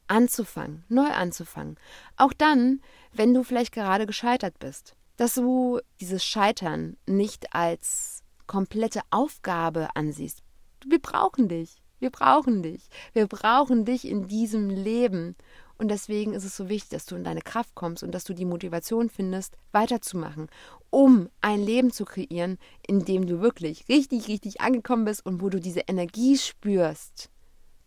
anzufangen, 0.09 0.85
neu 0.89 1.09
anzufangen. 1.11 1.77
Auch 2.17 2.33
dann, 2.33 2.81
wenn 3.13 3.35
du 3.35 3.43
vielleicht 3.43 3.73
gerade 3.73 4.07
gescheitert 4.07 4.59
bist. 4.59 4.97
Dass 5.17 5.35
du 5.35 5.81
dieses 6.01 6.25
Scheitern 6.25 6.97
nicht 7.07 7.55
als 7.55 8.23
komplette 8.47 9.01
Aufgabe 9.11 9.95
ansiehst. 9.95 10.43
Wir 10.87 11.01
brauchen 11.01 11.49
dich. 11.49 11.81
Wir 12.01 12.11
brauchen 12.11 12.63
dich. 12.63 12.89
Wir 13.13 13.27
brauchen 13.27 13.85
dich 13.85 14.07
in 14.07 14.27
diesem 14.27 14.69
Leben. 14.69 15.37
Und 15.79 15.89
deswegen 15.89 16.35
ist 16.35 16.45
es 16.45 16.57
so 16.57 16.69
wichtig, 16.69 16.91
dass 16.91 17.07
du 17.07 17.17
in 17.17 17.25
deine 17.25 17.41
Kraft 17.41 17.75
kommst 17.75 18.03
und 18.03 18.13
dass 18.13 18.25
du 18.25 18.35
die 18.35 18.45
Motivation 18.45 19.11
findest, 19.11 19.57
weiterzumachen, 19.73 20.49
um 20.91 21.29
ein 21.41 21.61
Leben 21.61 21.91
zu 21.91 22.05
kreieren, 22.05 22.59
in 22.87 23.05
dem 23.05 23.27
du 23.27 23.41
wirklich 23.41 23.89
richtig, 23.89 24.29
richtig 24.29 24.61
angekommen 24.61 25.05
bist 25.05 25.25
und 25.27 25.41
wo 25.41 25.49
du 25.49 25.61
diese 25.61 25.81
Energie 25.81 26.39
spürst, 26.39 27.31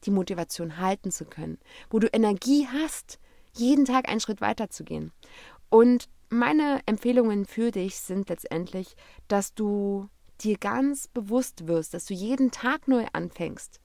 die 0.03 0.11
Motivation 0.11 0.77
halten 0.77 1.11
zu 1.11 1.25
können, 1.25 1.57
wo 1.89 1.99
du 1.99 2.07
Energie 2.07 2.67
hast, 2.71 3.19
jeden 3.53 3.85
Tag 3.85 4.09
einen 4.09 4.19
Schritt 4.19 4.41
weiter 4.41 4.69
zu 4.69 4.83
gehen. 4.83 5.11
Und 5.69 6.09
meine 6.29 6.81
Empfehlungen 6.85 7.45
für 7.45 7.71
dich 7.71 7.97
sind 7.97 8.29
letztendlich, 8.29 8.95
dass 9.27 9.53
du 9.53 10.09
dir 10.41 10.57
ganz 10.57 11.07
bewusst 11.07 11.67
wirst, 11.67 11.93
dass 11.93 12.05
du 12.05 12.13
jeden 12.13 12.51
Tag 12.51 12.87
neu 12.87 13.05
anfängst. 13.13 13.79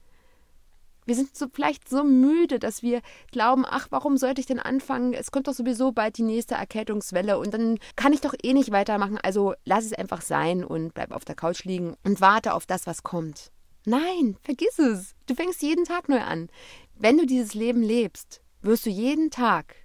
Wir 1.05 1.15
sind 1.15 1.35
so 1.35 1.47
vielleicht 1.51 1.89
so 1.89 2.03
müde, 2.03 2.59
dass 2.59 2.81
wir 2.81 3.01
glauben, 3.31 3.65
ach, 3.67 3.87
warum 3.89 4.15
sollte 4.15 4.39
ich 4.39 4.47
denn 4.47 4.59
anfangen? 4.59 5.13
Es 5.13 5.31
kommt 5.31 5.47
doch 5.47 5.53
sowieso 5.53 5.91
bald 5.91 6.17
die 6.17 6.23
nächste 6.23 6.55
Erkältungswelle 6.55 7.37
und 7.37 7.53
dann 7.53 7.77
kann 7.97 8.13
ich 8.13 8.21
doch 8.21 8.33
eh 8.41 8.53
nicht 8.53 8.71
weitermachen. 8.71 9.17
Also 9.21 9.53
lass 9.65 9.85
es 9.85 9.93
einfach 9.93 10.21
sein 10.21 10.63
und 10.63 10.93
bleib 10.93 11.11
auf 11.11 11.25
der 11.25 11.35
Couch 11.35 11.65
liegen 11.65 11.95
und 12.05 12.21
warte 12.21 12.53
auf 12.53 12.65
das, 12.65 12.87
was 12.87 13.03
kommt. 13.03 13.51
Nein, 13.85 14.37
vergiss 14.41 14.79
es. 14.79 15.15
Du 15.25 15.35
fängst 15.35 15.61
jeden 15.61 15.85
Tag 15.85 16.07
neu 16.07 16.21
an. 16.21 16.49
Wenn 16.95 17.17
du 17.17 17.25
dieses 17.25 17.53
Leben 17.53 17.81
lebst, 17.81 18.41
wirst 18.61 18.85
du 18.85 18.89
jeden 18.89 19.29
Tag 19.29 19.75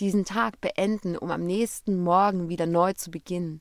diesen 0.00 0.24
Tag 0.24 0.60
beenden, 0.60 1.16
um 1.16 1.30
am 1.30 1.44
nächsten 1.44 2.02
Morgen 2.02 2.48
wieder 2.48 2.66
neu 2.66 2.94
zu 2.94 3.10
beginnen. 3.10 3.60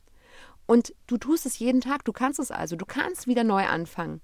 Und 0.66 0.96
du 1.08 1.18
tust 1.18 1.46
es 1.46 1.60
jeden 1.60 1.82
Tag, 1.82 2.06
du 2.06 2.14
kannst 2.14 2.40
es 2.40 2.50
also, 2.50 2.76
du 2.76 2.86
kannst 2.86 3.28
wieder 3.28 3.44
neu 3.44 3.66
anfangen. 3.66 4.22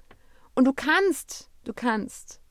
Und 0.55 0.66
du 0.66 0.74
kannst, 0.74 1.49
du 1.66 1.74
kannst 1.74 2.41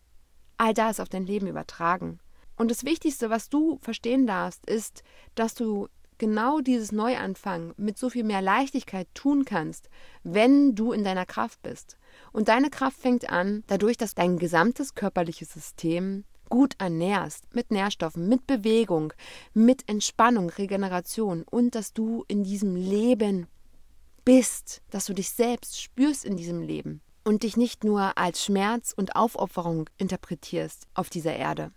all 0.58 0.74
das 0.74 1.00
auf 1.00 1.08
dein 1.08 1.26
Leben 1.26 1.46
übertragen. 1.46 2.20
Und 2.56 2.70
das 2.70 2.84
Wichtigste, 2.84 3.30
was 3.30 3.48
du 3.48 3.78
verstehen 3.80 4.26
darfst, 4.26 4.68
ist, 4.68 5.02
dass 5.34 5.54
du 5.54 5.88
genau 6.18 6.60
dieses 6.60 6.92
Neuanfang 6.92 7.72
mit 7.76 7.96
so 7.96 8.10
viel 8.10 8.24
mehr 8.24 8.42
Leichtigkeit 8.42 9.08
tun 9.14 9.44
kannst, 9.44 9.88
wenn 10.24 10.74
du 10.74 10.92
in 10.92 11.04
deiner 11.04 11.26
Kraft 11.26 11.62
bist. 11.62 11.96
Und 12.32 12.48
deine 12.48 12.70
Kraft 12.70 12.98
fängt 12.98 13.30
an, 13.30 13.64
dadurch, 13.66 13.96
dass 13.96 14.14
dein 14.14 14.38
gesamtes 14.38 14.94
körperliches 14.94 15.52
System 15.52 16.24
gut 16.48 16.74
ernährst, 16.78 17.54
mit 17.54 17.70
Nährstoffen, 17.70 18.28
mit 18.28 18.46
Bewegung, 18.46 19.12
mit 19.54 19.88
Entspannung, 19.88 20.50
Regeneration 20.50 21.42
und 21.42 21.74
dass 21.74 21.92
du 21.92 22.24
in 22.28 22.44
diesem 22.44 22.74
Leben 22.74 23.46
bist, 24.24 24.82
dass 24.90 25.06
du 25.06 25.14
dich 25.14 25.30
selbst 25.30 25.80
spürst 25.80 26.24
in 26.24 26.36
diesem 26.36 26.62
Leben 26.62 27.00
und 27.24 27.42
dich 27.42 27.56
nicht 27.56 27.84
nur 27.84 28.16
als 28.16 28.44
Schmerz 28.44 28.92
und 28.96 29.16
Aufopferung 29.16 29.88
interpretierst 29.98 30.86
auf 30.94 31.10
dieser 31.10 31.36
Erde. 31.36 31.72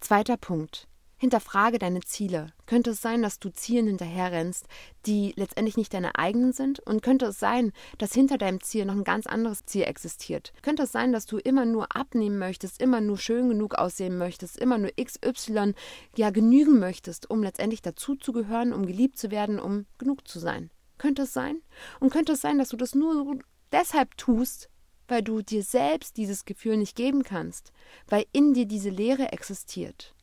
Zweiter 0.00 0.36
Punkt. 0.36 0.88
Hinterfrage 1.18 1.78
deine 1.78 2.00
Ziele. 2.00 2.52
Könnte 2.66 2.90
es 2.90 3.00
sein, 3.00 3.22
dass 3.22 3.38
du 3.38 3.48
Zielen 3.48 3.86
hinterherrennst, 3.86 4.66
die 5.06 5.32
letztendlich 5.36 5.78
nicht 5.78 5.94
deine 5.94 6.18
eigenen 6.18 6.52
sind? 6.52 6.80
Und 6.80 7.02
könnte 7.02 7.24
es 7.26 7.38
sein, 7.38 7.72
dass 7.96 8.12
hinter 8.12 8.36
deinem 8.36 8.60
Ziel 8.60 8.84
noch 8.84 8.94
ein 8.94 9.04
ganz 9.04 9.26
anderes 9.26 9.64
Ziel 9.64 9.84
existiert? 9.84 10.52
Könnte 10.60 10.82
es 10.82 10.92
sein, 10.92 11.12
dass 11.12 11.24
du 11.24 11.38
immer 11.38 11.64
nur 11.64 11.96
abnehmen 11.96 12.38
möchtest, 12.38 12.82
immer 12.82 13.00
nur 13.00 13.16
schön 13.16 13.48
genug 13.48 13.76
aussehen 13.76 14.18
möchtest, 14.18 14.58
immer 14.58 14.76
nur 14.76 14.90
XY 15.02 15.72
ja 16.16 16.28
genügen 16.28 16.78
möchtest, 16.78 17.30
um 17.30 17.42
letztendlich 17.42 17.80
dazuzugehören, 17.80 18.74
um 18.74 18.84
geliebt 18.84 19.16
zu 19.16 19.30
werden, 19.30 19.58
um 19.58 19.86
genug 19.96 20.28
zu 20.28 20.38
sein? 20.38 20.70
Könnte 20.98 21.22
es 21.22 21.32
sein? 21.32 21.62
Und 21.98 22.12
könnte 22.12 22.32
es 22.32 22.42
sein, 22.42 22.58
dass 22.58 22.68
du 22.68 22.76
das 22.76 22.94
nur 22.94 23.38
deshalb 23.72 24.18
tust, 24.18 24.68
weil 25.08 25.22
du 25.22 25.40
dir 25.40 25.62
selbst 25.62 26.18
dieses 26.18 26.44
Gefühl 26.44 26.76
nicht 26.76 26.94
geben 26.94 27.22
kannst, 27.22 27.72
weil 28.06 28.26
in 28.32 28.52
dir 28.52 28.66
diese 28.66 28.90
Leere 28.90 29.32
existiert? 29.32 30.15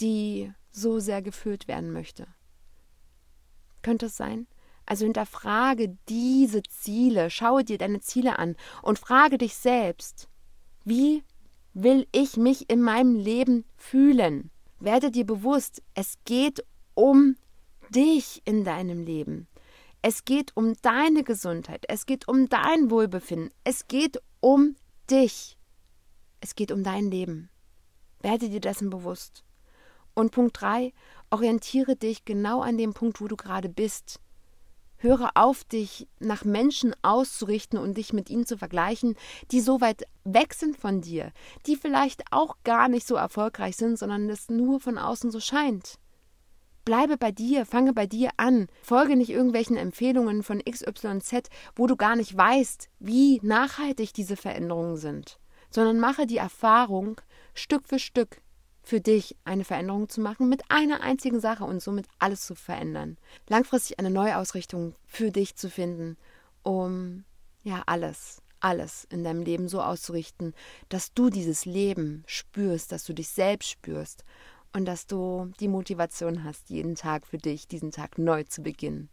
Die 0.00 0.52
so 0.70 0.98
sehr 0.98 1.22
gefüllt 1.22 1.68
werden 1.68 1.92
möchte. 1.92 2.26
Könnte 3.82 4.06
es 4.06 4.16
sein? 4.16 4.46
Also 4.84 5.04
hinterfrage 5.04 5.96
diese 6.08 6.62
Ziele, 6.62 7.30
schaue 7.30 7.64
dir 7.64 7.78
deine 7.78 8.00
Ziele 8.00 8.38
an 8.38 8.56
und 8.82 8.98
frage 8.98 9.38
dich 9.38 9.56
selbst, 9.56 10.28
wie 10.84 11.24
will 11.74 12.06
ich 12.12 12.36
mich 12.36 12.70
in 12.70 12.80
meinem 12.80 13.16
Leben 13.16 13.64
fühlen? 13.76 14.50
Werde 14.78 15.10
dir 15.10 15.26
bewusst, 15.26 15.82
es 15.94 16.14
geht 16.24 16.64
um 16.94 17.36
dich 17.90 18.42
in 18.44 18.64
deinem 18.64 19.04
Leben. 19.04 19.48
Es 20.02 20.24
geht 20.24 20.56
um 20.56 20.74
deine 20.82 21.24
Gesundheit, 21.24 21.84
es 21.88 22.06
geht 22.06 22.28
um 22.28 22.48
dein 22.48 22.90
Wohlbefinden, 22.90 23.50
es 23.64 23.88
geht 23.88 24.22
um 24.40 24.76
dich. 25.10 25.58
Es 26.40 26.54
geht 26.54 26.70
um 26.70 26.84
dein 26.84 27.10
Leben. 27.10 27.50
Werde 28.20 28.48
dir 28.48 28.60
dessen 28.60 28.90
bewusst. 28.90 29.45
Und 30.16 30.30
Punkt 30.30 30.58
3, 30.62 30.94
orientiere 31.28 31.94
dich 31.94 32.24
genau 32.24 32.62
an 32.62 32.78
dem 32.78 32.94
Punkt, 32.94 33.20
wo 33.20 33.28
du 33.28 33.36
gerade 33.36 33.68
bist. 33.68 34.18
Höre 34.96 35.32
auf, 35.34 35.62
dich 35.64 36.08
nach 36.20 36.42
Menschen 36.42 36.96
auszurichten 37.02 37.78
und 37.78 37.98
dich 37.98 38.14
mit 38.14 38.30
ihnen 38.30 38.46
zu 38.46 38.56
vergleichen, 38.56 39.14
die 39.50 39.60
so 39.60 39.82
weit 39.82 40.04
weg 40.24 40.54
sind 40.54 40.78
von 40.78 41.02
dir, 41.02 41.32
die 41.66 41.76
vielleicht 41.76 42.22
auch 42.30 42.56
gar 42.64 42.88
nicht 42.88 43.06
so 43.06 43.14
erfolgreich 43.14 43.76
sind, 43.76 43.98
sondern 43.98 44.30
es 44.30 44.48
nur 44.48 44.80
von 44.80 44.96
außen 44.96 45.30
so 45.30 45.38
scheint. 45.38 45.98
Bleibe 46.86 47.18
bei 47.18 47.30
dir, 47.30 47.66
fange 47.66 47.92
bei 47.92 48.06
dir 48.06 48.30
an, 48.38 48.68
folge 48.82 49.16
nicht 49.16 49.30
irgendwelchen 49.30 49.76
Empfehlungen 49.76 50.42
von 50.42 50.62
XYZ, 50.64 51.50
wo 51.74 51.86
du 51.86 51.96
gar 51.96 52.16
nicht 52.16 52.34
weißt, 52.34 52.88
wie 53.00 53.38
nachhaltig 53.42 54.14
diese 54.14 54.36
Veränderungen 54.36 54.96
sind, 54.96 55.38
sondern 55.68 56.00
mache 56.00 56.26
die 56.26 56.38
Erfahrung 56.38 57.20
Stück 57.52 57.86
für 57.86 57.98
Stück, 57.98 58.40
für 58.86 59.00
dich 59.00 59.36
eine 59.44 59.64
Veränderung 59.64 60.08
zu 60.08 60.20
machen 60.20 60.48
mit 60.48 60.62
einer 60.70 61.00
einzigen 61.00 61.40
Sache 61.40 61.64
und 61.64 61.82
somit 61.82 62.06
alles 62.20 62.46
zu 62.46 62.54
verändern. 62.54 63.18
Langfristig 63.48 63.98
eine 63.98 64.10
Neuausrichtung 64.10 64.94
für 65.04 65.32
dich 65.32 65.56
zu 65.56 65.68
finden, 65.68 66.16
um 66.62 67.24
ja 67.64 67.82
alles, 67.86 68.42
alles 68.60 69.04
in 69.10 69.24
deinem 69.24 69.42
Leben 69.42 69.66
so 69.66 69.82
auszurichten, 69.82 70.54
dass 70.88 71.12
du 71.12 71.30
dieses 71.30 71.64
Leben 71.64 72.22
spürst, 72.28 72.92
dass 72.92 73.04
du 73.04 73.12
dich 73.12 73.28
selbst 73.28 73.68
spürst 73.70 74.22
und 74.72 74.84
dass 74.84 75.08
du 75.08 75.50
die 75.58 75.66
Motivation 75.66 76.44
hast, 76.44 76.70
jeden 76.70 76.94
Tag 76.94 77.26
für 77.26 77.38
dich, 77.38 77.66
diesen 77.66 77.90
Tag 77.90 78.18
neu 78.18 78.44
zu 78.44 78.62
beginnen 78.62 79.10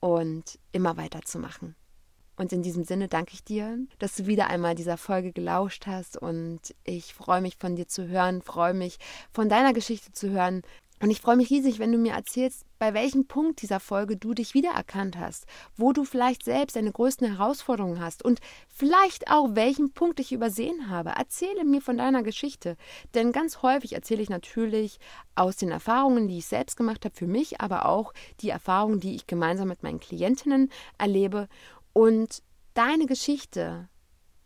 und 0.00 0.58
immer 0.72 0.96
weiterzumachen. 0.96 1.76
Und 2.38 2.52
in 2.52 2.62
diesem 2.62 2.84
Sinne 2.84 3.08
danke 3.08 3.34
ich 3.34 3.42
dir, 3.42 3.78
dass 3.98 4.14
du 4.14 4.26
wieder 4.26 4.46
einmal 4.46 4.76
dieser 4.76 4.96
Folge 4.96 5.32
gelauscht 5.32 5.86
hast 5.86 6.16
und 6.16 6.60
ich 6.84 7.12
freue 7.12 7.40
mich 7.40 7.56
von 7.56 7.74
dir 7.74 7.88
zu 7.88 8.06
hören, 8.06 8.42
freue 8.42 8.74
mich 8.74 8.98
von 9.32 9.48
deiner 9.48 9.72
Geschichte 9.72 10.12
zu 10.12 10.30
hören. 10.30 10.62
Und 11.00 11.10
ich 11.10 11.20
freue 11.20 11.36
mich 11.36 11.50
riesig, 11.50 11.78
wenn 11.78 11.92
du 11.92 11.98
mir 11.98 12.12
erzählst, 12.12 12.64
bei 12.78 12.94
welchem 12.94 13.26
Punkt 13.26 13.62
dieser 13.62 13.78
Folge 13.78 14.16
du 14.16 14.34
dich 14.34 14.54
wiedererkannt 14.54 15.16
hast, 15.16 15.46
wo 15.76 15.92
du 15.92 16.04
vielleicht 16.04 16.44
selbst 16.44 16.74
deine 16.76 16.90
größten 16.90 17.36
Herausforderungen 17.36 18.00
hast 18.00 18.24
und 18.24 18.40
vielleicht 18.68 19.30
auch 19.30 19.54
welchen 19.54 19.92
Punkt 19.92 20.18
ich 20.18 20.32
übersehen 20.32 20.90
habe. 20.90 21.10
Erzähle 21.10 21.64
mir 21.64 21.80
von 21.80 21.98
deiner 21.98 22.22
Geschichte, 22.22 22.76
denn 23.14 23.30
ganz 23.30 23.62
häufig 23.62 23.94
erzähle 23.94 24.22
ich 24.22 24.30
natürlich 24.30 24.98
aus 25.36 25.56
den 25.56 25.70
Erfahrungen, 25.70 26.26
die 26.26 26.38
ich 26.38 26.46
selbst 26.46 26.76
gemacht 26.76 27.04
habe 27.04 27.14
für 27.14 27.28
mich, 27.28 27.60
aber 27.60 27.86
auch 27.86 28.12
die 28.40 28.50
Erfahrungen, 28.50 28.98
die 29.00 29.14
ich 29.14 29.26
gemeinsam 29.26 29.68
mit 29.68 29.84
meinen 29.84 30.00
Klientinnen 30.00 30.70
erlebe 30.98 31.48
und 31.92 32.42
deine 32.74 33.06
Geschichte 33.06 33.88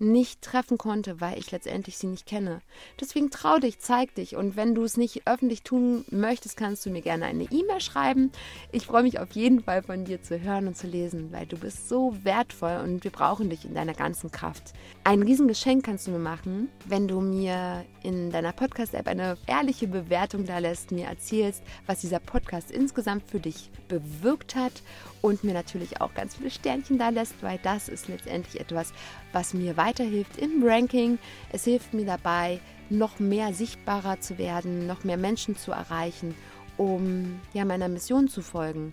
nicht 0.03 0.43
treffen 0.43 0.79
konnte, 0.79 1.21
weil 1.21 1.39
ich 1.39 1.51
letztendlich 1.51 1.97
sie 1.97 2.09
nicht 2.09 2.27
kenne. 2.27 2.61
Deswegen 3.01 3.31
trau 3.31 3.59
dich, 3.59 3.79
zeig 3.79 4.15
dich 4.15 4.37
und 4.37 4.57
wenn 4.57 4.75
du 4.75 4.85
es 4.85 4.97
nicht 4.97 5.27
öffentlich 5.27 5.63
tun 5.63 6.05
möchtest, 6.11 6.57
kannst 6.57 6.85
du 6.85 6.91
mir 6.91 7.03
gerne 7.03 7.27
eine 7.27 7.45
E-Mail 7.45 7.81
schreiben. 7.81 8.33
Ich 8.73 8.87
freue 8.87 9.05
mich 9.05 9.19
auf 9.19 9.33
jeden 9.33 9.63
Fall 9.63 9.83
von 9.83 10.05
dir 10.05 10.23
zu 10.23 10.41
hören 10.41 10.67
und 10.67 10.77
zu 10.77 10.87
lesen, 10.87 11.33
weil 11.33 11.47
du 11.47 11.57
bist 11.57 11.89
so 11.89 12.17
wertvoll 12.23 12.81
und 12.83 13.05
wir 13.05 13.11
brauchen 13.11 13.49
dich 13.49 13.65
in 13.65 13.75
deiner 13.75 13.95
ganzen 13.95 14.31
Kraft. 14.31 14.73
Ein 15.05 15.23
Riesengeschenk 15.23 15.85
kannst 15.85 16.07
du 16.07 16.11
mir 16.11 16.19
machen, 16.19 16.69
wenn 16.85 17.09
du 17.09 17.21
mir 17.21 17.85
in 18.03 18.31
deiner 18.31 18.53
Podcast-App 18.53 19.07
eine 19.07 19.37
ehrliche 19.47 19.87
Bewertung 19.87 20.45
da 20.45 20.59
lässt, 20.59 20.91
mir 20.91 21.07
erzählst, 21.07 21.63
was 21.87 22.01
dieser 22.01 22.19
Podcast 22.19 22.71
insgesamt 22.71 23.31
für 23.31 23.41
dich 23.41 23.71
bewirkt 23.89 24.55
hat 24.55 24.83
und 25.21 25.45
mir 25.45 25.55
natürlich 25.55 26.01
auch 26.01 26.15
ganz 26.15 26.37
viele 26.37 26.51
Sternchen 26.51 26.99
da 26.99 27.11
lässt, 27.11 27.43
weil 27.43 27.59
das 27.63 27.89
ist 27.89 28.09
letztendlich 28.09 28.61
etwas, 28.61 28.93
was 29.33 29.55
mir 29.55 29.77
weiterhilft 29.93 30.38
im 30.38 30.62
Ranking. 30.62 31.18
Es 31.51 31.64
hilft 31.64 31.93
mir 31.93 32.07
dabei, 32.07 32.61
noch 32.88 33.18
mehr 33.18 33.53
sichtbarer 33.53 34.20
zu 34.20 34.38
werden, 34.38 34.86
noch 34.86 35.05
mehr 35.05 35.18
Menschen 35.18 35.57
zu 35.57 35.72
erreichen, 35.72 36.34
um 36.78 37.40
ja 37.53 37.64
meiner 37.66 37.88
Mission 37.88 38.28
zu 38.28 38.40
folgen, 38.40 38.93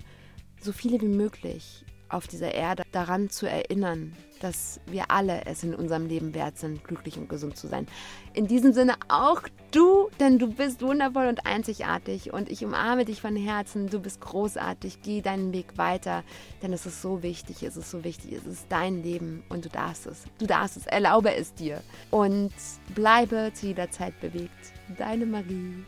so 0.62 0.74
viele 0.74 1.00
wie 1.00 1.08
möglich 1.08 1.86
auf 2.10 2.28
dieser 2.28 2.54
Erde 2.54 2.84
daran 2.92 3.30
zu 3.30 3.48
erinnern, 3.48 4.14
dass 4.40 4.80
wir 4.86 5.12
alle 5.12 5.46
es 5.46 5.64
in 5.64 5.76
unserem 5.76 6.08
Leben 6.08 6.34
wert 6.34 6.58
sind, 6.58 6.84
glücklich 6.84 7.18
und 7.18 7.30
gesund 7.30 7.58
zu 7.58 7.68
sein. 7.68 7.88
In 8.34 8.48
diesem 8.48 8.74
Sinne 8.74 8.96
auch 9.10 9.42
du, 9.72 10.10
denn 10.20 10.40
du 10.40 10.48
bist 10.48 10.82
wundervoll 10.82 11.28
und 11.28 11.46
einzigartig 11.46 12.34
und 12.34 12.50
ich 12.50 12.64
umarme 12.64 13.06
dich 13.06 13.22
von 13.22 13.36
Herzen. 13.36 13.88
Du 13.90 14.00
bist 14.00 14.22
großartig. 14.22 15.02
Geh 15.04 15.22
deinen 15.22 15.54
Weg 15.54 15.78
weiter, 15.78 16.24
denn 16.62 16.74
es 16.74 16.86
ist 16.86 17.02
so 17.02 17.22
wichtig. 17.22 17.64
Es 17.64 17.78
ist 17.78 17.92
so 17.92 18.04
wichtig. 18.04 18.32
Es 18.34 18.46
ist 18.46 18.66
dein 18.70 19.04
Leben 19.04 19.44
und 19.50 19.66
du 19.66 19.70
darfst 19.70 20.08
es. 20.08 20.24
Du 20.38 20.46
darfst 20.46 20.78
es. 20.78 20.88
Erlaube 20.88 21.36
es 21.36 21.54
dir 21.54 21.82
und 22.12 22.52
bleibe 22.96 23.52
zu 23.54 23.68
jeder 23.68 23.92
Zeit 23.92 24.20
bewegt. 24.22 24.74
Deine 24.98 25.26
Marie. 25.26 25.84